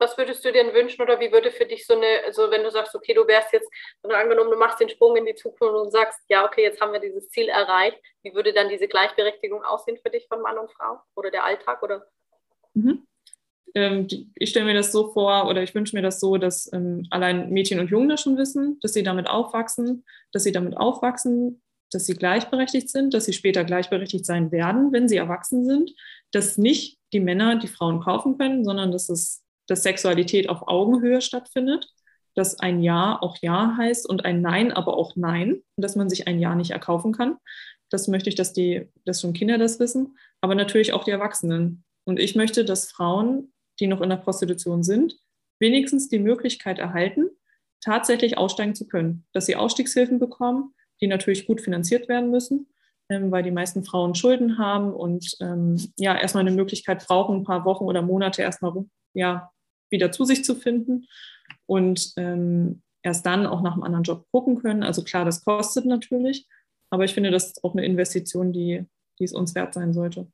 Was 0.00 0.16
würdest 0.16 0.44
du 0.44 0.50
dir 0.50 0.74
wünschen 0.74 1.02
oder 1.02 1.20
wie 1.20 1.30
würde 1.30 1.50
für 1.50 1.66
dich 1.66 1.86
so 1.86 1.94
eine, 1.94 2.24
also 2.26 2.50
wenn 2.50 2.64
du 2.64 2.70
sagst, 2.70 2.94
okay, 2.94 3.12
du 3.14 3.26
wärst 3.26 3.52
jetzt, 3.52 3.70
angenommen, 4.02 4.50
du 4.50 4.56
machst 4.56 4.80
den 4.80 4.88
Sprung 4.88 5.14
in 5.16 5.26
die 5.26 5.34
Zukunft 5.34 5.74
und 5.74 5.92
sagst, 5.92 6.18
ja, 6.28 6.44
okay, 6.44 6.62
jetzt 6.62 6.80
haben 6.80 6.92
wir 6.92 7.00
dieses 7.00 7.28
Ziel 7.28 7.48
erreicht, 7.48 7.98
wie 8.22 8.34
würde 8.34 8.52
dann 8.52 8.68
diese 8.68 8.88
Gleichberechtigung 8.88 9.62
aussehen 9.62 9.98
für 10.02 10.10
dich 10.10 10.26
von 10.26 10.40
Mann 10.40 10.58
und 10.58 10.72
Frau 10.72 11.00
oder 11.14 11.30
der 11.30 11.44
Alltag 11.44 11.82
oder? 11.82 12.06
Mhm. 12.74 13.06
Ähm, 13.74 14.08
ich 14.34 14.50
stelle 14.50 14.66
mir 14.66 14.74
das 14.74 14.90
so 14.90 15.12
vor 15.12 15.46
oder 15.46 15.62
ich 15.62 15.74
wünsche 15.74 15.94
mir 15.94 16.02
das 16.02 16.18
so, 16.18 16.38
dass 16.38 16.72
ähm, 16.72 17.06
allein 17.10 17.50
Mädchen 17.50 17.78
und 17.78 17.90
Jungen 17.90 18.08
das 18.08 18.22
schon 18.22 18.36
wissen, 18.36 18.78
dass 18.80 18.92
sie 18.92 19.02
damit 19.02 19.28
aufwachsen, 19.28 20.04
dass 20.32 20.44
sie 20.44 20.52
damit 20.52 20.76
aufwachsen, 20.76 21.62
dass 21.92 22.06
sie 22.06 22.14
gleichberechtigt 22.14 22.88
sind, 22.88 23.14
dass 23.14 23.24
sie 23.24 23.32
später 23.32 23.64
gleichberechtigt 23.64 24.24
sein 24.24 24.52
werden, 24.52 24.92
wenn 24.92 25.08
sie 25.08 25.16
erwachsen 25.16 25.64
sind, 25.64 25.92
dass 26.32 26.58
nicht 26.58 26.98
die 27.12 27.20
Männer 27.20 27.56
die 27.56 27.68
Frauen 27.68 28.00
kaufen 28.00 28.38
können, 28.38 28.64
sondern 28.64 28.92
dass 28.92 29.08
es 29.08 29.42
dass 29.70 29.84
Sexualität 29.84 30.48
auf 30.48 30.66
Augenhöhe 30.66 31.20
stattfindet, 31.20 31.88
dass 32.34 32.58
ein 32.58 32.82
Ja 32.82 33.18
auch 33.20 33.36
Ja 33.40 33.76
heißt 33.78 34.08
und 34.08 34.24
ein 34.24 34.42
Nein 34.42 34.72
aber 34.72 34.96
auch 34.96 35.14
Nein 35.14 35.62
und 35.76 35.82
dass 35.82 35.94
man 35.94 36.10
sich 36.10 36.26
ein 36.26 36.40
Ja 36.40 36.56
nicht 36.56 36.72
erkaufen 36.72 37.12
kann. 37.12 37.36
Das 37.88 38.08
möchte 38.08 38.28
ich, 38.28 38.34
dass 38.34 38.52
die, 38.52 38.88
dass 39.04 39.20
schon 39.20 39.32
Kinder 39.32 39.58
das 39.58 39.78
wissen, 39.78 40.18
aber 40.40 40.56
natürlich 40.56 40.92
auch 40.92 41.04
die 41.04 41.12
Erwachsenen. 41.12 41.84
Und 42.04 42.18
ich 42.18 42.34
möchte, 42.34 42.64
dass 42.64 42.90
Frauen, 42.90 43.52
die 43.78 43.86
noch 43.86 44.00
in 44.00 44.10
der 44.10 44.16
Prostitution 44.16 44.82
sind, 44.82 45.16
wenigstens 45.60 46.08
die 46.08 46.18
Möglichkeit 46.18 46.80
erhalten, 46.80 47.30
tatsächlich 47.80 48.38
aussteigen 48.38 48.74
zu 48.74 48.88
können, 48.88 49.24
dass 49.32 49.46
sie 49.46 49.54
Ausstiegshilfen 49.54 50.18
bekommen, 50.18 50.74
die 51.00 51.06
natürlich 51.06 51.46
gut 51.46 51.60
finanziert 51.60 52.08
werden 52.08 52.30
müssen, 52.30 52.66
ähm, 53.08 53.30
weil 53.30 53.44
die 53.44 53.52
meisten 53.52 53.84
Frauen 53.84 54.16
Schulden 54.16 54.58
haben 54.58 54.92
und 54.92 55.36
ähm, 55.40 55.92
ja 55.96 56.16
erstmal 56.16 56.42
eine 56.42 56.56
Möglichkeit 56.56 57.06
brauchen, 57.06 57.36
ein 57.36 57.44
paar 57.44 57.64
Wochen 57.64 57.84
oder 57.84 58.02
Monate 58.02 58.42
erstmal 58.42 58.84
ja, 59.14 59.50
wieder 59.90 60.12
zu 60.12 60.24
sich 60.24 60.44
zu 60.44 60.54
finden 60.54 61.06
und 61.66 62.12
ähm, 62.16 62.82
erst 63.02 63.26
dann 63.26 63.46
auch 63.46 63.62
nach 63.62 63.74
einem 63.74 63.82
anderen 63.82 64.04
Job 64.04 64.26
gucken 64.30 64.60
können. 64.60 64.82
Also 64.82 65.02
klar, 65.04 65.24
das 65.24 65.44
kostet 65.44 65.86
natürlich, 65.86 66.46
aber 66.90 67.04
ich 67.04 67.14
finde, 67.14 67.30
das 67.30 67.46
ist 67.46 67.64
auch 67.64 67.74
eine 67.74 67.84
Investition, 67.84 68.52
die, 68.52 68.84
die 69.18 69.24
es 69.24 69.32
uns 69.32 69.54
wert 69.54 69.74
sein 69.74 69.92
sollte. 69.92 70.26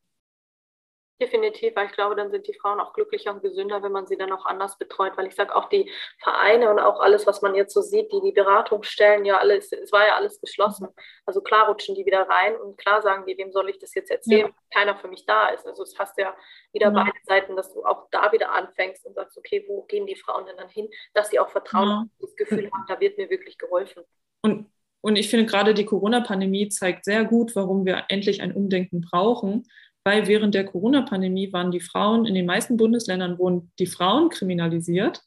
Definitiv, 1.19 1.75
weil 1.75 1.87
ich 1.87 1.93
glaube, 1.93 2.15
dann 2.15 2.31
sind 2.31 2.47
die 2.47 2.53
Frauen 2.53 2.79
auch 2.79 2.93
glücklicher 2.93 3.33
und 3.33 3.43
gesünder, 3.43 3.83
wenn 3.83 3.93
man 3.93 4.07
sie 4.07 4.19
dann 4.19 4.33
auch 4.33 4.45
anders 4.45 4.77
betreut. 4.77 5.17
Weil 5.17 5.27
ich 5.27 5.35
sage, 5.35 5.57
auch 5.57 5.71
die 5.71 5.91
Vereine 6.23 6.71
und 6.71 6.79
auch 6.79 7.01
alles, 7.01 7.27
was 7.27 7.41
man 7.41 7.55
jetzt 7.55 7.73
so 7.73 7.81
sieht, 7.81 8.13
die 8.13 8.21
die 8.21 8.33
Beratungsstellen, 8.33 9.25
ja 9.25 9.39
alles, 9.39 9.73
es 9.73 9.93
war 9.93 10.07
ja 10.07 10.17
alles 10.17 10.39
geschlossen. 10.43 10.89
Also 11.25 11.41
klar 11.41 11.69
rutschen 11.69 11.95
die 11.95 12.05
wieder 12.05 12.29
rein 12.29 12.55
und 12.57 12.77
klar 12.77 13.01
sagen 13.01 13.25
die, 13.27 13.39
wem 13.39 13.51
soll 13.51 13.71
ich 13.71 13.79
das 13.79 13.95
jetzt 13.95 14.11
erzählen, 14.11 14.49
ja. 14.49 14.79
keiner 14.79 14.97
für 14.97 15.09
mich 15.09 15.25
da 15.25 15.49
ist. 15.49 15.67
Also 15.67 15.85
es 15.85 15.99
hast 15.99 16.19
ja 16.19 16.37
wieder 16.73 16.89
ja. 16.89 16.93
beide 16.93 17.19
Seiten, 17.23 17.57
dass 17.57 17.73
du 17.73 17.83
auch 17.83 18.09
da 18.11 18.31
wieder 18.33 18.53
anfängst 18.53 19.07
und 19.07 19.15
sagst, 19.15 19.39
okay, 19.39 19.65
wo 19.69 19.85
gehen 19.85 20.07
die 20.07 20.17
Frauen 20.17 20.45
denn 20.45 20.59
dann 20.59 20.69
hin, 20.69 20.91
dass 21.15 21.31
sie 21.31 21.39
auch 21.39 21.49
Vertrauen 21.49 21.89
ja. 21.89 22.05
das 22.21 22.37
Gefühl 22.37 22.71
haben, 22.71 22.85
da 22.89 23.01
wird 23.01 23.17
mir 23.17 23.31
wirklich 23.31 23.57
geholfen. 23.57 24.03
Und 24.43 24.71
und 25.03 25.15
ich 25.15 25.31
finde 25.31 25.47
gerade 25.47 25.73
die 25.73 25.85
Corona-Pandemie 25.85 26.69
zeigt 26.69 27.05
sehr 27.05 27.25
gut, 27.25 27.55
warum 27.55 27.87
wir 27.87 28.07
endlich 28.09 28.43
ein 28.43 28.53
Umdenken 28.53 29.03
brauchen, 29.03 29.69
weil 30.07 30.29
während 30.29 30.55
der 30.55 30.65
Corona-Pandemie 30.65 31.53
waren 31.53 31.73
die 31.73 31.81
Frauen, 31.81 32.27
in 32.27 32.35
den 32.37 32.47
meisten 32.47 32.77
Bundesländern 32.77 33.41
wurden 33.41 33.73
die 33.81 33.89
Frauen 33.89 34.29
kriminalisiert, 34.29 35.21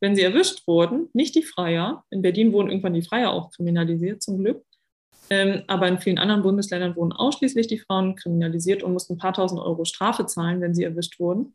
wenn 0.00 0.16
sie 0.16 0.22
erwischt 0.22 0.66
wurden, 0.66 1.08
nicht 1.12 1.36
die 1.36 1.44
Freier. 1.44 2.02
In 2.10 2.20
Berlin 2.20 2.52
wurden 2.52 2.68
irgendwann 2.68 2.94
die 2.94 3.02
Freier 3.02 3.30
auch 3.30 3.52
kriminalisiert, 3.52 4.24
zum 4.24 4.38
Glück. 4.38 4.64
Ähm, 5.30 5.62
aber 5.68 5.86
in 5.86 6.00
vielen 6.00 6.18
anderen 6.18 6.42
Bundesländern 6.42 6.96
wurden 6.96 7.12
ausschließlich 7.12 7.68
die 7.68 7.78
Frauen 7.78 8.16
kriminalisiert 8.16 8.82
und 8.82 8.92
mussten 8.92 9.12
ein 9.12 9.18
paar 9.18 9.34
tausend 9.34 9.60
Euro 9.60 9.84
Strafe 9.84 10.26
zahlen, 10.26 10.60
wenn 10.60 10.74
sie 10.74 10.82
erwischt 10.82 11.20
wurden. 11.20 11.54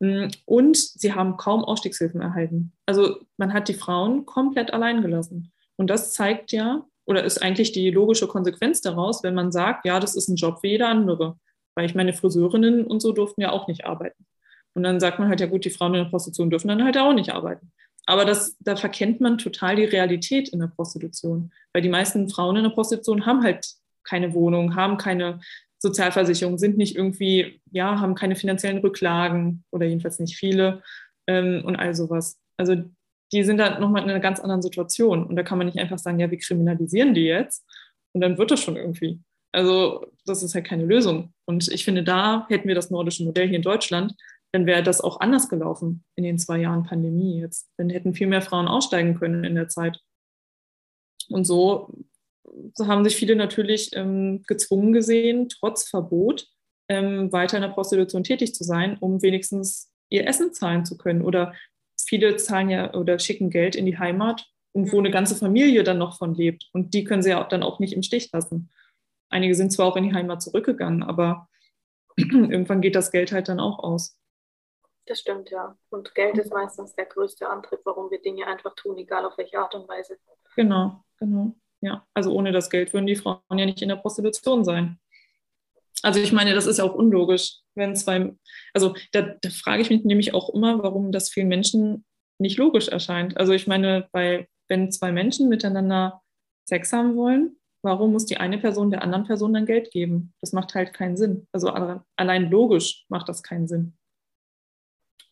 Mm, 0.00 0.26
und 0.44 0.76
sie 0.76 1.14
haben 1.14 1.36
kaum 1.36 1.64
Ausstiegshilfen 1.64 2.20
erhalten. 2.20 2.72
Also 2.84 3.20
man 3.36 3.52
hat 3.52 3.68
die 3.68 3.74
Frauen 3.74 4.26
komplett 4.26 4.72
allein 4.72 5.02
gelassen. 5.02 5.52
Und 5.76 5.88
das 5.88 6.14
zeigt 6.14 6.50
ja, 6.50 6.84
oder 7.06 7.22
ist 7.22 7.40
eigentlich 7.40 7.70
die 7.70 7.92
logische 7.92 8.26
Konsequenz 8.26 8.80
daraus, 8.80 9.22
wenn 9.22 9.34
man 9.34 9.52
sagt, 9.52 9.86
ja, 9.86 10.00
das 10.00 10.16
ist 10.16 10.26
ein 10.26 10.34
Job 10.34 10.58
wie 10.64 10.70
jeder 10.70 10.88
andere 10.88 11.38
weil 11.78 11.86
ich 11.86 11.94
meine 11.94 12.12
Friseurinnen 12.12 12.84
und 12.84 13.00
so 13.00 13.12
durften 13.12 13.40
ja 13.40 13.52
auch 13.52 13.68
nicht 13.68 13.86
arbeiten. 13.86 14.26
Und 14.74 14.82
dann 14.82 14.98
sagt 14.98 15.20
man 15.20 15.28
halt, 15.28 15.38
ja 15.38 15.46
gut, 15.46 15.64
die 15.64 15.70
Frauen 15.70 15.94
in 15.94 16.02
der 16.02 16.10
Prostitution 16.10 16.50
dürfen 16.50 16.66
dann 16.66 16.82
halt 16.82 16.98
auch 16.98 17.12
nicht 17.12 17.32
arbeiten. 17.32 17.70
Aber 18.04 18.24
das, 18.24 18.56
da 18.58 18.74
verkennt 18.74 19.20
man 19.20 19.38
total 19.38 19.76
die 19.76 19.84
Realität 19.84 20.48
in 20.48 20.58
der 20.58 20.66
Prostitution, 20.66 21.52
weil 21.72 21.82
die 21.82 21.88
meisten 21.88 22.28
Frauen 22.28 22.56
in 22.56 22.64
der 22.64 22.70
Prostitution 22.70 23.26
haben 23.26 23.44
halt 23.44 23.64
keine 24.02 24.34
Wohnung, 24.34 24.74
haben 24.74 24.96
keine 24.96 25.38
Sozialversicherung, 25.78 26.58
sind 26.58 26.78
nicht 26.78 26.96
irgendwie, 26.96 27.60
ja, 27.70 28.00
haben 28.00 28.16
keine 28.16 28.34
finanziellen 28.34 28.78
Rücklagen 28.78 29.62
oder 29.70 29.86
jedenfalls 29.86 30.18
nicht 30.18 30.36
viele 30.36 30.82
ähm, 31.28 31.62
und 31.64 31.76
all 31.76 31.94
sowas. 31.94 32.40
Also 32.56 32.74
die 33.30 33.44
sind 33.44 33.58
dann 33.58 33.80
nochmal 33.80 34.02
in 34.02 34.10
einer 34.10 34.18
ganz 34.18 34.40
anderen 34.40 34.62
Situation. 34.62 35.24
Und 35.24 35.36
da 35.36 35.44
kann 35.44 35.58
man 35.58 35.68
nicht 35.68 35.78
einfach 35.78 35.98
sagen, 35.98 36.18
ja, 36.18 36.28
wir 36.28 36.38
kriminalisieren 36.38 37.14
die 37.14 37.26
jetzt 37.26 37.64
und 38.14 38.20
dann 38.20 38.36
wird 38.36 38.50
das 38.50 38.60
schon 38.60 38.74
irgendwie. 38.74 39.20
Also 39.52 40.06
das 40.26 40.42
ist 40.42 40.54
halt 40.54 40.66
keine 40.66 40.84
Lösung. 40.84 41.32
Und 41.46 41.68
ich 41.68 41.84
finde, 41.84 42.04
da 42.04 42.46
hätten 42.48 42.68
wir 42.68 42.74
das 42.74 42.90
nordische 42.90 43.24
Modell 43.24 43.48
hier 43.48 43.56
in 43.56 43.62
Deutschland, 43.62 44.14
dann 44.52 44.66
wäre 44.66 44.82
das 44.82 45.00
auch 45.00 45.20
anders 45.20 45.48
gelaufen 45.48 46.04
in 46.16 46.24
den 46.24 46.38
zwei 46.38 46.58
Jahren 46.58 46.84
Pandemie 46.84 47.40
jetzt. 47.40 47.70
Dann 47.76 47.90
hätten 47.90 48.14
viel 48.14 48.26
mehr 48.26 48.42
Frauen 48.42 48.68
aussteigen 48.68 49.14
können 49.14 49.44
in 49.44 49.54
der 49.54 49.68
Zeit. 49.68 50.00
Und 51.28 51.44
so, 51.44 51.92
haben 52.80 53.04
sich 53.04 53.16
viele 53.16 53.36
natürlich 53.36 53.90
ähm, 53.94 54.42
gezwungen 54.46 54.92
gesehen, 54.92 55.48
trotz 55.48 55.88
Verbot, 55.88 56.46
ähm, 56.88 57.30
weiter 57.32 57.58
in 57.58 57.62
der 57.62 57.68
Prostitution 57.68 58.24
tätig 58.24 58.54
zu 58.54 58.64
sein, 58.64 58.96
um 58.98 59.22
wenigstens 59.22 59.92
ihr 60.08 60.26
Essen 60.26 60.54
zahlen 60.54 60.86
zu 60.86 60.96
können. 60.96 61.22
Oder 61.22 61.54
viele 62.00 62.36
zahlen 62.36 62.70
ja 62.70 62.94
oder 62.94 63.18
schicken 63.18 63.50
Geld 63.50 63.76
in 63.76 63.84
die 63.84 63.98
Heimat, 63.98 64.46
wo 64.72 64.98
eine 64.98 65.10
ganze 65.10 65.36
Familie 65.36 65.84
dann 65.84 65.98
noch 65.98 66.16
von 66.16 66.34
lebt. 66.34 66.68
Und 66.72 66.94
die 66.94 67.04
können 67.04 67.22
sie 67.22 67.30
ja 67.30 67.44
dann 67.44 67.62
auch 67.62 67.78
nicht 67.78 67.92
im 67.92 68.02
Stich 68.02 68.30
lassen. 68.32 68.70
Einige 69.30 69.54
sind 69.54 69.72
zwar 69.72 69.86
auch 69.86 69.96
in 69.96 70.04
die 70.04 70.14
Heimat 70.14 70.42
zurückgegangen, 70.42 71.02
aber 71.02 71.48
irgendwann 72.16 72.80
geht 72.80 72.96
das 72.96 73.10
Geld 73.10 73.32
halt 73.32 73.48
dann 73.48 73.60
auch 73.60 73.78
aus. 73.78 74.18
Das 75.06 75.20
stimmt, 75.20 75.50
ja. 75.50 75.76
Und 75.90 76.14
Geld 76.14 76.36
ist 76.36 76.52
meistens 76.52 76.94
der 76.94 77.06
größte 77.06 77.48
Antrieb, 77.48 77.80
warum 77.84 78.10
wir 78.10 78.20
Dinge 78.20 78.46
einfach 78.46 78.74
tun, 78.74 78.98
egal 78.98 79.24
auf 79.24 79.38
welche 79.38 79.58
Art 79.58 79.74
und 79.74 79.88
Weise. 79.88 80.18
Genau, 80.54 81.02
genau. 81.18 81.54
Ja, 81.80 82.06
also 82.12 82.32
ohne 82.32 82.52
das 82.52 82.68
Geld 82.70 82.92
würden 82.92 83.06
die 83.06 83.16
Frauen 83.16 83.40
ja 83.56 83.64
nicht 83.64 83.80
in 83.80 83.88
der 83.88 83.96
Prostitution 83.96 84.64
sein. 84.64 84.98
Also 86.02 86.20
ich 86.20 86.32
meine, 86.32 86.54
das 86.54 86.66
ist 86.66 86.78
ja 86.78 86.84
auch 86.84 86.94
unlogisch, 86.94 87.58
wenn 87.74 87.96
zwei, 87.96 88.34
also 88.74 88.94
da, 89.12 89.22
da 89.40 89.50
frage 89.50 89.82
ich 89.82 89.90
mich 89.90 90.04
nämlich 90.04 90.34
auch 90.34 90.52
immer, 90.54 90.82
warum 90.82 91.10
das 91.10 91.30
vielen 91.30 91.48
Menschen 91.48 92.04
nicht 92.38 92.58
logisch 92.58 92.88
erscheint. 92.88 93.36
Also 93.36 93.52
ich 93.52 93.66
meine, 93.66 94.08
bei, 94.12 94.48
wenn 94.68 94.92
zwei 94.92 95.10
Menschen 95.12 95.48
miteinander 95.48 96.22
Sex 96.64 96.92
haben 96.92 97.16
wollen, 97.16 97.57
warum 97.82 98.12
muss 98.12 98.26
die 98.26 98.36
eine 98.36 98.58
Person 98.58 98.90
der 98.90 99.02
anderen 99.02 99.24
Person 99.24 99.54
dann 99.54 99.66
Geld 99.66 99.90
geben? 99.90 100.32
Das 100.40 100.52
macht 100.52 100.74
halt 100.74 100.92
keinen 100.92 101.16
Sinn. 101.16 101.46
Also 101.52 101.68
allein 102.16 102.50
logisch 102.50 103.04
macht 103.08 103.28
das 103.28 103.42
keinen 103.42 103.68
Sinn. 103.68 103.98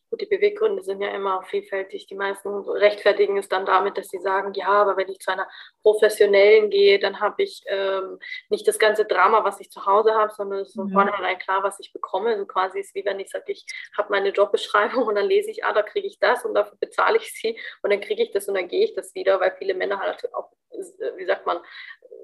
Gut, 0.09 0.21
die 0.21 0.27
Beweggründe 0.27 0.83
sind 0.85 1.01
ja 1.01 1.09
immer 1.09 1.43
vielfältig. 1.43 2.07
Die 2.07 2.15
meisten 2.15 2.49
rechtfertigen 2.49 3.39
es 3.39 3.49
dann 3.49 3.67
damit, 3.67 3.99
dass 3.99 4.09
sie 4.09 4.21
sagen, 4.21 4.55
ja, 4.55 4.69
aber 4.69 4.97
wenn 4.97 5.09
ich 5.09 5.19
zu 5.19 5.33
einer 5.33 5.49
professionellen 5.83 6.71
gehe, 6.71 7.01
dann 7.01 7.19
habe 7.19 7.43
ich 7.43 7.65
ähm, 7.67 8.21
nicht 8.49 8.69
das 8.69 8.79
ganze 8.79 9.05
Drama, 9.05 9.43
was 9.43 9.59
ich 9.61 9.71
zu 9.71 9.85
Hause 9.85 10.15
habe, 10.15 10.33
sondern 10.33 10.61
es 10.61 10.69
ist 10.69 10.75
von 10.77 10.87
mhm. 10.87 10.93
vornherein 10.93 11.39
klar, 11.39 11.65
was 11.65 11.81
ich 11.81 11.93
bekomme. 11.93 12.31
Also 12.31 12.47
quasi 12.47 12.79
ist 12.79 12.95
wie 12.95 13.05
wenn 13.05 13.19
ich 13.19 13.31
sage, 13.31 13.51
ich 13.51 13.67
habe 13.99 14.11
meine 14.11 14.29
Jobbeschreibung 14.29 15.07
und 15.07 15.17
dann 15.17 15.27
lese 15.27 15.51
ich, 15.51 15.65
ah, 15.65 15.73
da 15.73 15.83
kriege 15.83 16.07
ich 16.07 16.21
das 16.21 16.45
und 16.45 16.55
dafür 16.55 16.79
bezahle 16.79 17.17
ich 17.17 17.35
sie 17.35 17.59
und 17.83 17.91
dann 17.93 18.01
kriege 18.01 18.23
ich 18.23 18.31
das 18.31 18.47
und 18.47 18.55
dann 18.55 18.69
gehe 18.69 18.85
ich 18.85 18.95
das 18.95 19.13
wieder, 19.17 19.41
weil 19.41 19.57
viele 19.59 19.75
Männer 19.75 19.99
halt 19.99 20.33
auch, 20.35 20.53
wie 21.17 21.27
sagt 21.27 21.47
man, 21.47 21.59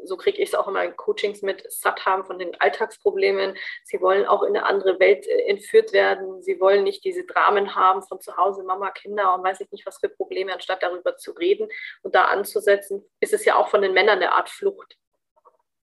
so 0.05 0.17
kriege 0.17 0.39
ich 0.43 0.49
es 0.49 0.55
auch 0.55 0.69
in 0.69 0.97
Coachings 0.97 1.43
mit, 1.43 1.71
satt 1.71 2.05
haben 2.07 2.25
von 2.25 2.39
den 2.39 2.59
Alltagsproblemen. 2.61 3.57
Sie 3.85 4.01
wollen 4.01 4.27
auch 4.27 4.43
in 4.43 4.57
eine 4.57 4.67
andere 4.67 4.99
Welt 5.01 5.27
äh, 5.27 5.43
entführt 5.49 5.93
werden. 5.93 6.43
Sie 6.43 6.61
wollen 6.61 6.85
nicht 6.85 7.05
diese 7.05 7.25
Dramen 7.25 7.75
haben 7.75 8.03
von 8.03 8.21
zu 8.21 8.37
Hause, 8.37 8.65
Mama, 8.65 8.91
Kinder 8.91 9.35
und 9.35 9.45
weiß 9.45 9.61
ich 9.61 9.71
nicht, 9.71 9.87
was 9.87 9.99
für 9.99 10.09
Probleme, 10.09 10.53
anstatt 10.53 10.83
darüber 10.83 11.17
zu 11.17 11.33
reden 11.33 11.69
und 12.03 12.15
da 12.15 12.27
anzusetzen, 12.27 13.05
ist 13.21 13.33
es 13.33 13.45
ja 13.45 13.57
auch 13.57 13.69
von 13.69 13.83
den 13.83 13.95
Männern 13.95 14.19
eine 14.19 14.33
Art 14.33 14.51
Flucht. 14.51 14.97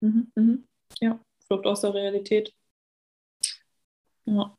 Mhm, 0.01 0.31
mhm. 0.35 0.67
Ja, 0.99 1.19
Flucht 1.47 1.65
aus 1.65 1.81
der 1.81 1.93
Realität. 1.93 2.53
Ja. 4.25 4.55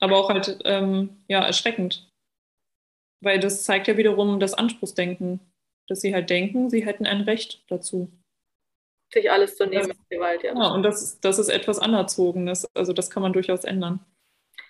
Aber 0.00 0.18
auch 0.18 0.28
halt 0.28 0.60
ähm, 0.64 1.24
ja, 1.28 1.44
erschreckend. 1.44 2.10
Weil 3.20 3.40
das 3.40 3.62
zeigt 3.62 3.88
ja 3.88 3.96
wiederum 3.96 4.38
das 4.38 4.52
Anspruchsdenken, 4.52 5.40
dass 5.88 6.00
sie 6.00 6.14
halt 6.14 6.30
denken, 6.30 6.68
sie 6.68 6.84
hätten 6.84 7.06
ein 7.06 7.22
Recht 7.22 7.64
dazu 7.68 8.12
sich 9.14 9.30
alles 9.30 9.56
zu 9.56 9.66
nehmen 9.66 9.88
das, 9.88 10.08
Gewalt. 10.10 10.42
Ja, 10.42 10.54
ja 10.54 10.68
und 10.68 10.82
das, 10.82 11.20
das 11.20 11.38
ist 11.38 11.48
etwas 11.48 11.78
Anerzogenes. 11.78 12.68
Also 12.74 12.92
das 12.92 13.10
kann 13.10 13.22
man 13.22 13.32
durchaus 13.32 13.64
ändern. 13.64 14.04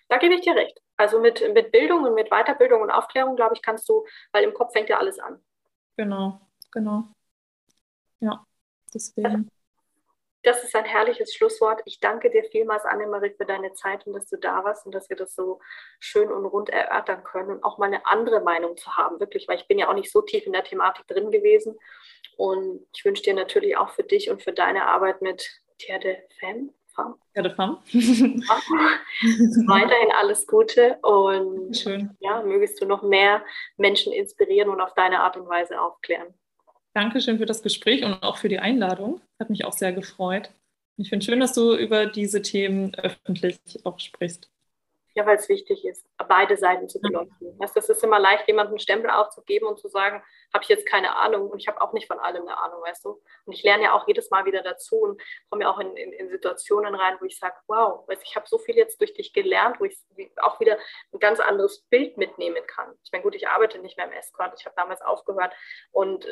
Da 0.09 0.18
gebe 0.18 0.34
ich 0.34 0.42
dir 0.42 0.55
recht. 0.55 0.80
Also 0.97 1.20
mit, 1.20 1.42
mit 1.55 1.72
Bildung 1.72 2.05
und 2.05 2.14
mit 2.14 2.30
Weiterbildung 2.30 2.82
und 2.82 2.90
Aufklärung, 2.90 3.34
glaube 3.34 3.55
ich, 3.55 3.62
kannst 3.62 3.88
du, 3.88 4.07
weil 4.32 4.45
im 4.45 4.55
Kopf 4.55 4.72
fängt 4.72 4.88
ja 4.88 4.99
alles 4.99 5.18
an. 5.18 5.40
Genau, 5.97 6.40
genau. 6.70 7.05
Ja, 8.20 8.47
deswegen. 8.92 9.51
Das 10.45 10.62
ist 10.62 10.76
ein 10.76 10.84
herrliches 10.84 11.34
Schlusswort. 11.34 11.80
Ich 11.86 12.01
danke 12.01 12.30
dir 12.30 12.45
vielmals, 12.45 12.84
Annemarie, 12.84 13.32
für 13.36 13.47
deine 13.47 13.72
Zeit 13.72 14.07
und 14.07 14.12
dass 14.12 14.26
du 14.26 14.36
da 14.36 14.62
warst 14.62 14.84
und 14.84 14.95
dass 14.95 15.09
wir 15.09 15.16
das 15.16 15.34
so 15.34 15.59
schön 16.01 16.30
und 16.30 16.45
rund 16.45 16.68
erörtern 16.68 17.24
können 17.24 17.51
und 17.51 17.64
auch 17.64 17.78
mal 17.78 17.86
eine 17.86 18.07
andere 18.07 18.40
Meinung 18.40 18.76
zu 18.76 18.95
haben, 18.95 19.18
wirklich, 19.20 19.49
weil 19.49 19.57
ich 19.57 19.66
bin 19.66 19.78
ja 19.78 19.88
auch 19.88 19.95
nicht 19.95 20.12
so 20.12 20.20
tief 20.20 20.47
in 20.47 20.53
der 20.53 20.62
Thematik 20.62 21.07
drin 21.07 21.30
gewesen. 21.30 21.78
Und 22.36 22.86
ich 22.95 23.05
wünsche 23.07 23.22
dir 23.22 23.32
natürlich 23.32 23.76
auch 23.78 23.90
für 23.90 24.03
dich 24.03 24.30
und 24.30 24.42
für 24.42 24.53
deine 24.53 24.86
Arbeit 24.86 25.22
mit 25.22 25.49
Terre 25.78 26.01
de 26.01 26.16
Femme. 26.38 26.74
Terre 27.32 27.49
de 27.49 27.55
Femme. 27.55 27.78
Weiterhin 29.66 30.12
alles 30.12 30.47
Gute 30.47 30.99
und 31.01 31.74
Schön. 31.74 32.16
ja, 32.20 32.42
mögest 32.42 32.82
du 32.82 32.86
noch 32.86 33.03
mehr 33.03 33.42
Menschen 33.78 34.12
inspirieren 34.12 34.68
und 34.68 34.82
auf 34.82 34.92
deine 34.95 35.20
Art 35.20 35.38
und 35.38 35.49
Weise 35.49 35.80
aufklären. 35.80 36.34
Dankeschön 36.95 37.38
für 37.38 37.47
das 37.47 37.62
Gespräch 37.62 38.05
und 38.05 38.22
auch 38.22 38.38
für 38.38 38.49
die 38.49 38.61
Einladung. 38.61 39.20
Hat 39.40 39.51
mich 39.51 39.64
auch 39.64 39.72
sehr 39.72 39.92
gefreut. 39.92 40.51
Ich 40.97 41.09
finde 41.09 41.24
schön, 41.24 41.40
dass 41.40 41.53
du 41.53 41.74
über 41.74 42.07
diese 42.07 42.40
Themen 42.40 42.95
öffentlich 42.95 43.59
auch 43.82 43.99
sprichst. 43.99 44.49
Ja, 45.16 45.26
weil 45.26 45.36
es 45.36 45.49
wichtig 45.49 45.84
ist, 45.84 46.07
beide 46.28 46.57
Seiten 46.57 46.88
zu 46.88 47.01
beleuchten. 47.01 47.57
Ja. 47.61 47.68
Das 47.72 47.88
ist 47.88 48.03
immer 48.03 48.18
leicht, 48.18 48.49
jemandem 48.49 48.72
einen 48.72 48.80
Stempel 48.80 49.11
aufzugeben 49.11 49.66
und 49.66 49.78
zu 49.78 49.88
sagen, 49.88 50.22
habe 50.53 50.62
ich 50.64 50.68
jetzt 50.68 50.86
keine 50.86 51.16
Ahnung 51.16 51.51
und 51.51 51.61
ich 51.61 51.68
habe 51.68 51.80
auch 51.80 51.92
nicht 51.92 52.09
von 52.09 52.18
allem 52.18 52.42
eine 52.42 52.59
Ahnung, 52.59 52.82
weißt 52.82 53.05
du. 53.05 53.20
Und 53.45 53.53
ich 53.53 53.62
lerne 53.62 53.84
ja 53.84 53.92
auch 53.92 54.09
jedes 54.09 54.30
Mal 54.30 54.45
wieder 54.45 54.62
dazu 54.62 54.97
und 54.97 55.22
komme 55.51 55.64
ja 55.64 55.70
auch 55.70 55.78
in, 55.78 55.97
in, 55.97 56.12
in 56.12 56.28
Situationen 56.28 56.97
rein, 56.97 57.16
wo 57.20 57.26
ich 57.26 57.38
sage, 57.38 57.55
wow, 57.68 58.07
weißt, 58.09 58.22
ich 58.24 58.34
habe 58.34 58.47
so 58.49 58.59
viel 58.59 58.76
jetzt 58.76 59.01
durch 59.01 59.14
dich 59.14 59.32
gelernt, 59.32 59.78
wo 59.78 59.84
ich 59.84 59.97
auch 60.42 60.59
wieder 60.59 60.78
ein 61.12 61.20
ganz 61.20 61.38
anderes 61.38 61.82
Bild 61.90 62.16
mitnehmen 62.18 62.64
kann. 62.66 62.92
Ich 63.05 63.12
meine, 63.12 63.22
gut, 63.22 63.36
ich 63.36 63.47
arbeite 63.47 63.78
nicht 63.78 63.97
mehr 63.97 64.07
im 64.07 64.12
Escort, 64.12 64.55
ich 64.59 64.66
habe 64.66 64.74
damals 64.76 65.01
aufgehört 65.01 65.55
und 65.92 66.24
äh, 66.24 66.28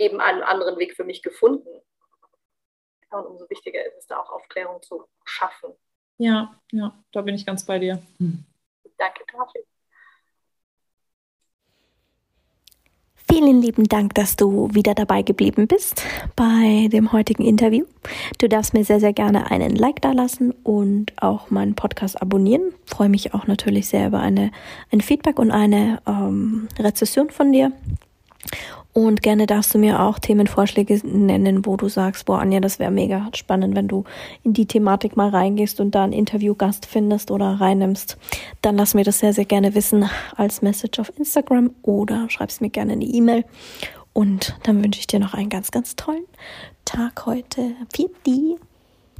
eben 0.00 0.20
einen 0.20 0.42
anderen 0.42 0.78
Weg 0.78 0.96
für 0.96 1.04
mich 1.04 1.22
gefunden. 1.22 1.68
und 3.10 3.26
umso 3.26 3.48
wichtiger 3.50 3.84
ist 3.86 3.98
es 3.98 4.06
da 4.06 4.18
auch 4.18 4.30
Aufklärung 4.30 4.80
zu 4.82 5.04
schaffen. 5.24 5.74
Ja, 6.16 6.54
ja, 6.72 6.94
da 7.12 7.22
bin 7.22 7.34
ich 7.34 7.46
ganz 7.46 7.64
bei 7.64 7.78
dir. 7.78 8.00
Danke 8.98 9.24
dafür. 9.32 9.62
Vielen 13.32 13.62
lieben 13.62 13.84
Dank, 13.84 14.14
dass 14.14 14.34
du 14.34 14.68
wieder 14.74 14.94
dabei 14.94 15.22
geblieben 15.22 15.68
bist 15.68 16.02
bei 16.34 16.88
dem 16.92 17.12
heutigen 17.12 17.44
Interview. 17.44 17.84
Du 18.38 18.48
darfst 18.48 18.74
mir 18.74 18.84
sehr, 18.84 18.98
sehr 18.98 19.12
gerne 19.12 19.50
einen 19.52 19.76
Like 19.76 20.02
da 20.02 20.10
lassen 20.12 20.50
und 20.64 21.12
auch 21.22 21.48
meinen 21.48 21.76
Podcast 21.76 22.20
abonnieren. 22.20 22.74
Ich 22.84 22.90
freue 22.90 23.08
mich 23.08 23.32
auch 23.32 23.46
natürlich 23.46 23.88
sehr 23.88 24.08
über 24.08 24.18
eine, 24.18 24.50
ein 24.92 25.00
Feedback 25.00 25.38
und 25.38 25.52
eine 25.52 26.02
ähm, 26.06 26.68
Rezession 26.78 27.30
von 27.30 27.52
dir. 27.52 27.72
Und 28.92 29.22
gerne 29.22 29.46
darfst 29.46 29.72
du 29.72 29.78
mir 29.78 30.00
auch 30.00 30.18
Themenvorschläge 30.18 31.00
nennen, 31.04 31.64
wo 31.64 31.76
du 31.76 31.88
sagst, 31.88 32.24
boah, 32.26 32.40
Anja, 32.40 32.58
das 32.58 32.80
wäre 32.80 32.90
mega 32.90 33.28
spannend, 33.34 33.76
wenn 33.76 33.86
du 33.86 34.04
in 34.42 34.52
die 34.52 34.66
Thematik 34.66 35.16
mal 35.16 35.28
reingehst 35.28 35.80
und 35.80 35.94
da 35.94 36.02
einen 36.02 36.12
Interviewgast 36.12 36.86
findest 36.86 37.30
oder 37.30 37.60
reinnimmst. 37.60 38.18
Dann 38.62 38.76
lass 38.76 38.94
mir 38.94 39.04
das 39.04 39.20
sehr, 39.20 39.32
sehr 39.32 39.44
gerne 39.44 39.74
wissen 39.74 40.10
als 40.36 40.60
Message 40.60 40.98
auf 40.98 41.12
Instagram 41.16 41.70
oder 41.82 42.28
schreibst 42.30 42.60
mir 42.60 42.70
gerne 42.70 42.94
eine 42.94 43.04
E-Mail. 43.04 43.44
Und 44.12 44.58
dann 44.64 44.82
wünsche 44.82 44.98
ich 44.98 45.06
dir 45.06 45.20
noch 45.20 45.34
einen 45.34 45.50
ganz, 45.50 45.70
ganz 45.70 45.94
tollen 45.94 46.24
Tag 46.84 47.26
heute. 47.26 47.76
Pfiat 47.92 48.10